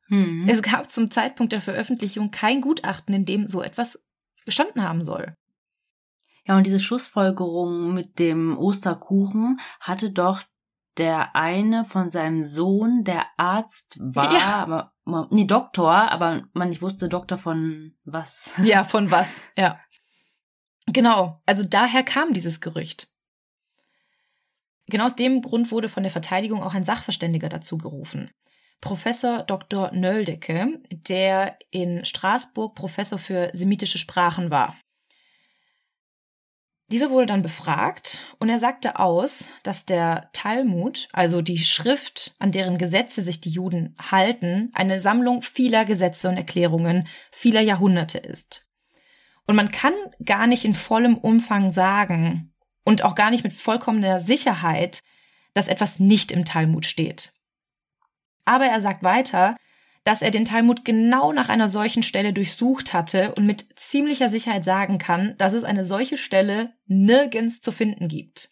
Hm. 0.08 0.48
Es 0.50 0.62
gab 0.62 0.92
zum 0.92 1.12
Zeitpunkt 1.12 1.54
der 1.54 1.62
Veröffentlichung 1.62 2.32
kein 2.32 2.62
Gutachten, 2.62 3.14
in 3.14 3.26
dem 3.26 3.48
so 3.48 3.62
etwas 3.62 4.04
gestanden 4.46 4.84
haben 4.84 5.04
soll. 5.04 5.36
Ja, 6.48 6.58
und 6.58 6.66
diese 6.66 6.80
Schlussfolgerung 6.80 7.94
mit 7.94 8.20
dem 8.20 8.58
Osterkuchen 8.58 9.60
hatte 9.80 10.12
doch 10.12 10.42
der 10.98 11.36
eine 11.36 11.86
von 11.86 12.10
seinem 12.10 12.42
Sohn, 12.42 13.04
der 13.04 13.26
Arzt 13.38 13.98
war, 14.00 14.34
ja. 14.34 14.56
aber 14.56 14.92
nee, 15.30 15.46
Doktor, 15.46 16.12
aber 16.12 16.44
man 16.54 16.70
nicht 16.70 16.82
wusste 16.82 17.08
Doktor 17.08 17.38
von 17.38 17.94
was. 18.04 18.54
Ja, 18.64 18.84
von 18.84 19.10
was, 19.12 19.44
ja. 19.58 19.80
Genau, 20.88 21.42
also 21.46 21.64
daher 21.66 22.04
kam 22.04 22.34
dieses 22.34 22.60
Gerücht. 22.60 23.11
Genau 24.92 25.06
aus 25.06 25.16
dem 25.16 25.42
Grund 25.42 25.72
wurde 25.72 25.90
von 25.90 26.04
der 26.04 26.12
Verteidigung 26.12 26.62
auch 26.62 26.76
ein 26.76 26.86
Sachverständiger 26.86 27.50
dazu 27.50 27.78
gerufen. 27.78 28.30
Professor 28.82 29.44
Dr. 29.44 29.92
Nöldecke, 29.92 30.80
der 30.92 31.58
in 31.70 32.04
Straßburg 32.06 32.76
Professor 32.76 33.20
für 33.20 33.52
semitische 33.54 33.98
Sprachen 33.98 34.50
war. 34.50 34.76
Dieser 36.92 37.10
wurde 37.10 37.28
dann 37.28 37.42
befragt 37.42 38.22
und 38.40 38.50
er 38.50 38.60
sagte 38.60 39.00
aus, 39.00 39.46
dass 39.64 39.86
der 39.86 40.30
Talmud, 40.34 41.08
also 41.14 41.42
die 41.42 41.60
Schrift, 41.60 42.34
an 42.38 42.52
deren 42.52 42.78
Gesetze 42.78 43.22
sich 43.22 43.40
die 43.40 43.50
Juden 43.50 43.96
halten, 43.98 44.72
eine 44.74 45.00
Sammlung 45.00 45.42
vieler 45.42 45.86
Gesetze 45.86 46.28
und 46.28 46.36
Erklärungen 46.36 47.08
vieler 47.32 47.62
Jahrhunderte 47.62 48.18
ist. 48.18 48.68
Und 49.48 49.56
man 49.56 49.72
kann 49.72 49.94
gar 50.26 50.48
nicht 50.48 50.66
in 50.66 50.76
vollem 50.76 51.18
Umfang 51.18 51.72
sagen 51.72 52.51
und 52.92 53.06
auch 53.06 53.16
gar 53.16 53.32
nicht 53.32 53.46
mit 53.46 53.54
vollkommener 53.54 54.20
Sicherheit, 54.20 55.00
dass 55.54 55.70
etwas 55.70 56.00
nicht 56.02 56.30
im 56.30 56.44
Talmud 56.44 56.86
steht. 56.86 57.32
Aber 58.44 58.66
er 58.66 58.82
sagt 58.82 59.02
weiter, 59.02 59.56
dass 60.04 60.22
er 60.22 60.30
den 60.30 60.44
Talmud 60.44 60.84
genau 60.84 61.32
nach 61.32 61.48
einer 61.48 61.70
solchen 61.70 62.04
Stelle 62.04 62.34
durchsucht 62.34 62.92
hatte 62.92 63.34
und 63.36 63.46
mit 63.46 63.66
ziemlicher 63.80 64.28
Sicherheit 64.28 64.66
sagen 64.66 64.98
kann, 64.98 65.38
dass 65.38 65.54
es 65.54 65.64
eine 65.64 65.86
solche 65.86 66.18
Stelle 66.18 66.74
nirgends 66.86 67.62
zu 67.62 67.72
finden 67.72 68.10
gibt. 68.10 68.50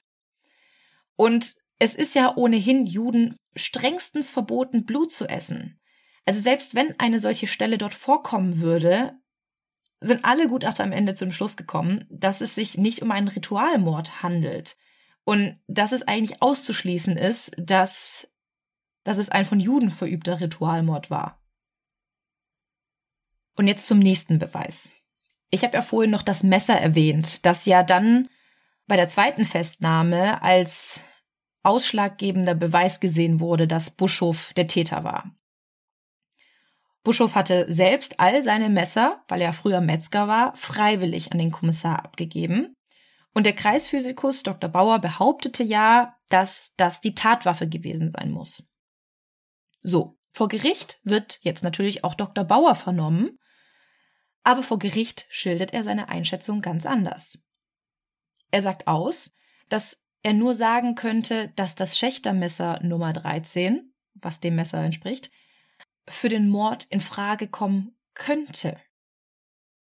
Und 1.17 1.55
es 1.77 1.93
ist 1.93 2.15
ja 2.15 2.33
ohnehin 2.37 2.85
Juden 2.85 3.35
strengstens 3.57 4.31
verboten, 4.31 4.85
Blut 4.85 5.11
zu 5.11 5.27
essen. 5.27 5.81
Also 6.23 6.39
selbst 6.39 6.75
wenn 6.75 6.97
eine 6.97 7.19
solche 7.19 7.47
Stelle 7.47 7.77
dort 7.77 7.93
vorkommen 7.93 8.61
würde, 8.61 9.18
sind 10.01 10.25
alle 10.25 10.47
Gutachter 10.47 10.83
am 10.83 10.91
Ende 10.91 11.15
zum 11.15 11.31
Schluss 11.31 11.57
gekommen, 11.57 12.05
dass 12.09 12.41
es 12.41 12.55
sich 12.55 12.77
nicht 12.77 13.01
um 13.01 13.11
einen 13.11 13.27
Ritualmord 13.27 14.23
handelt 14.23 14.77
und 15.25 15.59
dass 15.67 15.91
es 15.91 16.07
eigentlich 16.07 16.41
auszuschließen 16.41 17.17
ist, 17.17 17.51
dass, 17.57 18.31
dass 19.03 19.17
es 19.17 19.29
ein 19.29 19.45
von 19.45 19.59
Juden 19.59 19.91
verübter 19.91 20.39
Ritualmord 20.39 21.09
war. 21.09 21.43
Und 23.55 23.67
jetzt 23.67 23.87
zum 23.87 23.99
nächsten 23.99 24.39
Beweis. 24.39 24.89
Ich 25.49 25.63
habe 25.63 25.73
ja 25.73 25.81
vorhin 25.81 26.11
noch 26.11 26.23
das 26.23 26.43
Messer 26.43 26.79
erwähnt, 26.79 27.45
das 27.45 27.65
ja 27.65 27.83
dann 27.83 28.29
bei 28.87 28.95
der 28.95 29.09
zweiten 29.09 29.45
Festnahme 29.45 30.41
als 30.41 31.01
ausschlaggebender 31.63 32.55
Beweis 32.55 32.99
gesehen 32.99 33.39
wurde, 33.39 33.67
dass 33.67 33.91
Buschhoff 33.91 34.53
der 34.55 34.67
Täter 34.67 35.03
war. 35.03 35.35
Buschhoff 37.09 37.35
hatte 37.35 37.65
selbst 37.71 38.19
all 38.19 38.43
seine 38.43 38.69
Messer, 38.69 39.23
weil 39.27 39.41
er 39.41 39.53
früher 39.53 39.81
Metzger 39.81 40.27
war, 40.27 40.55
freiwillig 40.55 41.31
an 41.31 41.37
den 41.37 41.51
Kommissar 41.51 42.03
abgegeben. 42.03 42.73
Und 43.33 43.45
der 43.45 43.53
Kreisphysikus 43.53 44.43
Dr. 44.43 44.69
Bauer 44.69 44.99
behauptete 44.99 45.63
ja, 45.63 46.15
dass 46.29 46.71
das 46.77 47.01
die 47.01 47.15
Tatwaffe 47.15 47.67
gewesen 47.67 48.09
sein 48.09 48.31
muss. 48.31 48.63
So, 49.81 50.17
vor 50.31 50.47
Gericht 50.47 50.99
wird 51.03 51.39
jetzt 51.41 51.63
natürlich 51.63 52.03
auch 52.03 52.15
Dr. 52.15 52.43
Bauer 52.43 52.75
vernommen 52.75 53.39
aber 54.43 54.63
vor 54.63 54.79
Gericht 54.79 55.25
schildert 55.29 55.73
er 55.73 55.83
seine 55.83 56.09
Einschätzung 56.09 56.61
ganz 56.61 56.85
anders. 56.85 57.37
Er 58.51 58.61
sagt 58.61 58.87
aus, 58.87 59.31
dass 59.69 60.03
er 60.23 60.33
nur 60.33 60.55
sagen 60.55 60.95
könnte, 60.95 61.49
dass 61.55 61.75
das 61.75 61.97
Schächtermesser 61.97 62.81
Nummer 62.81 63.13
13, 63.13 63.93
was 64.15 64.39
dem 64.39 64.55
Messer 64.55 64.83
entspricht, 64.83 65.29
für 66.09 66.29
den 66.29 66.49
Mord 66.49 66.85
in 66.89 67.01
Frage 67.01 67.47
kommen 67.47 67.95
könnte. 68.13 68.77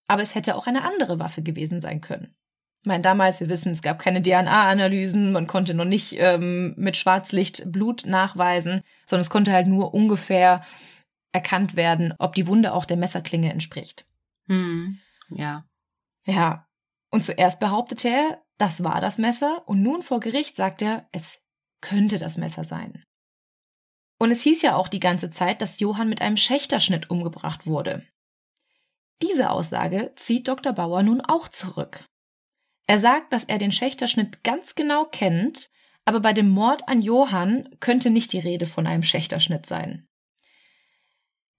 Aber 0.07 0.23
es 0.23 0.35
hätte 0.35 0.57
auch 0.57 0.66
eine 0.66 0.85
andere 0.85 1.18
Waffe 1.18 1.43
gewesen 1.43 1.81
sein 1.81 2.01
können. 2.01 2.35
Ich 2.83 2.87
meine, 2.87 3.03
damals, 3.03 3.41
wir 3.41 3.49
wissen, 3.49 3.70
es 3.70 3.83
gab 3.83 4.01
keine 4.01 4.23
DNA-Analysen, 4.23 5.31
man 5.31 5.47
konnte 5.47 5.73
noch 5.73 5.85
nicht 5.85 6.16
ähm, 6.18 6.75
mit 6.77 6.97
Schwarzlicht 6.97 7.70
Blut 7.70 8.05
nachweisen, 8.07 8.83
sondern 9.07 9.23
es 9.23 9.31
konnte 9.31 9.53
halt 9.53 9.68
nur 9.68 9.95
ungefähr 9.95 10.64
erkannt 11.31 11.77
werden, 11.77 12.12
ob 12.18 12.35
die 12.35 12.47
Wunde 12.49 12.73
auch 12.73 12.85
der 12.85 12.97
Messerklinge 12.97 13.53
entspricht. 13.53 14.07
Hm. 14.49 14.99
Ja. 15.31 15.64
Ja. 16.27 16.66
Und 17.11 17.25
zuerst 17.25 17.61
behauptete 17.61 18.09
er, 18.09 18.43
das 18.59 18.83
war 18.83 19.01
das 19.01 19.16
Messer, 19.18 19.62
und 19.66 19.83
nun 19.83 20.03
vor 20.03 20.20
Gericht 20.20 20.57
sagt 20.57 20.83
er, 20.83 21.09
es 21.12 21.41
könnte 21.81 22.18
das 22.18 22.37
Messer 22.37 22.64
sein. 22.64 23.05
Und 24.23 24.31
es 24.31 24.43
hieß 24.43 24.62
ja 24.62 24.77
auch 24.77 24.87
die 24.87 25.01
ganze 25.01 25.31
Zeit, 25.31 25.61
dass 25.61 25.81
Johann 25.81 26.09
mit 26.09 26.20
einem 26.20 26.37
Schächterschnitt 26.37 27.11
umgebracht 27.11 27.66
wurde. 27.66 28.07
Diese 29.20 29.51
Aussage 29.51 30.12
zieht 30.14 30.47
Dr. 30.47 30.73
Bauer 30.73 31.03
nun 31.03 31.20
auch 31.20 31.49
zurück. 31.49 32.05
Er 32.87 33.01
sagt, 33.01 33.33
dass 33.33 33.43
er 33.43 33.59
den 33.59 33.73
Schächterschnitt 33.73 34.45
ganz 34.45 34.77
genau 34.77 35.07
kennt, 35.07 35.70
aber 36.05 36.20
bei 36.20 36.33
dem 36.33 36.51
Mord 36.51 36.87
an 36.87 37.03
Johann 37.03 37.68
könnte 37.81 38.11
nicht 38.11 38.33
die 38.33 38.39
Rede 38.39 38.66
von 38.66 38.87
einem 38.87 39.03
Schächterschnitt 39.03 39.66
sein. 39.66 40.07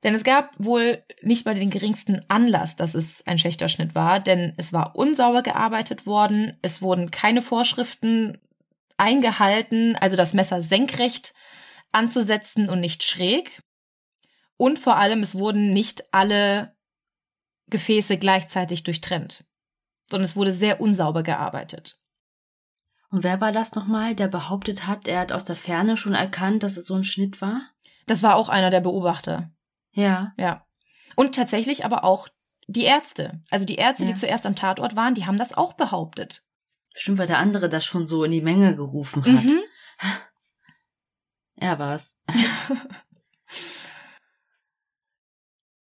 Denn 0.04 0.16
es 0.16 0.24
gab 0.24 0.54
wohl 0.58 1.04
nicht 1.22 1.46
mal 1.46 1.56
den 1.56 1.70
geringsten 1.70 2.22
Anlass, 2.30 2.78
dass 2.78 2.96
es 2.96 3.28
ein 3.28 3.40
Schächterschnitt 3.40 3.94
war, 3.94 4.22
denn 4.22 4.54
es 4.56 4.72
war 4.72 4.96
unsauber 4.96 5.44
gearbeitet 5.44 6.06
worden, 6.06 6.58
es 6.62 6.82
wurden 6.82 7.12
keine 7.12 7.42
Vorschriften 7.42 8.38
eingehalten, 8.96 9.98
also 9.98 10.16
das 10.16 10.34
Messer 10.34 10.62
senkrecht 10.62 11.34
anzusetzen 11.94 12.70
und 12.70 12.80
nicht 12.80 13.04
schräg. 13.04 13.62
Und 14.58 14.80
vor 14.80 14.98
allem, 14.98 15.24
es 15.24 15.36
wurden 15.36 15.74
nicht 15.74 16.14
alle 16.14 16.76
Gefäße 17.68 18.18
gleichzeitig 18.18 18.84
durchtrennt, 18.84 19.46
sondern 20.10 20.26
es 20.26 20.36
wurde 20.36 20.54
sehr 20.54 20.82
unsauber 20.82 21.24
gearbeitet. 21.24 22.00
Und 23.10 23.24
wer 23.24 23.42
war 23.42 23.52
das 23.52 23.76
nochmal, 23.76 24.16
der 24.16 24.28
behauptet 24.28 24.88
hat, 24.88 25.08
er 25.08 25.20
hat 25.20 25.32
aus 25.32 25.46
der 25.46 25.56
Ferne 25.56 25.98
schon 25.98 26.16
erkannt, 26.16 26.64
dass 26.64 26.78
es 26.78 26.86
so 26.86 26.96
ein 26.96 27.04
Schnitt 27.04 27.42
war? 27.42 27.62
Das 28.08 28.24
war 28.24 28.36
auch 28.36 28.50
einer 28.50 28.70
der 28.70 28.82
Beobachter. 28.82 29.52
Ja. 29.92 30.34
Ja. 30.38 30.66
Und 31.16 31.36
tatsächlich 31.36 31.86
aber 31.86 32.04
auch 32.04 32.28
die 32.68 32.84
Ärzte. 32.84 33.42
Also 33.50 33.66
die 33.66 33.76
Ärzte, 33.76 34.06
ja. 34.06 34.12
die 34.12 34.16
zuerst 34.16 34.46
am 34.46 34.56
Tatort 34.56 34.96
waren, 34.96 35.14
die 35.14 35.26
haben 35.26 35.38
das 35.38 35.54
auch 35.54 35.74
behauptet. 35.74 36.44
Bestimmt, 36.94 37.18
weil 37.18 37.28
der 37.28 37.40
andere 37.40 37.70
das 37.70 37.86
schon 37.86 38.08
so 38.08 38.24
in 38.24 38.32
die 38.32 38.42
Menge 38.42 38.76
gerufen 38.76 39.24
hat. 39.26 39.44
Mhm. 39.44 39.60
Er 41.64 41.80
war's. 41.80 42.18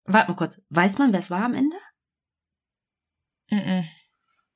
Warte 0.04 0.30
mal 0.30 0.36
kurz. 0.38 0.62
Weiß 0.70 1.00
man, 1.00 1.12
wer 1.12 1.20
es 1.20 1.32
war 1.32 1.44
am 1.44 1.56
Ende? 1.56 1.76
Mhm. 3.50 3.90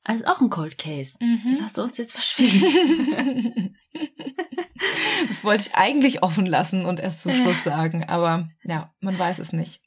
Also 0.04 0.26
auch 0.26 0.40
ein 0.40 0.52
Cold 0.52 0.78
Case. 0.78 1.18
Mhm. 1.20 1.42
Das 1.50 1.64
hast 1.64 1.80
du 1.80 1.82
uns 1.82 1.98
jetzt 1.98 2.12
verschwiegen. 2.12 3.76
das 5.28 5.44
wollte 5.44 5.68
ich 5.68 5.76
eigentlich 5.76 6.22
offen 6.22 6.46
lassen 6.46 6.86
und 6.86 7.00
erst 7.00 7.24
zum 7.24 7.34
Schluss 7.34 7.64
sagen, 7.64 8.04
aber 8.04 8.48
ja, 8.64 8.94
man 9.00 9.18
weiß 9.18 9.40
es 9.40 9.52
nicht. 9.52 9.82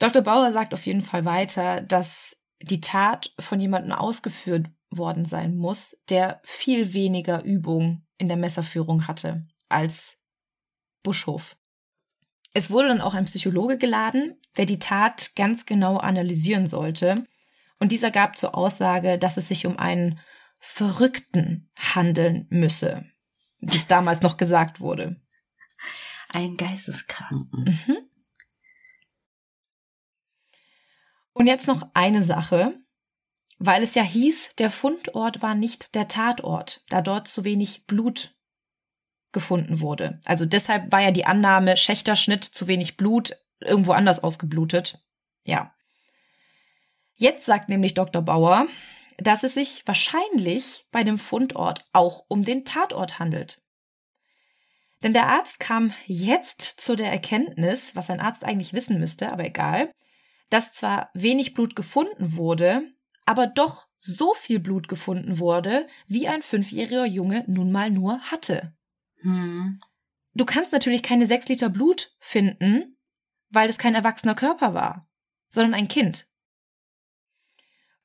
Dr. 0.00 0.22
Bauer 0.22 0.50
sagt 0.50 0.74
auf 0.74 0.84
jeden 0.86 1.02
Fall 1.02 1.24
weiter, 1.24 1.82
dass 1.82 2.42
die 2.60 2.80
Tat 2.80 3.32
von 3.38 3.60
jemandem 3.60 3.92
ausgeführt 3.92 4.66
worden 4.90 5.24
sein 5.24 5.56
muss, 5.56 5.96
der 6.08 6.40
viel 6.42 6.94
weniger 6.94 7.44
Übung 7.44 8.04
in 8.18 8.26
der 8.26 8.36
Messerführung 8.36 9.06
hatte 9.06 9.46
als 9.72 10.18
Buschhof. 11.02 11.56
Es 12.54 12.70
wurde 12.70 12.88
dann 12.88 13.00
auch 13.00 13.14
ein 13.14 13.24
Psychologe 13.24 13.78
geladen, 13.78 14.36
der 14.56 14.66
die 14.66 14.78
Tat 14.78 15.34
ganz 15.36 15.66
genau 15.66 15.96
analysieren 15.96 16.66
sollte. 16.66 17.26
Und 17.78 17.92
dieser 17.92 18.10
gab 18.10 18.38
zur 18.38 18.54
Aussage, 18.54 19.18
dass 19.18 19.36
es 19.36 19.48
sich 19.48 19.66
um 19.66 19.78
einen 19.78 20.20
Verrückten 20.60 21.70
handeln 21.76 22.46
müsse, 22.50 23.04
wie 23.60 23.76
es 23.76 23.88
damals 23.88 24.22
noch 24.22 24.36
gesagt 24.36 24.80
wurde. 24.80 25.20
Ein 26.28 26.56
Geisteskranken. 26.56 27.78
Mhm. 27.86 27.96
Und 31.32 31.46
jetzt 31.46 31.66
noch 31.66 31.88
eine 31.94 32.22
Sache, 32.22 32.78
weil 33.58 33.82
es 33.82 33.94
ja 33.94 34.02
hieß, 34.02 34.56
der 34.56 34.70
Fundort 34.70 35.42
war 35.42 35.54
nicht 35.54 35.94
der 35.94 36.08
Tatort, 36.08 36.84
da 36.88 37.00
dort 37.00 37.26
zu 37.26 37.44
wenig 37.44 37.86
Blut 37.86 38.34
gefunden 39.32 39.80
wurde. 39.80 40.20
Also 40.24 40.44
deshalb 40.44 40.92
war 40.92 41.00
ja 41.00 41.10
die 41.10 41.26
Annahme, 41.26 41.76
Schächterschnitt, 41.76 42.44
zu 42.44 42.66
wenig 42.66 42.96
Blut, 42.96 43.36
irgendwo 43.60 43.92
anders 43.92 44.22
ausgeblutet. 44.22 44.98
Ja. 45.44 45.74
Jetzt 47.16 47.46
sagt 47.46 47.68
nämlich 47.68 47.94
Dr. 47.94 48.22
Bauer, 48.22 48.66
dass 49.18 49.44
es 49.44 49.54
sich 49.54 49.82
wahrscheinlich 49.86 50.86
bei 50.90 51.04
dem 51.04 51.18
Fundort 51.18 51.84
auch 51.92 52.24
um 52.28 52.44
den 52.44 52.64
Tatort 52.64 53.18
handelt. 53.18 53.62
Denn 55.02 55.12
der 55.12 55.28
Arzt 55.28 55.58
kam 55.58 55.92
jetzt 56.06 56.62
zu 56.62 56.94
der 56.94 57.10
Erkenntnis, 57.10 57.96
was 57.96 58.10
ein 58.10 58.20
Arzt 58.20 58.44
eigentlich 58.44 58.72
wissen 58.72 59.00
müsste, 59.00 59.32
aber 59.32 59.44
egal, 59.44 59.90
dass 60.48 60.74
zwar 60.74 61.10
wenig 61.14 61.54
Blut 61.54 61.74
gefunden 61.74 62.36
wurde, 62.36 62.82
aber 63.24 63.46
doch 63.46 63.86
so 63.98 64.34
viel 64.34 64.58
Blut 64.58 64.88
gefunden 64.88 65.38
wurde, 65.38 65.86
wie 66.06 66.28
ein 66.28 66.42
fünfjähriger 66.42 67.06
Junge 67.06 67.44
nun 67.46 67.72
mal 67.72 67.90
nur 67.90 68.20
hatte. 68.20 68.74
Hm. 69.22 69.78
Du 70.34 70.44
kannst 70.44 70.72
natürlich 70.72 71.02
keine 71.02 71.26
sechs 71.26 71.48
Liter 71.48 71.68
Blut 71.68 72.14
finden, 72.18 72.96
weil 73.50 73.68
es 73.68 73.78
kein 73.78 73.94
erwachsener 73.94 74.34
Körper 74.34 74.74
war, 74.74 75.08
sondern 75.50 75.74
ein 75.74 75.88
Kind. 75.88 76.28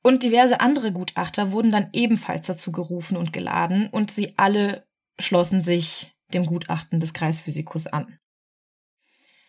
Und 0.02 0.22
diverse 0.22 0.60
andere 0.60 0.92
Gutachter 0.92 1.52
wurden 1.52 1.72
dann 1.72 1.88
ebenfalls 1.92 2.46
dazu 2.46 2.70
gerufen 2.70 3.16
und 3.16 3.32
geladen 3.32 3.88
und 3.88 4.10
sie 4.10 4.38
alle 4.38 4.86
schlossen 5.18 5.60
sich 5.60 6.14
dem 6.32 6.46
Gutachten 6.46 7.00
des 7.00 7.12
Kreisphysikus 7.12 7.86
an. 7.86 8.18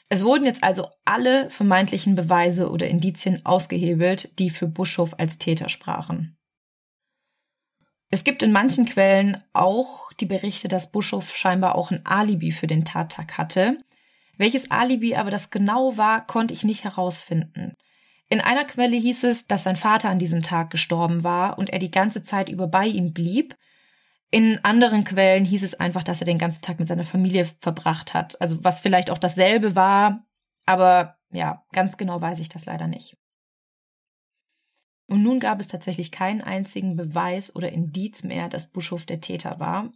Es 0.07 0.23
wurden 0.23 0.45
jetzt 0.45 0.63
also 0.63 0.89
alle 1.05 1.51
vermeintlichen 1.51 2.15
Beweise 2.15 2.71
oder 2.71 2.87
Indizien 2.87 3.45
ausgehebelt, 3.45 4.39
die 4.39 4.49
für 4.49 4.67
Buschhoff 4.67 5.13
als 5.19 5.37
Täter 5.37 5.69
sprachen. 5.69 6.38
Es 8.09 8.23
gibt 8.23 8.41
in 8.41 8.51
manchen 8.51 8.85
Quellen 8.85 9.43
auch 9.53 10.11
die 10.13 10.25
Berichte, 10.25 10.67
dass 10.67 10.91
Buschhoff 10.91 11.35
scheinbar 11.35 11.75
auch 11.75 11.91
ein 11.91 12.05
Alibi 12.05 12.51
für 12.51 12.67
den 12.67 12.85
Tattag 12.85 13.37
hatte. 13.37 13.77
Welches 14.37 14.71
Alibi 14.71 15.15
aber 15.15 15.29
das 15.29 15.51
genau 15.51 15.97
war, 15.97 16.25
konnte 16.25 16.53
ich 16.53 16.63
nicht 16.63 16.83
herausfinden. 16.83 17.75
In 18.29 18.41
einer 18.41 18.65
Quelle 18.65 18.97
hieß 18.97 19.23
es, 19.25 19.47
dass 19.47 19.63
sein 19.63 19.75
Vater 19.75 20.09
an 20.09 20.19
diesem 20.19 20.43
Tag 20.43 20.69
gestorben 20.69 21.23
war 21.23 21.57
und 21.57 21.69
er 21.69 21.79
die 21.79 21.91
ganze 21.91 22.23
Zeit 22.23 22.49
über 22.49 22.67
bei 22.67 22.85
ihm 22.85 23.13
blieb 23.13 23.55
in 24.31 24.63
anderen 24.63 25.03
Quellen 25.03 25.43
hieß 25.43 25.63
es 25.63 25.79
einfach, 25.79 26.03
dass 26.03 26.21
er 26.21 26.25
den 26.25 26.37
ganzen 26.37 26.61
Tag 26.61 26.79
mit 26.79 26.87
seiner 26.87 27.03
Familie 27.03 27.49
verbracht 27.61 28.13
hat. 28.13 28.39
Also 28.41 28.63
was 28.63 28.79
vielleicht 28.79 29.09
auch 29.09 29.17
dasselbe 29.17 29.75
war, 29.75 30.23
aber 30.65 31.17
ja, 31.31 31.63
ganz 31.71 31.97
genau 31.97 32.21
weiß 32.21 32.39
ich 32.39 32.49
das 32.49 32.65
leider 32.65 32.87
nicht. 32.87 33.17
Und 35.09 35.23
nun 35.23 35.39
gab 35.39 35.59
es 35.59 35.67
tatsächlich 35.67 36.11
keinen 36.11 36.41
einzigen 36.41 36.95
Beweis 36.95 37.55
oder 37.55 37.71
Indiz 37.71 38.23
mehr, 38.23 38.47
dass 38.47 38.69
Buschhoff 38.69 39.05
der 39.05 39.21
Täter 39.21 39.59
war. 39.59 39.91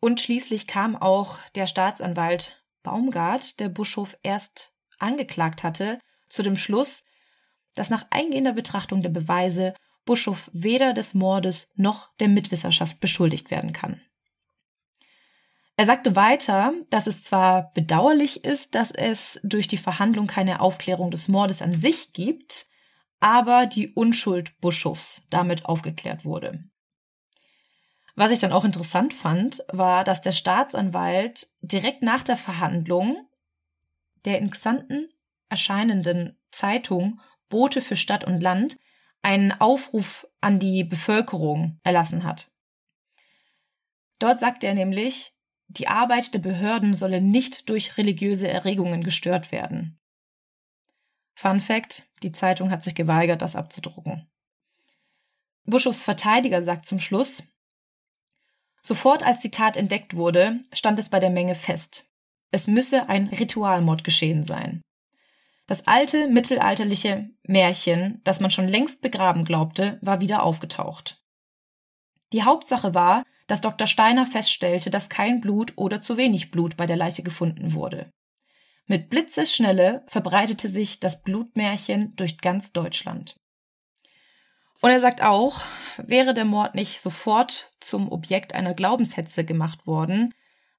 Und 0.00 0.18
schließlich 0.18 0.66
kam 0.66 0.96
auch 0.96 1.38
der 1.54 1.66
Staatsanwalt 1.66 2.64
Baumgart, 2.82 3.60
der 3.60 3.68
Buschhoff 3.68 4.16
erst 4.22 4.72
angeklagt 4.98 5.62
hatte, 5.62 5.98
zu 6.30 6.42
dem 6.42 6.56
Schluss, 6.56 7.04
dass 7.74 7.90
nach 7.90 8.06
eingehender 8.08 8.54
Betrachtung 8.54 9.02
der 9.02 9.10
Beweise 9.10 9.74
Buschhoff 10.06 10.50
weder 10.54 10.94
des 10.94 11.12
Mordes 11.12 11.70
noch 11.74 12.08
der 12.16 12.28
Mitwisserschaft 12.28 12.98
beschuldigt 12.98 13.50
werden 13.50 13.74
kann. 13.74 14.00
Er 15.76 15.84
sagte 15.84 16.16
weiter, 16.16 16.72
dass 16.88 17.06
es 17.06 17.22
zwar 17.22 17.72
bedauerlich 17.74 18.44
ist, 18.44 18.74
dass 18.74 18.90
es 18.90 19.38
durch 19.42 19.68
die 19.68 19.76
Verhandlung 19.76 20.26
keine 20.26 20.60
Aufklärung 20.60 21.10
des 21.10 21.28
Mordes 21.28 21.60
an 21.60 21.78
sich 21.78 22.14
gibt, 22.14 22.70
aber 23.20 23.66
die 23.66 23.92
Unschuld 23.92 24.58
Buschhoffs 24.60 25.26
damit 25.30 25.64
aufgeklärt 25.64 26.24
wurde. 26.24 26.64
Was 28.14 28.30
ich 28.30 28.38
dann 28.38 28.52
auch 28.52 28.64
interessant 28.64 29.12
fand, 29.12 29.62
war, 29.68 30.02
dass 30.04 30.22
der 30.22 30.32
Staatsanwalt 30.32 31.48
direkt 31.60 32.02
nach 32.02 32.22
der 32.22 32.36
Verhandlung 32.36 33.26
der 34.24 34.40
in 34.40 34.50
Xanten 34.50 35.08
erscheinenden 35.48 36.36
Zeitung 36.50 37.20
Bote 37.48 37.80
für 37.80 37.96
Stadt 37.96 38.24
und 38.24 38.42
Land 38.42 38.78
einen 39.22 39.52
Aufruf 39.52 40.26
an 40.40 40.58
die 40.58 40.84
Bevölkerung 40.84 41.80
erlassen 41.82 42.24
hat. 42.24 42.50
Dort 44.18 44.40
sagt 44.40 44.64
er 44.64 44.74
nämlich, 44.74 45.32
die 45.68 45.88
Arbeit 45.88 46.34
der 46.34 46.38
Behörden 46.38 46.94
solle 46.94 47.20
nicht 47.20 47.68
durch 47.68 47.96
religiöse 47.96 48.48
Erregungen 48.48 49.02
gestört 49.02 49.52
werden. 49.52 49.98
Fun 51.36 51.60
Fact, 51.60 52.06
die 52.22 52.32
Zeitung 52.32 52.70
hat 52.70 52.82
sich 52.82 52.94
geweigert, 52.94 53.42
das 53.42 53.56
abzudrucken. 53.56 54.26
Buschhoffs 55.66 56.02
Verteidiger 56.02 56.62
sagt 56.62 56.86
zum 56.86 56.98
Schluss, 56.98 57.42
Sofort 58.82 59.22
als 59.22 59.40
die 59.40 59.50
Tat 59.50 59.76
entdeckt 59.76 60.16
wurde, 60.16 60.60
stand 60.72 60.98
es 60.98 61.10
bei 61.10 61.20
der 61.20 61.28
Menge 61.28 61.54
fest. 61.54 62.08
Es 62.52 62.68
müsse 62.68 63.10
ein 63.10 63.26
Ritualmord 63.28 64.02
geschehen 64.02 64.44
sein. 64.44 64.80
Das 65.66 65.86
alte 65.86 66.28
mittelalterliche 66.28 67.28
Märchen, 67.42 68.22
das 68.24 68.40
man 68.40 68.50
schon 68.50 68.68
längst 68.68 69.02
begraben 69.02 69.44
glaubte, 69.44 69.98
war 70.00 70.20
wieder 70.20 70.42
aufgetaucht. 70.42 71.22
Die 72.32 72.44
Hauptsache 72.44 72.94
war, 72.94 73.24
dass 73.46 73.60
Dr. 73.60 73.86
Steiner 73.86 74.24
feststellte, 74.24 74.88
dass 74.88 75.10
kein 75.10 75.42
Blut 75.42 75.74
oder 75.76 76.00
zu 76.00 76.16
wenig 76.16 76.50
Blut 76.50 76.78
bei 76.78 76.86
der 76.86 76.96
Leiche 76.96 77.22
gefunden 77.22 77.74
wurde. 77.74 78.10
Mit 78.86 79.10
Blitzesschnelle 79.10 80.04
verbreitete 80.06 80.68
sich 80.68 81.00
das 81.00 81.22
Blutmärchen 81.22 82.14
durch 82.16 82.38
ganz 82.38 82.72
Deutschland. 82.72 83.38
Und 84.80 84.90
er 84.90 85.00
sagt 85.00 85.22
auch, 85.22 85.62
wäre 85.96 86.34
der 86.34 86.44
Mord 86.44 86.74
nicht 86.74 87.00
sofort 87.00 87.72
zum 87.80 88.12
Objekt 88.12 88.54
einer 88.54 88.74
Glaubenshetze 88.74 89.44
gemacht 89.44 89.86
worden, 89.86 90.34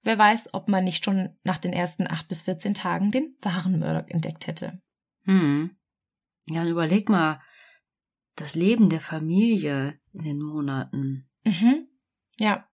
Wer 0.08 0.18
weiß, 0.18 0.53
ob 0.53 0.70
man 0.70 0.86
nicht 0.86 1.03
schon 1.03 1.36
nach 1.43 1.58
den 1.58 1.74
ersten 1.74 2.08
acht 2.10 2.30
bis 2.30 2.43
14 2.43 2.74
Tagen 2.74 3.12
den 3.12 3.36
wahren 3.41 3.78
Murdoch 3.78 4.08
entdeckt 4.08 4.47
hätte. 4.47 4.82
Hm. 5.24 5.76
Ja, 6.47 6.62
und 6.62 6.70
überleg 6.70 7.10
mal, 7.10 7.41
das 8.38 8.55
Leben 8.55 8.89
der 8.89 9.01
Familie 9.01 9.99
in 10.14 10.24
den 10.24 10.39
Monaten. 10.39 11.28
Mhm. 11.43 11.89
Ja. 12.39 12.70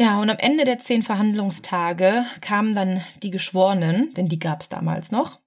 Ja, 0.00 0.20
und 0.20 0.30
am 0.30 0.38
Ende 0.38 0.64
der 0.64 0.78
zehn 0.78 1.02
Verhandlungstage 1.02 2.24
kamen 2.40 2.76
dann 2.76 3.04
die 3.24 3.32
Geschworenen, 3.32 4.14
denn 4.14 4.28
die 4.28 4.38
gab 4.38 4.60
es 4.60 4.68
damals 4.68 5.10
noch, 5.10 5.40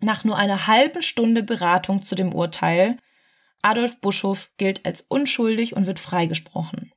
nach 0.00 0.24
nur 0.24 0.36
einer 0.36 0.66
halben 0.66 1.00
Stunde 1.00 1.44
Beratung 1.44 2.02
zu 2.02 2.16
dem 2.16 2.34
Urteil, 2.34 2.96
Adolf 3.62 4.00
Buschhoff 4.00 4.50
gilt 4.56 4.84
als 4.84 5.02
unschuldig 5.02 5.76
und 5.76 5.86
wird 5.86 6.00
freigesprochen. 6.00 6.92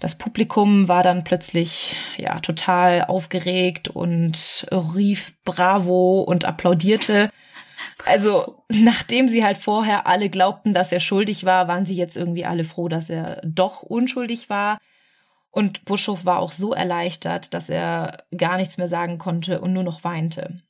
Das 0.00 0.18
Publikum 0.18 0.88
war 0.88 1.04
dann 1.04 1.22
plötzlich 1.22 1.96
ja 2.16 2.40
total 2.40 3.04
aufgeregt 3.04 3.88
und 3.88 4.66
rief 4.72 5.34
Bravo 5.44 6.22
und 6.22 6.44
applaudierte. 6.44 7.30
Also, 8.04 8.64
nachdem 8.68 9.28
sie 9.28 9.44
halt 9.44 9.58
vorher 9.58 10.08
alle 10.08 10.28
glaubten, 10.28 10.74
dass 10.74 10.90
er 10.90 11.00
schuldig 11.00 11.44
war, 11.44 11.68
waren 11.68 11.86
sie 11.86 11.94
jetzt 11.94 12.16
irgendwie 12.16 12.44
alle 12.44 12.64
froh, 12.64 12.88
dass 12.88 13.10
er 13.10 13.40
doch 13.44 13.82
unschuldig 13.82 14.50
war. 14.50 14.78
Und 15.54 15.84
Buschhoff 15.84 16.24
war 16.24 16.40
auch 16.40 16.50
so 16.50 16.72
erleichtert, 16.72 17.54
dass 17.54 17.68
er 17.68 18.24
gar 18.36 18.56
nichts 18.56 18.76
mehr 18.76 18.88
sagen 18.88 19.18
konnte 19.18 19.60
und 19.60 19.72
nur 19.72 19.84
noch 19.84 20.02
weinte. 20.02 20.60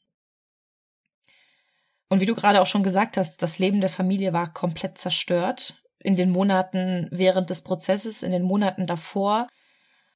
Und 2.11 2.21
wie 2.21 2.27
du 2.27 2.35
gerade 2.35 2.61
auch 2.61 2.67
schon 2.67 2.83
gesagt 2.83 3.17
hast, 3.17 3.43
das 3.43 3.59
Leben 3.59 3.81
der 3.81 3.89
Familie 3.89 4.35
war 4.35 4.53
komplett 4.53 4.99
zerstört 4.99 5.83
in 6.01 6.17
den 6.17 6.31
Monaten 6.31 7.09
während 7.11 7.49
des 7.49 7.63
Prozesses, 7.63 8.23
in 8.23 8.31
den 8.31 8.43
Monaten 8.43 8.87
davor. 8.87 9.49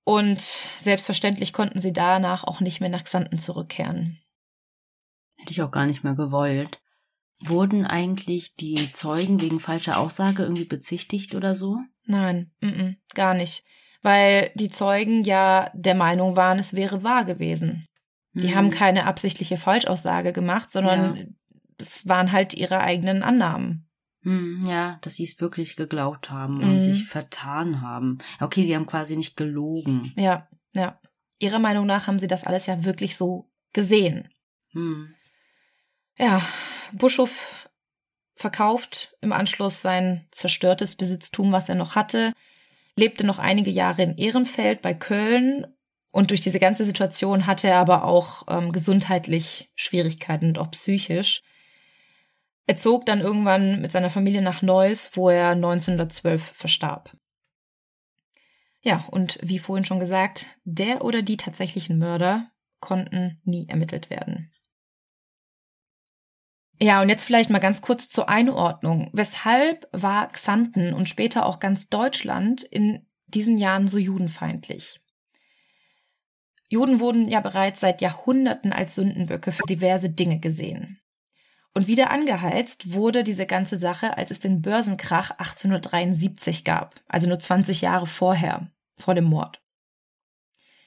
Und 0.05 0.43
selbstverständlich 0.79 1.55
konnten 1.55 1.81
sie 1.81 1.95
danach 1.95 2.45
auch 2.45 2.61
nicht 2.61 2.81
mehr 2.81 2.91
nach 2.91 3.05
Xanten 3.05 3.39
zurückkehren. 3.39 4.21
Hätte 5.39 5.53
ich 5.53 5.62
auch 5.62 5.71
gar 5.71 5.87
nicht 5.87 6.05
mehr 6.05 6.14
gewollt. 6.14 6.79
Wurden 7.41 7.87
eigentlich 7.87 8.55
die 8.57 8.93
Zeugen 8.93 9.41
wegen 9.41 9.61
falscher 9.61 9.99
Aussage 9.99 10.43
irgendwie 10.43 10.66
bezichtigt 10.66 11.35
oder 11.35 11.55
so? 11.55 11.79
Nein, 12.05 12.51
m 12.61 12.69
-m, 12.69 12.97
gar 13.14 13.33
nicht. 13.33 13.64
Weil 14.03 14.51
die 14.55 14.68
Zeugen 14.68 15.24
ja 15.24 15.70
der 15.74 15.94
Meinung 15.94 16.36
waren, 16.36 16.59
es 16.59 16.74
wäre 16.74 17.03
wahr 17.03 17.24
gewesen. 17.24 17.86
Die 18.32 18.49
mhm. 18.49 18.55
haben 18.55 18.70
keine 18.70 19.07
absichtliche 19.07 19.57
Falschaussage 19.57 20.32
gemacht, 20.32 20.70
sondern 20.70 21.16
ja. 21.16 21.24
es 21.78 22.07
waren 22.07 22.32
halt 22.32 22.55
ihre 22.55 22.80
eigenen 22.80 23.22
Annahmen. 23.22 23.88
Hm, 24.22 24.66
ja, 24.66 24.99
dass 25.03 25.14
sie 25.14 25.24
es 25.24 25.40
wirklich 25.40 25.76
geglaubt 25.76 26.30
haben 26.30 26.62
und 26.62 26.76
mhm. 26.76 26.80
sich 26.80 27.07
vertan 27.07 27.80
haben. 27.80 28.18
Okay, 28.40 28.64
sie 28.64 28.74
haben 28.74 28.86
quasi 28.86 29.16
nicht 29.16 29.36
gelogen. 29.36 30.12
Ja, 30.16 30.49
ja. 30.74 31.01
Ihrer 31.40 31.61
Meinung 31.61 31.86
nach 31.86 32.09
haben 32.09 32.18
sie 32.18 32.26
das 32.26 32.44
alles 32.44 32.66
ja 32.66 32.84
wirklich 32.84 33.16
so 33.16 33.49
gesehen. 33.72 34.28
Hm. 34.72 35.14
Ja, 36.18 36.42
Buschhoff 36.92 37.68
verkauft 38.34 39.14
im 39.20 39.32
Anschluss 39.32 39.82
sein 39.82 40.26
zerstörtes 40.32 40.96
Besitztum, 40.96 41.53
was 41.53 41.68
er 41.68 41.76
noch 41.76 41.94
hatte, 41.94 42.32
lebte 42.99 43.24
noch 43.24 43.38
einige 43.38 43.70
Jahre 43.70 44.03
in 44.03 44.16
Ehrenfeld 44.16 44.82
bei 44.82 44.92
Köln 44.92 45.66
und 46.11 46.30
durch 46.30 46.40
diese 46.40 46.59
ganze 46.59 46.84
Situation 46.84 47.46
hatte 47.46 47.68
er 47.68 47.78
aber 47.78 48.05
auch 48.05 48.42
ähm, 48.49 48.72
gesundheitlich 48.72 49.70
Schwierigkeiten 49.74 50.49
und 50.49 50.59
auch 50.59 50.70
psychisch. 50.70 51.42
Er 52.66 52.76
zog 52.76 53.07
dann 53.07 53.20
irgendwann 53.20 53.80
mit 53.80 53.92
seiner 53.92 54.11
Familie 54.11 54.42
nach 54.42 54.61
Neuss, 54.61 55.11
wo 55.14 55.30
er 55.30 55.51
1912 55.51 56.42
verstarb. 56.42 57.16
Ja, 58.82 59.05
und 59.11 59.38
wie 59.42 59.59
vorhin 59.59 59.84
schon 59.84 60.01
gesagt, 60.01 60.46
der 60.64 61.05
oder 61.05 61.22
die 61.22 61.36
tatsächlichen 61.36 61.99
Mörder 61.99 62.51
konnten 62.80 63.40
nie 63.44 63.68
ermittelt 63.68 64.11
werden. 64.11 64.53
Ja, 66.81 67.03
und 67.03 67.09
jetzt 67.09 67.24
vielleicht 67.24 67.51
mal 67.51 67.59
ganz 67.59 67.83
kurz 67.83 68.09
zur 68.09 68.29
Einordnung. 68.29 69.11
Weshalb 69.12 69.89
war 69.93 70.29
Xanten 70.29 70.95
und 70.95 71.09
später 71.09 71.45
auch 71.47 71.59
ganz 71.59 71.89
Deutschland 71.89 72.62
in 72.62 73.05
diesen 73.26 73.59
Jahren 73.59 73.89
so 73.89 73.99
judenfeindlich? 73.99 75.01
Juden 76.68 77.01
wurden 77.01 77.29
ja 77.29 77.41
bereits 77.41 77.81
seit 77.81 78.01
Jahrhunderten 78.01 78.72
als 78.72 78.95
Sündenböcke 78.95 79.53
für 79.53 79.62
diverse 79.68 80.11
Dinge 80.11 80.39
gesehen. 80.39 81.01
Und 81.74 81.87
wieder 81.87 82.11
angeheizt 82.11 82.93
wurde 82.93 83.24
diese 83.24 83.47
ganze 83.47 83.79
Sache, 83.79 84.16
als 84.16 84.31
es 84.31 84.41
den 84.41 84.62
Börsenkrach 84.62 85.31
1873 85.33 86.64
gab, 86.64 87.01
also 87.09 87.26
nur 87.26 87.39
20 87.39 87.81
Jahre 87.81 88.07
vorher, 88.07 88.70
vor 88.97 89.14
dem 89.14 89.24
Mord. 89.24 89.62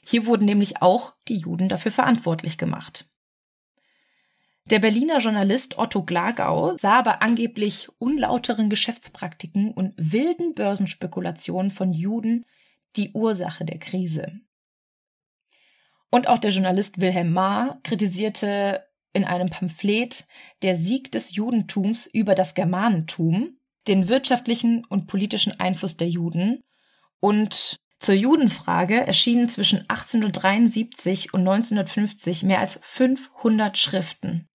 Hier 0.06 0.26
wurden 0.26 0.46
nämlich 0.46 0.82
auch 0.82 1.14
die 1.28 1.38
Juden 1.38 1.70
dafür 1.70 1.92
verantwortlich 1.92 2.58
gemacht. 2.58 3.11
Der 4.72 4.80
Berliner 4.80 5.18
Journalist 5.18 5.78
Otto 5.78 6.04
Glagau 6.04 6.78
sah 6.78 7.02
bei 7.02 7.16
angeblich 7.16 7.90
unlauteren 8.00 8.70
Geschäftspraktiken 8.70 9.74
und 9.74 9.94
wilden 9.98 10.54
Börsenspekulationen 10.54 11.72
von 11.72 11.92
Juden 11.92 12.46
die 12.96 13.12
Ursache 13.12 13.66
der 13.66 13.80
Krise. 13.80 14.40
Und 16.10 16.30
auch 16.30 16.38
der 16.38 16.52
Journalist 16.52 17.02
Wilhelm 17.02 17.34
Mahr 17.34 17.82
kritisierte 17.84 18.86
in 19.12 19.26
einem 19.26 19.50
Pamphlet 19.50 20.26
Der 20.62 20.78
Sieg 20.78 21.12
des 21.12 21.36
Judentums 21.36 22.08
über 22.08 22.34
das 22.34 22.56
Germanentum 22.56 23.58
den 23.90 24.08
wirtschaftlichen 24.08 24.86
und 24.86 25.08
politischen 25.08 25.60
Einfluss 25.60 25.98
der 25.98 26.08
Juden 26.08 26.62
und 27.20 27.76
zur 28.00 28.16
Judenfrage 28.16 29.06
erschienen 29.06 29.50
zwischen 29.50 29.82
1873 29.90 31.34
und 31.34 31.42
1950 31.42 32.44
mehr 32.44 32.60
als 32.60 32.80
500 32.84 33.78
Schriften. 33.78 34.48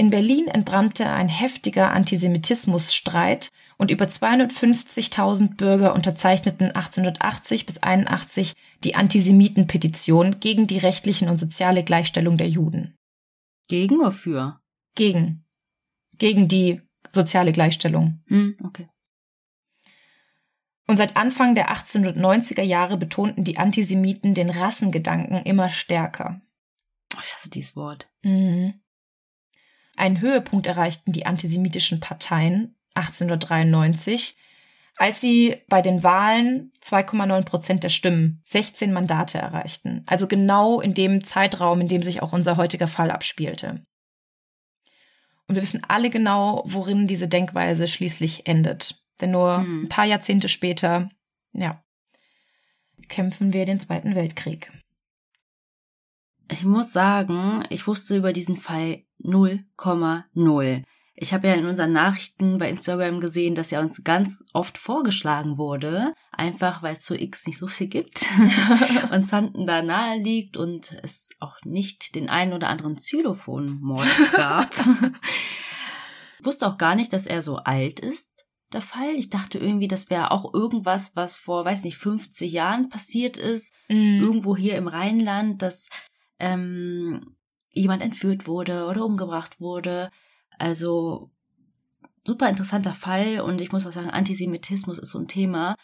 In 0.00 0.10
Berlin 0.10 0.46
entbrannte 0.46 1.10
ein 1.10 1.28
heftiger 1.28 1.90
Antisemitismusstreit 1.90 3.48
und 3.78 3.90
über 3.90 4.04
250.000 4.04 5.56
Bürger 5.56 5.92
unterzeichneten 5.92 6.70
1880 6.70 7.66
bis 7.66 7.82
81 7.82 8.52
die 8.84 8.94
Antisemitenpetition 8.94 10.38
gegen 10.38 10.68
die 10.68 10.78
rechtlichen 10.78 11.28
und 11.28 11.38
soziale 11.38 11.82
Gleichstellung 11.82 12.36
der 12.36 12.48
Juden. 12.48 12.96
Gegen 13.66 13.98
oder 13.98 14.12
für? 14.12 14.60
Gegen. 14.94 15.44
Gegen 16.16 16.46
die 16.46 16.80
soziale 17.10 17.50
Gleichstellung. 17.52 18.22
Hm, 18.28 18.56
okay. 18.62 18.88
Und 20.86 20.96
seit 20.96 21.16
Anfang 21.16 21.56
der 21.56 21.72
1890er 21.72 22.62
Jahre 22.62 22.98
betonten 22.98 23.42
die 23.42 23.58
Antisemiten 23.58 24.34
den 24.34 24.50
Rassengedanken 24.50 25.42
immer 25.42 25.70
stärker. 25.70 26.40
Oh, 27.16 27.20
ich 27.20 27.34
hasse 27.34 27.50
dieses 27.50 27.74
Wort. 27.74 28.08
Mhm. 28.22 28.80
Einen 29.98 30.20
Höhepunkt 30.20 30.68
erreichten 30.68 31.10
die 31.10 31.26
antisemitischen 31.26 31.98
Parteien 31.98 32.76
1893, 32.94 34.36
als 34.96 35.20
sie 35.20 35.56
bei 35.68 35.82
den 35.82 36.04
Wahlen 36.04 36.72
2,9 36.84 37.44
Prozent 37.44 37.82
der 37.82 37.88
Stimmen 37.88 38.40
16 38.46 38.92
Mandate 38.92 39.38
erreichten. 39.38 40.04
Also 40.06 40.28
genau 40.28 40.80
in 40.80 40.94
dem 40.94 41.24
Zeitraum, 41.24 41.80
in 41.80 41.88
dem 41.88 42.04
sich 42.04 42.22
auch 42.22 42.32
unser 42.32 42.56
heutiger 42.56 42.86
Fall 42.86 43.10
abspielte. 43.10 43.84
Und 45.48 45.56
wir 45.56 45.62
wissen 45.62 45.82
alle 45.88 46.10
genau, 46.10 46.62
worin 46.64 47.08
diese 47.08 47.26
Denkweise 47.26 47.88
schließlich 47.88 48.46
endet. 48.46 49.02
Denn 49.20 49.32
nur 49.32 49.58
hm. 49.58 49.84
ein 49.84 49.88
paar 49.88 50.04
Jahrzehnte 50.04 50.48
später, 50.48 51.10
ja, 51.52 51.82
kämpfen 53.08 53.52
wir 53.52 53.66
den 53.66 53.80
Zweiten 53.80 54.14
Weltkrieg. 54.14 54.70
Ich 56.52 56.64
muss 56.64 56.92
sagen, 56.92 57.64
ich 57.68 57.86
wusste 57.88 58.16
über 58.16 58.32
diesen 58.32 58.58
Fall 58.58 59.02
0,0. 59.28 60.84
Ich 61.20 61.34
habe 61.34 61.48
ja 61.48 61.54
in 61.54 61.66
unseren 61.66 61.92
Nachrichten 61.92 62.58
bei 62.58 62.70
Instagram 62.70 63.18
gesehen, 63.18 63.56
dass 63.56 63.72
er 63.72 63.80
uns 63.80 64.04
ganz 64.04 64.44
oft 64.52 64.78
vorgeschlagen 64.78 65.58
wurde, 65.58 66.14
einfach 66.30 66.82
weil 66.82 66.92
es 66.92 67.00
zu 67.00 67.20
X 67.20 67.44
nicht 67.46 67.58
so 67.58 67.66
viel 67.66 67.88
gibt 67.88 68.24
und 69.10 69.28
Zanten 69.28 69.66
da 69.66 69.82
nahe 69.82 70.16
liegt 70.18 70.56
und 70.56 70.96
es 71.02 71.30
auch 71.40 71.56
nicht 71.64 72.14
den 72.14 72.28
einen 72.28 72.52
oder 72.52 72.68
anderen 72.68 72.96
Xylophon-Mord 72.96 74.06
gab. 74.32 74.70
ich 76.38 76.44
wusste 76.44 76.68
auch 76.68 76.78
gar 76.78 76.94
nicht, 76.94 77.12
dass 77.12 77.26
er 77.26 77.42
so 77.42 77.56
alt 77.56 77.98
ist, 77.98 78.46
der 78.72 78.82
Fall. 78.82 79.14
Ich 79.16 79.28
dachte 79.28 79.58
irgendwie, 79.58 79.88
das 79.88 80.10
wäre 80.10 80.30
auch 80.30 80.54
irgendwas, 80.54 81.16
was 81.16 81.36
vor, 81.36 81.64
weiß 81.64 81.82
nicht, 81.82 81.96
50 81.96 82.52
Jahren 82.52 82.90
passiert 82.90 83.36
ist, 83.36 83.74
mm. 83.88 84.20
irgendwo 84.20 84.56
hier 84.56 84.76
im 84.76 84.86
Rheinland, 84.86 85.62
dass 85.62 85.88
ähm, 86.38 87.37
jemand 87.78 88.02
entführt 88.02 88.46
wurde 88.46 88.86
oder 88.86 89.04
umgebracht 89.04 89.60
wurde. 89.60 90.10
Also 90.58 91.30
super 92.24 92.48
interessanter 92.48 92.94
Fall 92.94 93.40
und 93.40 93.60
ich 93.60 93.72
muss 93.72 93.86
auch 93.86 93.92
sagen, 93.92 94.10
Antisemitismus 94.10 94.98
ist 94.98 95.10
so 95.10 95.18
ein 95.18 95.28
Thema. 95.28 95.76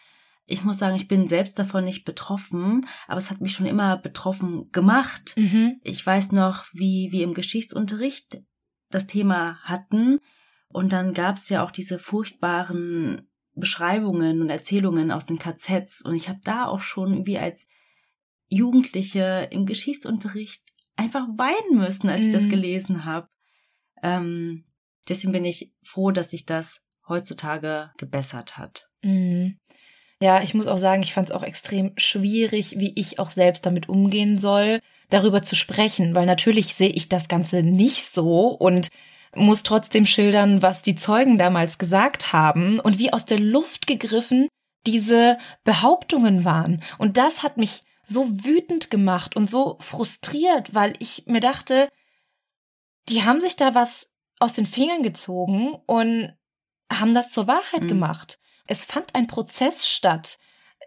Ich 0.47 0.62
muss 0.62 0.78
sagen, 0.78 0.97
ich 0.97 1.09
bin 1.09 1.26
selbst 1.26 1.59
davon 1.59 1.84
nicht 1.84 2.05
betroffen, 2.05 2.86
aber 3.07 3.18
es 3.18 3.30
hat 3.30 3.40
mich 3.40 3.55
schon 3.55 3.66
immer 3.66 3.97
betroffen 3.97 4.70
gemacht. 4.72 5.34
Mhm. 5.36 5.80
Ich 5.82 6.05
weiß 6.05 6.32
noch, 6.32 6.66
wie 6.72 7.09
wir 7.12 7.24
im 7.24 7.32
Geschichtsunterricht 7.32 8.42
das 8.90 9.07
Thema 9.07 9.59
hatten 9.62 10.20
und 10.68 10.92
dann 10.92 11.14
gab 11.14 11.36
es 11.36 11.49
ja 11.49 11.64
auch 11.64 11.70
diese 11.70 11.99
furchtbaren 11.99 13.28
Beschreibungen 13.55 14.42
und 14.42 14.51
Erzählungen 14.51 15.11
aus 15.11 15.26
den 15.26 15.38
KZs 15.38 16.03
und 16.03 16.14
ich 16.14 16.28
habe 16.28 16.40
da 16.45 16.66
auch 16.66 16.80
schon 16.80 17.24
wie 17.26 17.38
als 17.38 17.68
Jugendliche 18.49 19.49
im 19.51 19.64
Geschichtsunterricht 19.64 20.74
einfach 20.97 21.26
weinen 21.36 21.78
müssen, 21.78 22.09
als 22.09 22.26
ich 22.26 22.32
das 22.32 22.45
mhm. 22.45 22.51
gelesen 22.51 23.05
habe. 23.05 23.28
Ähm, 24.03 24.64
deswegen 25.09 25.32
bin 25.32 25.45
ich 25.45 25.72
froh, 25.82 26.11
dass 26.11 26.30
sich 26.30 26.47
das 26.47 26.86
heutzutage 27.09 27.90
gebessert 27.99 28.57
hat. 28.59 28.88
Mhm. 29.03 29.59
Ja, 30.20 30.42
ich 30.42 30.55
muss 30.55 30.66
auch 30.66 30.78
sagen, 30.78 31.03
ich 31.03 31.12
fand 31.12 31.30
es 31.30 31.34
auch 31.34 31.42
extrem 31.42 31.92
schwierig, 31.97 32.78
wie 32.78 32.92
ich 32.97 33.18
auch 33.18 33.30
selbst 33.30 33.66
damit 33.66 33.88
umgehen 33.88 34.38
soll, 34.38 34.80
darüber 35.11 35.42
zu 35.42 35.55
sprechen, 35.55 36.14
weil 36.14 36.26
natürlich 36.26 36.74
sehe 36.74 36.88
ich 36.88 37.09
das 37.09 37.28
Ganze 37.28 37.62
nicht 37.62 38.07
so 38.07 38.49
und 38.49 38.88
muss 39.34 39.64
trotzdem 39.64 40.07
schildern, 40.07 40.62
was 40.62 40.82
die 40.82 40.95
Zeugen 40.95 41.38
damals 41.38 41.78
gesagt 41.78 42.32
haben 42.32 42.78
und 42.78 42.99
wie 42.99 43.12
aus 43.12 43.24
der 43.24 43.40
Luft 43.40 43.86
gegriffen 43.86 44.49
diese 44.86 45.38
Behauptungen 45.64 46.45
waren. 46.45 46.82
Und 46.99 47.16
das 47.16 47.42
hat 47.42 47.57
mich 47.57 47.82
so 48.05 48.45
wütend 48.45 48.91
gemacht 48.91 49.37
und 49.37 49.51
so 49.51 49.77
frustriert, 49.81 50.75
weil 50.75 50.95
ich 50.99 51.25
mir 51.27 51.41
dachte, 51.41 51.89
die 53.09 53.25
haben 53.25 53.41
sich 53.41 53.57
da 53.57 53.75
was 53.75 54.13
aus 54.39 54.53
den 54.53 54.67
Fingern 54.67 55.03
gezogen 55.03 55.75
und 55.87 56.33
haben 56.93 57.15
das 57.15 57.33
zur 57.33 57.47
Wahrheit 57.47 57.85
mhm. 57.85 57.89
gemacht. 57.89 58.39
Es 58.67 58.85
fand 58.85 59.15
ein 59.15 59.27
Prozess 59.27 59.89
statt, 59.89 60.39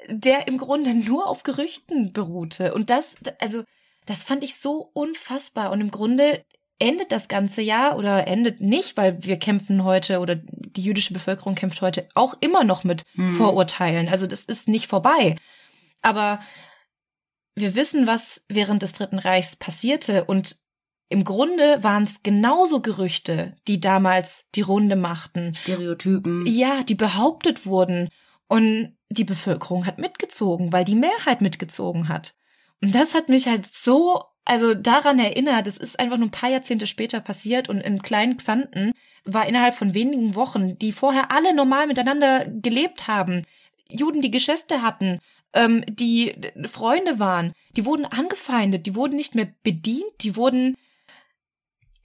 der 0.07 0.47
im 0.47 0.57
Grunde 0.57 0.93
nur 0.93 1.27
auf 1.27 1.43
Gerüchten 1.43 2.13
beruhte. 2.13 2.73
Und 2.73 2.89
das, 2.89 3.15
also, 3.39 3.63
das 4.05 4.23
fand 4.23 4.43
ich 4.43 4.55
so 4.55 4.89
unfassbar. 4.93 5.71
Und 5.71 5.81
im 5.81 5.91
Grunde 5.91 6.43
endet 6.79 7.11
das 7.11 7.27
ganze 7.27 7.61
Jahr 7.61 7.97
oder 7.97 8.27
endet 8.27 8.61
nicht, 8.61 8.97
weil 8.97 9.23
wir 9.23 9.37
kämpfen 9.37 9.83
heute 9.83 10.19
oder 10.19 10.35
die 10.35 10.81
jüdische 10.81 11.13
Bevölkerung 11.13 11.55
kämpft 11.55 11.81
heute 11.81 12.07
auch 12.13 12.35
immer 12.39 12.63
noch 12.63 12.83
mit 12.83 13.03
mhm. 13.15 13.31
Vorurteilen. 13.31 14.07
Also 14.07 14.27
das 14.27 14.45
ist 14.45 14.67
nicht 14.67 14.87
vorbei. 14.87 15.35
Aber 16.01 16.39
wir 17.57 17.75
wissen, 17.75 18.07
was 18.07 18.45
während 18.49 18.83
des 18.83 18.93
Dritten 18.93 19.19
Reichs 19.19 19.55
passierte 19.55 20.25
und 20.25 20.57
im 21.09 21.23
Grunde 21.23 21.83
waren 21.83 22.03
es 22.03 22.21
genauso 22.21 22.81
Gerüchte, 22.81 23.55
die 23.67 23.79
damals 23.79 24.45
die 24.55 24.61
Runde 24.61 24.95
machten. 24.95 25.55
Stereotypen. 25.55 26.45
Ja, 26.45 26.83
die 26.83 26.95
behauptet 26.95 27.65
wurden. 27.65 28.09
Und 28.49 28.97
die 29.09 29.23
Bevölkerung 29.23 29.85
hat 29.85 29.99
mitgezogen, 29.99 30.73
weil 30.73 30.83
die 30.83 30.95
Mehrheit 30.95 31.41
mitgezogen 31.41 32.09
hat. 32.09 32.35
Und 32.81 32.93
das 32.93 33.15
hat 33.15 33.29
mich 33.29 33.47
halt 33.47 33.65
so, 33.65 34.21
also 34.43 34.73
daran 34.73 35.17
erinnert, 35.17 35.65
es 35.67 35.77
ist 35.77 35.99
einfach 35.99 36.17
nur 36.17 36.27
ein 36.27 36.31
paar 36.31 36.49
Jahrzehnte 36.49 36.87
später 36.87 37.21
passiert 37.21 37.69
und 37.69 37.79
in 37.79 38.01
kleinen 38.01 38.37
Xanten 38.37 38.91
war 39.23 39.47
innerhalb 39.47 39.75
von 39.75 39.93
wenigen 39.93 40.35
Wochen, 40.35 40.77
die 40.77 40.91
vorher 40.91 41.31
alle 41.31 41.55
normal 41.55 41.87
miteinander 41.87 42.45
gelebt 42.47 43.07
haben, 43.07 43.43
Juden, 43.89 44.21
die 44.21 44.31
Geschäfte 44.31 44.81
hatten, 44.81 45.19
ähm, 45.57 45.83
die 45.87 46.35
Freunde 46.65 47.19
waren, 47.19 47.53
die 47.71 47.85
wurden 47.85 48.05
angefeindet, 48.05 48.85
die 48.85 48.95
wurden 48.95 49.15
nicht 49.15 49.35
mehr 49.35 49.51
bedient, 49.63 50.11
die 50.21 50.35
wurden, 50.35 50.77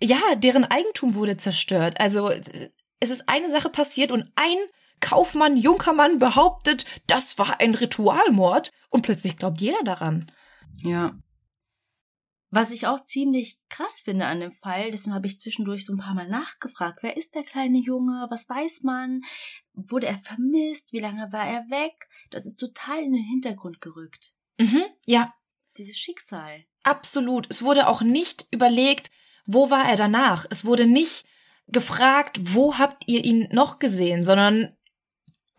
ja, 0.00 0.34
deren 0.36 0.64
Eigentum 0.64 1.14
wurde 1.14 1.36
zerstört. 1.36 2.00
Also 2.00 2.30
es 2.30 3.11
ist 3.11 3.28
eine 3.28 3.50
Sache 3.50 3.68
passiert 3.68 4.11
und 4.11 4.30
ein 4.34 4.57
Kaufmann, 5.00 5.57
Junkermann 5.57 6.18
behauptet, 6.18 6.86
das 7.07 7.38
war 7.38 7.61
ein 7.61 7.74
Ritualmord 7.74 8.70
und 8.88 9.03
plötzlich 9.03 9.36
glaubt 9.36 9.61
jeder 9.61 9.82
daran. 9.84 10.30
Ja. 10.82 11.14
Was 12.50 12.70
ich 12.70 12.86
auch 12.86 13.03
ziemlich 13.03 13.59
krass 13.68 14.00
finde 14.00 14.26
an 14.26 14.40
dem 14.40 14.53
Fall, 14.53 14.90
deswegen 14.90 15.14
habe 15.14 15.26
ich 15.26 15.40
zwischendurch 15.40 15.84
so 15.84 15.94
ein 15.94 15.98
paar 15.98 16.14
Mal 16.14 16.28
nachgefragt, 16.28 16.98
wer 17.03 17.16
ist 17.16 17.34
der 17.34 17.42
kleine 17.42 17.78
Junge, 17.78 18.26
was 18.30 18.48
weiß 18.48 18.82
man, 18.82 19.22
wurde 19.72 20.07
er 20.07 20.18
vermisst, 20.18 20.92
wie 20.92 21.00
lange 21.00 21.32
war 21.32 21.46
er 21.46 21.62
weg, 21.70 22.09
das 22.35 22.47
ist 22.47 22.57
total 22.57 23.03
in 23.03 23.12
den 23.12 23.24
Hintergrund 23.24 23.80
gerückt. 23.80 24.33
Mhm, 24.59 24.85
ja. 25.07 25.35
Dieses 25.76 25.97
Schicksal. 25.97 26.64
Absolut. 26.83 27.47
Es 27.51 27.62
wurde 27.62 27.89
auch 27.89 28.03
nicht 28.03 28.47
überlegt, 28.51 29.11
wo 29.47 29.70
war 29.70 29.89
er 29.89 29.97
danach. 29.97 30.47
Es 30.51 30.64
wurde 30.64 30.87
nicht 30.87 31.24
gefragt, 31.68 32.41
wo 32.55 32.78
habt 32.78 33.05
ihr 33.07 33.24
ihn 33.24 33.49
noch 33.53 33.78
gesehen, 33.78 34.24
sondern 34.24 34.76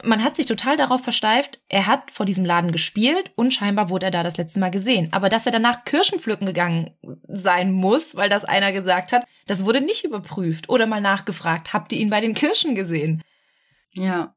man 0.03 0.23
hat 0.23 0.35
sich 0.35 0.45
total 0.45 0.75
darauf 0.75 1.01
versteift, 1.01 1.61
er 1.69 1.87
hat 1.87 2.11
vor 2.11 2.25
diesem 2.25 2.43
Laden 2.43 2.71
gespielt 2.71 3.31
und 3.35 3.53
scheinbar 3.53 3.89
wurde 3.89 4.07
er 4.07 4.11
da 4.11 4.23
das 4.23 4.37
letzte 4.37 4.59
Mal 4.59 4.69
gesehen. 4.69 5.07
Aber 5.13 5.29
dass 5.29 5.45
er 5.45 5.51
danach 5.51 5.85
Kirschen 5.85 6.19
pflücken 6.19 6.45
gegangen 6.45 6.91
sein 7.27 7.71
muss, 7.71 8.15
weil 8.15 8.29
das 8.29 8.43
einer 8.43 8.73
gesagt 8.73 9.13
hat, 9.13 9.25
das 9.47 9.63
wurde 9.65 9.81
nicht 9.81 10.03
überprüft 10.03 10.67
oder 10.69 10.87
mal 10.87 11.01
nachgefragt, 11.01 11.73
habt 11.73 11.93
ihr 11.93 11.99
ihn 11.99 12.09
bei 12.09 12.19
den 12.19 12.33
Kirschen 12.33 12.75
gesehen? 12.75 13.23
Ja. 13.93 14.35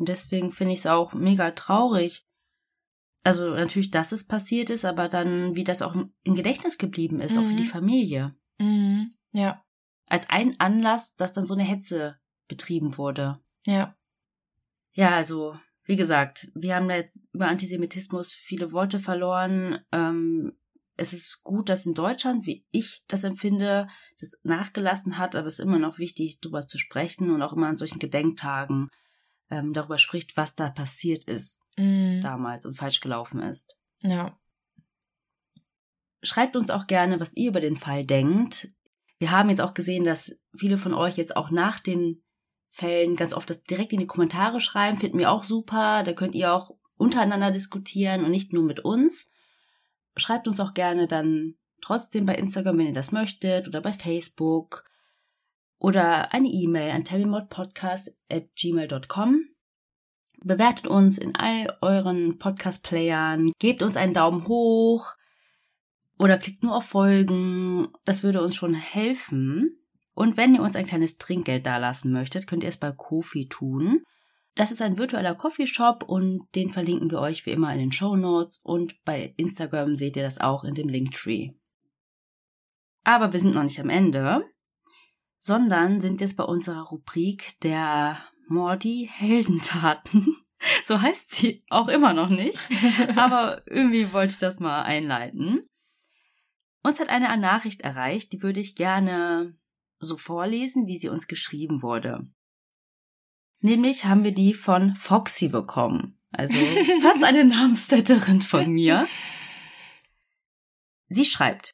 Und 0.00 0.08
deswegen 0.08 0.50
finde 0.50 0.72
ich 0.72 0.80
es 0.80 0.86
auch 0.86 1.12
mega 1.12 1.50
traurig. 1.50 2.26
Also 3.22 3.50
natürlich, 3.50 3.90
dass 3.90 4.12
es 4.12 4.26
passiert 4.26 4.70
ist, 4.70 4.86
aber 4.86 5.08
dann, 5.08 5.56
wie 5.56 5.62
das 5.62 5.82
auch 5.82 5.94
im 5.94 6.34
Gedächtnis 6.34 6.78
geblieben 6.78 7.20
ist, 7.20 7.36
mhm. 7.36 7.38
auch 7.38 7.48
für 7.48 7.56
die 7.56 7.64
mhm. 7.64 7.68
Familie. 7.68 8.34
Mhm. 8.58 9.10
Ja. 9.32 9.62
als 10.06 10.28
ein 10.30 10.58
Anlass, 10.58 11.14
dass 11.16 11.34
dann 11.34 11.46
so 11.46 11.54
eine 11.54 11.62
Hetze 11.62 12.18
betrieben 12.48 12.96
wurde. 12.96 13.38
Ja. 13.66 13.94
Ja, 14.92 15.10
also, 15.10 15.56
wie 15.84 15.96
gesagt, 15.96 16.50
wir 16.54 16.74
haben 16.74 16.88
da 16.88 16.96
jetzt 16.96 17.22
über 17.32 17.46
Antisemitismus 17.46 18.32
viele 18.32 18.72
Worte 18.72 18.98
verloren. 18.98 19.80
Ähm, 19.92 20.58
es 20.96 21.12
ist 21.12 21.42
gut, 21.44 21.68
dass 21.68 21.86
in 21.86 21.94
Deutschland, 21.94 22.46
wie 22.46 22.66
ich 22.70 23.04
das 23.06 23.22
empfinde, 23.24 23.86
das 24.18 24.40
nachgelassen 24.44 25.18
hat, 25.18 25.36
aber 25.36 25.46
es 25.46 25.58
ist 25.58 25.64
immer 25.64 25.78
noch 25.78 25.98
wichtig, 25.98 26.40
darüber 26.40 26.66
zu 26.66 26.78
sprechen 26.78 27.30
und 27.30 27.42
auch 27.42 27.52
immer 27.52 27.68
an 27.68 27.76
solchen 27.76 27.98
Gedenktagen 27.98 28.88
ähm, 29.50 29.72
darüber 29.72 29.98
spricht, 29.98 30.36
was 30.36 30.54
da 30.54 30.70
passiert 30.70 31.24
ist 31.24 31.66
mm. 31.76 32.20
damals 32.22 32.66
und 32.66 32.74
falsch 32.74 33.00
gelaufen 33.00 33.40
ist. 33.40 33.76
Ja. 34.00 34.38
Schreibt 36.22 36.56
uns 36.56 36.70
auch 36.70 36.86
gerne, 36.86 37.20
was 37.20 37.34
ihr 37.36 37.50
über 37.50 37.60
den 37.60 37.76
Fall 37.76 38.04
denkt. 38.04 38.68
Wir 39.18 39.30
haben 39.30 39.50
jetzt 39.50 39.60
auch 39.60 39.74
gesehen, 39.74 40.04
dass 40.04 40.38
viele 40.56 40.78
von 40.78 40.94
euch 40.94 41.16
jetzt 41.16 41.36
auch 41.36 41.50
nach 41.50 41.80
den 41.80 42.22
Fällen 42.68 43.16
ganz 43.16 43.34
oft 43.34 43.50
das 43.50 43.64
direkt 43.64 43.92
in 43.92 43.98
die 43.98 44.06
Kommentare 44.06 44.60
schreiben. 44.60 44.98
Finden 44.98 45.18
wir 45.18 45.30
auch 45.30 45.42
super. 45.42 46.02
Da 46.04 46.12
könnt 46.12 46.34
ihr 46.34 46.52
auch 46.52 46.76
untereinander 46.96 47.50
diskutieren 47.50 48.24
und 48.24 48.30
nicht 48.30 48.52
nur 48.52 48.62
mit 48.62 48.80
uns. 48.80 49.30
Schreibt 50.16 50.46
uns 50.46 50.60
auch 50.60 50.74
gerne 50.74 51.06
dann 51.06 51.56
trotzdem 51.80 52.26
bei 52.26 52.34
Instagram, 52.34 52.78
wenn 52.78 52.86
ihr 52.86 52.92
das 52.92 53.12
möchtet, 53.12 53.66
oder 53.66 53.80
bei 53.80 53.92
Facebook. 53.92 54.84
Oder 55.80 56.32
eine 56.34 56.48
E-Mail 56.48 56.90
an 56.92 57.04
terrymodpodcast.gmail.com. 57.04 59.46
Bewertet 60.42 60.86
uns 60.86 61.18
in 61.18 61.34
all 61.34 61.76
euren 61.80 62.38
Podcast-Playern, 62.38 63.50
gebt 63.58 63.82
uns 63.82 63.96
einen 63.96 64.14
Daumen 64.14 64.46
hoch 64.46 65.14
oder 66.18 66.38
klickt 66.38 66.62
nur 66.62 66.76
auf 66.76 66.84
Folgen. 66.84 67.88
Das 68.04 68.22
würde 68.22 68.42
uns 68.42 68.54
schon 68.54 68.74
helfen. 68.74 69.76
Und 70.14 70.36
wenn 70.36 70.54
ihr 70.54 70.62
uns 70.62 70.76
ein 70.76 70.86
kleines 70.86 71.16
Trinkgeld 71.16 71.64
dalassen 71.64 72.12
möchtet, 72.12 72.46
könnt 72.46 72.62
ihr 72.62 72.68
es 72.68 72.76
bei 72.76 72.92
Kofi 72.92 73.48
tun. 73.48 74.04
Das 74.54 74.70
ist 74.70 74.82
ein 74.82 74.98
virtueller 74.98 75.34
Coffeeshop 75.34 76.02
und 76.02 76.46
den 76.54 76.72
verlinken 76.72 77.10
wir 77.10 77.20
euch 77.20 77.46
wie 77.46 77.52
immer 77.52 77.72
in 77.72 77.78
den 77.78 77.92
Show 77.92 78.16
Notes 78.16 78.60
und 78.62 79.02
bei 79.04 79.32
Instagram 79.38 79.96
seht 79.96 80.16
ihr 80.16 80.22
das 80.22 80.42
auch 80.42 80.64
in 80.64 80.74
dem 80.74 80.90
Linktree. 80.90 81.52
Aber 83.02 83.32
wir 83.32 83.40
sind 83.40 83.54
noch 83.54 83.62
nicht 83.62 83.80
am 83.80 83.88
Ende, 83.88 84.44
sondern 85.40 86.00
sind 86.00 86.20
jetzt 86.20 86.36
bei 86.36 86.44
unserer 86.44 86.82
Rubrik 86.82 87.58
der 87.62 88.18
Morty 88.46 89.10
Heldentaten. 89.12 90.36
So 90.84 91.00
heißt 91.00 91.34
sie 91.34 91.64
auch 91.70 91.88
immer 91.88 92.12
noch 92.12 92.28
nicht, 92.28 92.58
aber 93.16 93.62
irgendwie 93.66 94.12
wollte 94.12 94.34
ich 94.34 94.38
das 94.38 94.60
mal 94.60 94.82
einleiten. 94.82 95.66
Uns 96.82 97.00
hat 97.00 97.08
eine 97.08 97.34
Nachricht 97.38 97.80
erreicht, 97.80 98.30
die 98.34 98.42
würde 98.42 98.60
ich 98.60 98.74
gerne 98.74 99.56
so 100.00 100.18
vorlesen, 100.18 100.86
wie 100.86 100.98
sie 100.98 101.08
uns 101.08 101.28
geschrieben 101.28 101.80
wurde. 101.80 102.30
Nämlich 103.60 104.04
haben 104.04 104.22
wir 104.22 104.32
die 104.32 104.52
von 104.52 104.94
Foxy 104.94 105.48
bekommen. 105.48 106.20
Also 106.30 106.58
fast 107.00 107.24
eine 107.24 107.44
Namensvetterin 107.44 108.42
von 108.42 108.70
mir. 108.70 109.08
Sie 111.08 111.24
schreibt, 111.24 111.70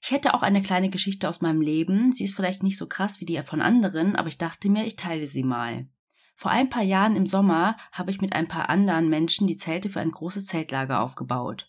ich 0.00 0.10
hätte 0.10 0.34
auch 0.34 0.42
eine 0.42 0.62
kleine 0.62 0.90
Geschichte 0.90 1.28
aus 1.28 1.40
meinem 1.40 1.60
Leben. 1.60 2.12
Sie 2.12 2.24
ist 2.24 2.34
vielleicht 2.34 2.62
nicht 2.62 2.78
so 2.78 2.86
krass 2.86 3.20
wie 3.20 3.26
die 3.26 3.40
von 3.42 3.60
anderen, 3.60 4.16
aber 4.16 4.28
ich 4.28 4.38
dachte 4.38 4.70
mir, 4.70 4.86
ich 4.86 4.96
teile 4.96 5.26
sie 5.26 5.42
mal. 5.42 5.88
Vor 6.34 6.52
ein 6.52 6.70
paar 6.70 6.82
Jahren 6.82 7.16
im 7.16 7.26
Sommer 7.26 7.76
habe 7.90 8.12
ich 8.12 8.20
mit 8.20 8.32
ein 8.32 8.46
paar 8.46 8.68
anderen 8.68 9.08
Menschen 9.08 9.48
die 9.48 9.56
Zelte 9.56 9.88
für 9.88 10.00
ein 10.00 10.12
großes 10.12 10.46
Zeltlager 10.46 11.00
aufgebaut. 11.00 11.68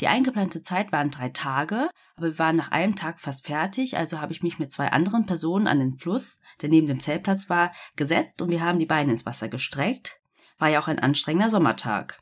Die 0.00 0.08
eingeplante 0.08 0.62
Zeit 0.62 0.92
waren 0.92 1.10
drei 1.10 1.30
Tage, 1.30 1.88
aber 2.16 2.26
wir 2.26 2.38
waren 2.38 2.56
nach 2.56 2.70
einem 2.70 2.96
Tag 2.96 3.20
fast 3.20 3.46
fertig, 3.46 3.96
also 3.96 4.20
habe 4.20 4.32
ich 4.32 4.42
mich 4.42 4.58
mit 4.58 4.72
zwei 4.72 4.90
anderen 4.90 5.26
Personen 5.26 5.66
an 5.66 5.78
den 5.78 5.96
Fluss, 5.96 6.40
der 6.62 6.68
neben 6.68 6.86
dem 6.86 7.00
Zeltplatz 7.00 7.48
war, 7.48 7.72
gesetzt 7.96 8.42
und 8.42 8.50
wir 8.50 8.60
haben 8.60 8.78
die 8.78 8.86
Beine 8.86 9.12
ins 9.12 9.26
Wasser 9.26 9.48
gestreckt. 9.48 10.20
War 10.58 10.68
ja 10.68 10.80
auch 10.80 10.88
ein 10.88 10.98
anstrengender 10.98 11.50
Sommertag. 11.50 12.18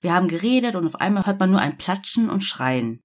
Wir 0.00 0.12
haben 0.12 0.26
geredet 0.26 0.74
und 0.74 0.86
auf 0.86 1.00
einmal 1.00 1.26
hört 1.26 1.38
man 1.38 1.50
nur 1.52 1.60
ein 1.60 1.78
Platschen 1.78 2.30
und 2.30 2.42
Schreien. 2.42 3.00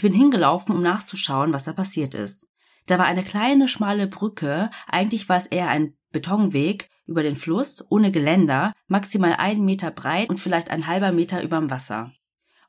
Ich 0.00 0.02
bin 0.02 0.14
hingelaufen, 0.14 0.74
um 0.74 0.80
nachzuschauen, 0.80 1.52
was 1.52 1.64
da 1.64 1.74
passiert 1.74 2.14
ist. 2.14 2.48
Da 2.86 2.98
war 2.98 3.04
eine 3.04 3.22
kleine, 3.22 3.68
schmale 3.68 4.06
Brücke, 4.06 4.70
eigentlich 4.86 5.28
war 5.28 5.36
es 5.36 5.46
eher 5.46 5.68
ein 5.68 5.92
Betonweg 6.10 6.88
über 7.04 7.22
den 7.22 7.36
Fluss, 7.36 7.84
ohne 7.90 8.10
Geländer, 8.10 8.72
maximal 8.86 9.34
einen 9.34 9.62
Meter 9.62 9.90
breit 9.90 10.30
und 10.30 10.40
vielleicht 10.40 10.70
ein 10.70 10.86
halber 10.86 11.12
Meter 11.12 11.42
überm 11.42 11.70
Wasser 11.70 12.14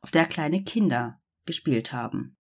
auf 0.02 0.12
der 0.12 0.26
kleine 0.26 0.66
Kinder 0.66 1.22
gespielt 1.46 1.94
haben. 1.94 2.36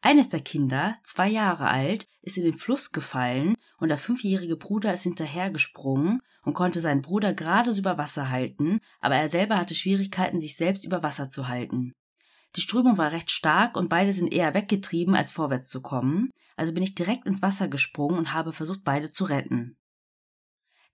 Eines 0.00 0.28
der 0.28 0.42
Kinder, 0.42 0.94
zwei 1.02 1.28
Jahre 1.28 1.66
alt, 1.66 2.06
ist 2.22 2.36
in 2.36 2.44
den 2.44 2.54
Fluss 2.54 2.92
gefallen 2.92 3.56
und 3.78 3.88
der 3.88 3.98
fünfjährige 3.98 4.54
Bruder 4.56 4.94
ist 4.94 5.02
hinterhergesprungen 5.02 6.20
und 6.44 6.54
konnte 6.54 6.80
seinen 6.80 7.02
Bruder 7.02 7.34
gerade 7.34 7.72
so 7.72 7.80
über 7.80 7.98
Wasser 7.98 8.30
halten, 8.30 8.78
aber 9.00 9.16
er 9.16 9.28
selber 9.28 9.56
hatte 9.56 9.74
Schwierigkeiten, 9.74 10.38
sich 10.38 10.56
selbst 10.56 10.84
über 10.84 11.02
Wasser 11.02 11.30
zu 11.30 11.48
halten. 11.48 11.96
Die 12.56 12.60
Strömung 12.60 12.98
war 12.98 13.12
recht 13.12 13.30
stark 13.30 13.76
und 13.76 13.88
beide 13.88 14.12
sind 14.12 14.32
eher 14.32 14.54
weggetrieben, 14.54 15.14
als 15.14 15.32
vorwärts 15.32 15.68
zu 15.68 15.82
kommen, 15.82 16.30
also 16.56 16.72
bin 16.72 16.82
ich 16.82 16.94
direkt 16.94 17.26
ins 17.26 17.42
Wasser 17.42 17.68
gesprungen 17.68 18.18
und 18.18 18.32
habe 18.32 18.52
versucht, 18.52 18.84
beide 18.84 19.12
zu 19.12 19.24
retten. 19.24 19.76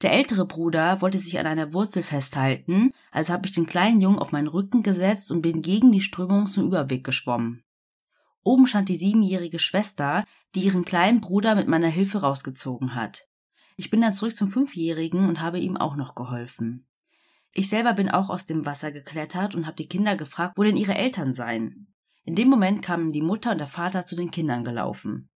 Der 0.03 0.13
ältere 0.13 0.45
Bruder 0.45 1.01
wollte 1.01 1.19
sich 1.19 1.39
an 1.39 1.47
einer 1.47 1.73
Wurzel 1.73 2.03
festhalten, 2.03 2.93
also 3.11 3.33
habe 3.33 3.47
ich 3.47 3.55
den 3.55 3.67
kleinen 3.67 4.01
Jungen 4.01 4.19
auf 4.19 4.33
meinen 4.33 4.49
Rücken 4.49 4.83
gesetzt 4.83 5.31
und 5.33 5.41
bin 5.41 5.63
gegen 5.63 5.93
die 5.93 6.01
Strömung 6.01 6.47
zum 6.47 6.67
Überweg 6.67 7.05
geschwommen. 7.05 7.63
Oben 8.43 8.67
stand 8.67 8.91
die 8.91 8.97
siebenjährige 8.97 9.59
Schwester, 9.59 10.25
die 10.55 10.61
ihren 10.61 10.85
kleinen 10.85 11.21
Bruder 11.21 11.55
mit 11.55 11.69
meiner 11.69 11.89
Hilfe 11.89 12.19
rausgezogen 12.19 12.95
hat. 12.95 13.27
Ich 13.77 13.89
bin 13.89 14.03
dann 14.03 14.13
zurück 14.13 14.37
zum 14.37 14.49
Fünfjährigen 14.49 15.29
und 15.29 15.41
habe 15.41 15.59
ihm 15.59 15.77
auch 15.77 15.97
noch 15.97 16.15
geholfen. 16.15 16.87
Ich 17.57 17.69
selber 17.69 17.93
bin 17.93 18.11
auch 18.11 18.31
aus 18.31 18.47
dem 18.47 18.67
Wasser 18.67 18.91
geklettert 18.91 19.55
und 19.55 19.67
habe 19.67 19.77
die 19.77 19.87
Kinder 19.87 20.17
gefragt, 20.17 20.55
wo 20.57 20.65
denn 20.65 20.77
ihre 20.77 20.97
Eltern 20.97 21.35
seien. 21.35 21.87
In 22.25 22.35
dem 22.35 22.49
Moment 22.49 22.83
kamen 22.83 23.11
die 23.11 23.23
Mutter 23.23 23.53
und 23.53 23.59
der 23.59 23.69
Vater 23.69 24.07
zu 24.07 24.17
den 24.17 24.33
Kindern 24.33 24.65
gelaufen. 24.65 25.31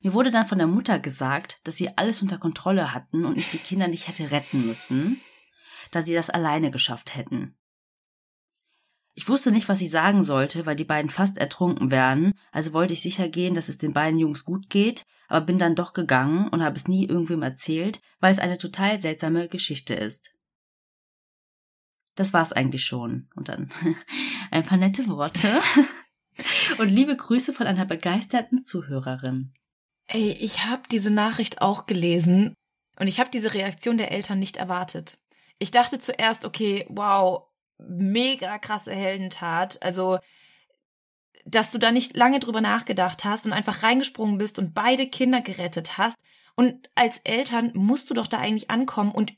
Mir 0.00 0.12
wurde 0.12 0.30
dann 0.30 0.46
von 0.46 0.58
der 0.58 0.66
Mutter 0.66 1.00
gesagt, 1.00 1.60
dass 1.64 1.76
sie 1.76 1.96
alles 1.96 2.20
unter 2.20 2.36
Kontrolle 2.36 2.92
hatten 2.92 3.24
und 3.24 3.38
ich 3.38 3.50
die 3.50 3.58
Kinder 3.58 3.88
nicht 3.88 4.06
hätte 4.06 4.30
retten 4.30 4.66
müssen, 4.66 5.20
da 5.90 6.02
sie 6.02 6.14
das 6.14 6.28
alleine 6.28 6.70
geschafft 6.70 7.16
hätten. 7.16 7.56
Ich 9.14 9.28
wusste 9.28 9.50
nicht, 9.50 9.68
was 9.68 9.80
ich 9.80 9.90
sagen 9.90 10.22
sollte, 10.22 10.66
weil 10.66 10.76
die 10.76 10.84
beiden 10.84 11.10
fast 11.10 11.38
ertrunken 11.38 11.90
wären, 11.90 12.34
also 12.52 12.74
wollte 12.74 12.92
ich 12.92 13.02
sicher 13.02 13.28
gehen, 13.28 13.54
dass 13.54 13.68
es 13.68 13.78
den 13.78 13.92
beiden 13.92 14.18
Jungs 14.18 14.44
gut 14.44 14.68
geht, 14.68 15.04
aber 15.26 15.46
bin 15.46 15.58
dann 15.58 15.74
doch 15.74 15.94
gegangen 15.94 16.48
und 16.48 16.62
habe 16.62 16.76
es 16.76 16.86
nie 16.86 17.06
irgendwem 17.06 17.42
erzählt, 17.42 18.00
weil 18.20 18.32
es 18.32 18.38
eine 18.38 18.58
total 18.58 18.98
seltsame 18.98 19.48
Geschichte 19.48 19.94
ist. 19.94 20.37
Das 22.18 22.32
war's 22.32 22.52
eigentlich 22.52 22.84
schon. 22.84 23.28
Und 23.36 23.48
dann 23.48 23.70
ein 24.50 24.64
paar 24.64 24.78
nette 24.78 25.06
Worte. 25.06 25.48
Und 26.78 26.88
liebe 26.88 27.16
Grüße 27.16 27.52
von 27.52 27.66
einer 27.66 27.84
begeisterten 27.84 28.58
Zuhörerin. 28.58 29.52
Ey, 30.06 30.32
ich 30.32 30.64
habe 30.66 30.82
diese 30.90 31.10
Nachricht 31.10 31.60
auch 31.60 31.86
gelesen 31.86 32.54
und 32.98 33.08
ich 33.08 33.20
habe 33.20 33.30
diese 33.30 33.54
Reaktion 33.54 33.98
der 33.98 34.10
Eltern 34.10 34.38
nicht 34.38 34.56
erwartet. 34.56 35.18
Ich 35.58 35.70
dachte 35.70 35.98
zuerst, 35.98 36.44
okay, 36.44 36.86
wow, 36.88 37.48
mega 37.78 38.58
krasse 38.58 38.92
Heldentat. 38.92 39.82
Also, 39.82 40.18
dass 41.44 41.72
du 41.72 41.78
da 41.78 41.92
nicht 41.92 42.16
lange 42.16 42.40
drüber 42.40 42.60
nachgedacht 42.60 43.24
hast 43.24 43.46
und 43.46 43.52
einfach 43.52 43.82
reingesprungen 43.82 44.38
bist 44.38 44.58
und 44.58 44.74
beide 44.74 45.08
Kinder 45.08 45.40
gerettet 45.40 45.98
hast. 45.98 46.18
Und 46.54 46.88
als 46.94 47.18
Eltern 47.18 47.70
musst 47.74 48.10
du 48.10 48.14
doch 48.14 48.26
da 48.26 48.38
eigentlich 48.38 48.70
ankommen 48.70 49.12
und 49.12 49.34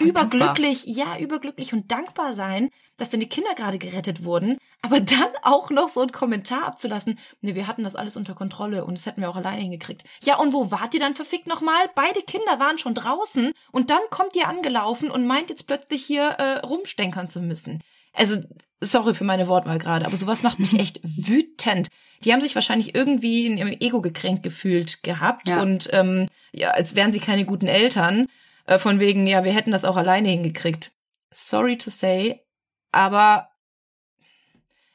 überglücklich, 0.00 0.84
ja, 0.84 1.18
überglücklich 1.18 1.72
und 1.72 1.90
dankbar 1.90 2.32
sein, 2.32 2.70
dass 2.96 3.10
deine 3.10 3.26
Kinder 3.26 3.54
gerade 3.54 3.78
gerettet 3.78 4.24
wurden, 4.24 4.58
aber 4.82 5.00
dann 5.00 5.28
auch 5.42 5.70
noch 5.70 5.88
so 5.88 6.00
einen 6.00 6.12
Kommentar 6.12 6.64
abzulassen, 6.64 7.18
ne, 7.40 7.54
wir 7.54 7.66
hatten 7.66 7.84
das 7.84 7.96
alles 7.96 8.16
unter 8.16 8.34
Kontrolle 8.34 8.84
und 8.84 8.96
das 8.96 9.06
hätten 9.06 9.20
wir 9.20 9.30
auch 9.30 9.36
alleine 9.36 9.62
hingekriegt. 9.62 10.04
Ja, 10.22 10.38
und 10.38 10.52
wo 10.52 10.70
wart 10.70 10.94
ihr 10.94 11.00
dann 11.00 11.14
verfickt 11.14 11.46
nochmal? 11.46 11.90
Beide 11.94 12.20
Kinder 12.22 12.58
waren 12.58 12.78
schon 12.78 12.94
draußen 12.94 13.52
und 13.72 13.90
dann 13.90 14.00
kommt 14.10 14.34
ihr 14.36 14.48
angelaufen 14.48 15.10
und 15.10 15.26
meint 15.26 15.50
jetzt 15.50 15.66
plötzlich 15.66 16.04
hier 16.04 16.22
äh, 16.22 16.58
rumstenkern 16.60 17.28
zu 17.28 17.40
müssen. 17.40 17.82
Also, 18.12 18.38
sorry 18.80 19.14
für 19.14 19.24
meine 19.24 19.46
Wortwahl 19.46 19.78
gerade, 19.78 20.06
aber 20.06 20.16
sowas 20.16 20.42
macht 20.42 20.58
mich 20.58 20.72
echt 20.78 21.00
wütend. 21.02 21.88
Die 22.24 22.32
haben 22.32 22.40
sich 22.40 22.54
wahrscheinlich 22.54 22.94
irgendwie 22.94 23.46
in 23.46 23.58
ihrem 23.58 23.76
Ego 23.78 24.00
gekränkt 24.00 24.42
gefühlt 24.42 25.02
gehabt 25.02 25.48
ja. 25.48 25.60
und 25.60 25.88
ähm, 25.92 26.26
ja, 26.52 26.70
als 26.70 26.94
wären 26.94 27.12
sie 27.12 27.20
keine 27.20 27.44
guten 27.44 27.66
Eltern 27.66 28.26
äh, 28.66 28.78
von 28.78 29.00
wegen, 29.00 29.26
ja, 29.26 29.44
wir 29.44 29.52
hätten 29.52 29.72
das 29.72 29.84
auch 29.84 29.96
alleine 29.96 30.28
hingekriegt. 30.28 30.92
Sorry 31.32 31.76
to 31.78 31.90
say, 31.90 32.44
aber 32.92 33.48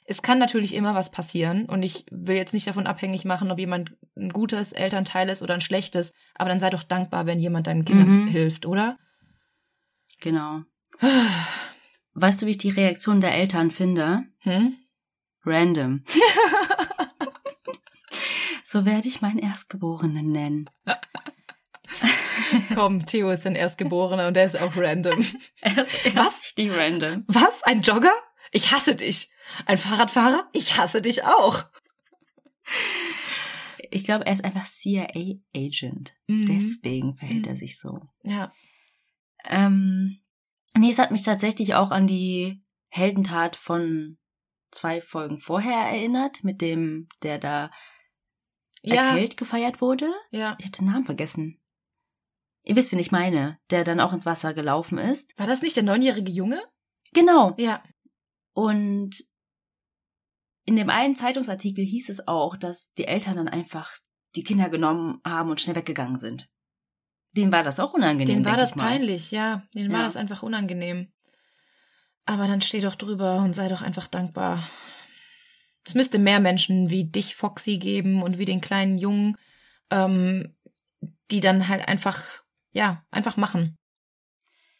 es 0.05 0.21
kann 0.21 0.39
natürlich 0.39 0.73
immer 0.73 0.95
was 0.95 1.11
passieren 1.11 1.65
und 1.65 1.83
ich 1.83 2.05
will 2.11 2.35
jetzt 2.35 2.53
nicht 2.53 2.67
davon 2.67 2.87
abhängig 2.87 3.25
machen, 3.25 3.51
ob 3.51 3.59
jemand 3.59 3.95
ein 4.17 4.29
gutes 4.29 4.73
Elternteil 4.73 5.29
ist 5.29 5.41
oder 5.41 5.53
ein 5.53 5.61
schlechtes, 5.61 6.13
aber 6.35 6.49
dann 6.49 6.59
sei 6.59 6.69
doch 6.69 6.83
dankbar, 6.83 7.25
wenn 7.25 7.39
jemand 7.39 7.67
deinen 7.67 7.85
Kindern 7.85 8.25
mhm. 8.25 8.27
hilft, 8.27 8.65
oder? 8.65 8.97
Genau. 10.19 10.61
weißt 12.13 12.41
du, 12.41 12.45
wie 12.45 12.51
ich 12.51 12.57
die 12.57 12.69
Reaktion 12.69 13.21
der 13.21 13.33
Eltern 13.33 13.71
finde? 13.71 14.23
Hm? 14.39 14.75
Random. 15.45 16.03
So 18.71 18.85
werde 18.85 19.09
ich 19.09 19.19
meinen 19.19 19.39
Erstgeborenen 19.39 20.31
nennen. 20.31 20.69
Komm, 22.73 23.05
Theo 23.05 23.29
ist 23.31 23.45
dein 23.45 23.55
Erstgeborener 23.55 24.27
und 24.27 24.35
der 24.35 24.45
ist 24.45 24.59
auch 24.59 24.75
random. 24.75 25.25
Er 25.61 25.77
ist, 25.77 26.15
Was? 26.15 26.53
Die 26.55 26.69
random. 26.69 27.23
Was? 27.27 27.63
Ein 27.63 27.81
Jogger? 27.81 28.13
Ich 28.51 28.71
hasse 28.71 28.95
dich. 28.95 29.29
Ein 29.65 29.77
Fahrradfahrer? 29.77 30.49
Ich 30.53 30.77
hasse 30.77 31.01
dich 31.01 31.23
auch. 31.23 31.63
Ich 33.91 34.03
glaube, 34.03 34.25
er 34.25 34.33
ist 34.33 34.43
einfach 34.43 34.65
CIA-Agent. 34.65 36.13
Mhm. 36.27 36.45
Deswegen 36.47 37.15
verhält 37.15 37.45
mhm. 37.45 37.51
er 37.51 37.55
sich 37.55 37.79
so. 37.79 38.01
Ja. 38.23 38.51
Ähm, 39.45 40.21
nee, 40.77 40.91
es 40.91 40.99
hat 40.99 41.11
mich 41.11 41.23
tatsächlich 41.23 41.75
auch 41.75 41.91
an 41.91 42.07
die 42.07 42.63
Heldentat 42.89 43.55
von 43.55 44.17
zwei 44.71 45.01
Folgen 45.01 45.39
vorher 45.39 45.77
erinnert, 45.77 46.43
mit 46.43 46.61
dem, 46.61 47.07
der 47.23 47.37
da 47.37 47.71
ja. 48.81 48.95
als 48.95 49.13
Held 49.13 49.37
gefeiert 49.37 49.81
wurde. 49.81 50.11
Ja. 50.31 50.55
Ich 50.59 50.65
habe 50.65 50.77
den 50.77 50.85
Namen 50.85 51.05
vergessen. 51.05 51.60
Ihr 52.63 52.75
wisst, 52.75 52.91
wen 52.91 52.99
ich 52.99 53.11
meine, 53.11 53.57
der 53.69 53.83
dann 53.83 53.99
auch 53.99 54.13
ins 54.13 54.25
Wasser 54.25 54.53
gelaufen 54.53 54.97
ist. 54.97 55.37
War 55.37 55.47
das 55.47 55.61
nicht 55.61 55.75
der 55.75 55.83
neunjährige 55.83 56.31
Junge? 56.31 56.61
Genau. 57.13 57.55
Ja. 57.57 57.83
Und 58.53 59.23
in 60.65 60.75
dem 60.75 60.89
einen 60.89 61.15
Zeitungsartikel 61.15 61.83
hieß 61.83 62.09
es 62.09 62.27
auch, 62.27 62.55
dass 62.55 62.93
die 62.93 63.05
Eltern 63.05 63.37
dann 63.37 63.47
einfach 63.47 63.95
die 64.35 64.43
Kinder 64.43 64.69
genommen 64.69 65.19
haben 65.25 65.49
und 65.49 65.59
schnell 65.59 65.75
weggegangen 65.75 66.17
sind. 66.17 66.49
Denen 67.33 67.51
war 67.51 67.63
das 67.63 67.79
auch 67.79 67.93
unangenehm. 67.93 68.27
Denen 68.27 68.45
war 68.45 68.57
das 68.57 68.73
peinlich, 68.73 69.31
ja. 69.31 69.63
Denen 69.73 69.91
ja. 69.91 69.97
war 69.97 70.03
das 70.03 70.17
einfach 70.17 70.43
unangenehm. 70.43 71.11
Aber 72.25 72.47
dann 72.47 72.61
steh 72.61 72.81
doch 72.81 72.95
drüber 72.95 73.37
und 73.37 73.55
sei 73.55 73.67
doch 73.69 73.81
einfach 73.81 74.07
dankbar. 74.07 74.69
Es 75.83 75.95
müsste 75.95 76.19
mehr 76.19 76.39
Menschen 76.39 76.89
wie 76.89 77.05
dich, 77.05 77.35
Foxy, 77.35 77.77
geben 77.77 78.21
und 78.21 78.37
wie 78.37 78.45
den 78.45 78.61
kleinen 78.61 78.97
Jungen, 78.97 79.37
ähm, 79.89 80.55
die 81.31 81.39
dann 81.39 81.67
halt 81.67 81.87
einfach, 81.87 82.40
ja, 82.71 83.05
einfach 83.11 83.37
machen. 83.37 83.77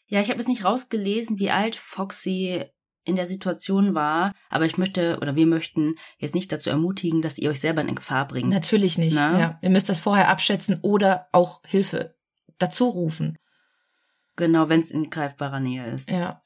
Ja, 0.06 0.20
ich 0.20 0.28
habe 0.28 0.38
jetzt 0.38 0.48
nicht 0.48 0.64
rausgelesen, 0.64 1.38
wie 1.38 1.50
alt 1.50 1.76
Foxy 1.76 2.64
in 3.04 3.16
der 3.16 3.26
Situation 3.26 3.94
war, 3.94 4.32
aber 4.48 4.66
ich 4.66 4.78
möchte 4.78 5.18
oder 5.20 5.34
wir 5.34 5.46
möchten 5.46 5.96
jetzt 6.18 6.34
nicht 6.34 6.52
dazu 6.52 6.70
ermutigen, 6.70 7.22
dass 7.22 7.38
ihr 7.38 7.50
euch 7.50 7.60
selber 7.60 7.82
in 7.82 7.94
Gefahr 7.94 8.28
bringt. 8.28 8.50
Natürlich 8.50 8.98
nicht. 8.98 9.14
Na? 9.14 9.38
Ja, 9.38 9.58
ihr 9.60 9.70
müsst 9.70 9.88
das 9.88 10.00
vorher 10.00 10.28
abschätzen 10.28 10.78
oder 10.82 11.28
auch 11.32 11.62
Hilfe 11.66 12.14
dazu 12.58 12.88
rufen. 12.88 13.38
Genau, 14.36 14.68
wenn 14.68 14.80
es 14.80 14.90
in 14.90 15.10
greifbarer 15.10 15.60
Nähe 15.60 15.90
ist. 15.90 16.10
Ja. 16.10 16.42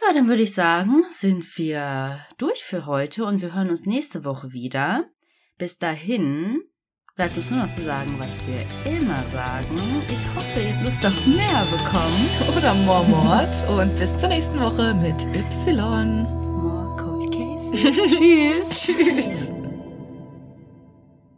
Ja, 0.00 0.14
dann 0.14 0.28
würde 0.28 0.42
ich 0.42 0.54
sagen, 0.54 1.04
sind 1.10 1.58
wir 1.58 2.26
durch 2.38 2.64
für 2.64 2.86
heute 2.86 3.24
und 3.24 3.42
wir 3.42 3.54
hören 3.54 3.68
uns 3.68 3.86
nächste 3.86 4.24
Woche 4.24 4.52
wieder. 4.52 5.04
Bis 5.58 5.78
dahin 5.78 6.62
bleibt 7.16 7.36
uns 7.36 7.50
nur 7.50 7.60
noch 7.60 7.70
zu 7.70 7.82
sagen, 7.82 8.14
was 8.18 8.38
wir 8.46 8.92
immer 8.92 9.22
sagen. 9.32 9.78
Ich 10.08 10.26
hoffe, 10.34 10.60
ihr 10.60 10.74
habt 10.74 10.84
Lust 10.84 11.04
auf 11.04 11.26
mehr 11.26 11.64
bekommen. 11.70 12.28
Oder 12.56 12.74
more 12.74 13.04
Mord. 13.04 13.64
und 13.68 13.94
bis 13.96 14.16
zur 14.16 14.28
nächsten 14.28 14.60
Woche 14.60 14.94
mit 14.94 15.26
Y. 15.34 16.22
More 16.62 16.96
Cold 16.96 17.32
Cases. 17.32 17.96
Tschüss. 18.70 18.80
Tschüss. 18.80 19.59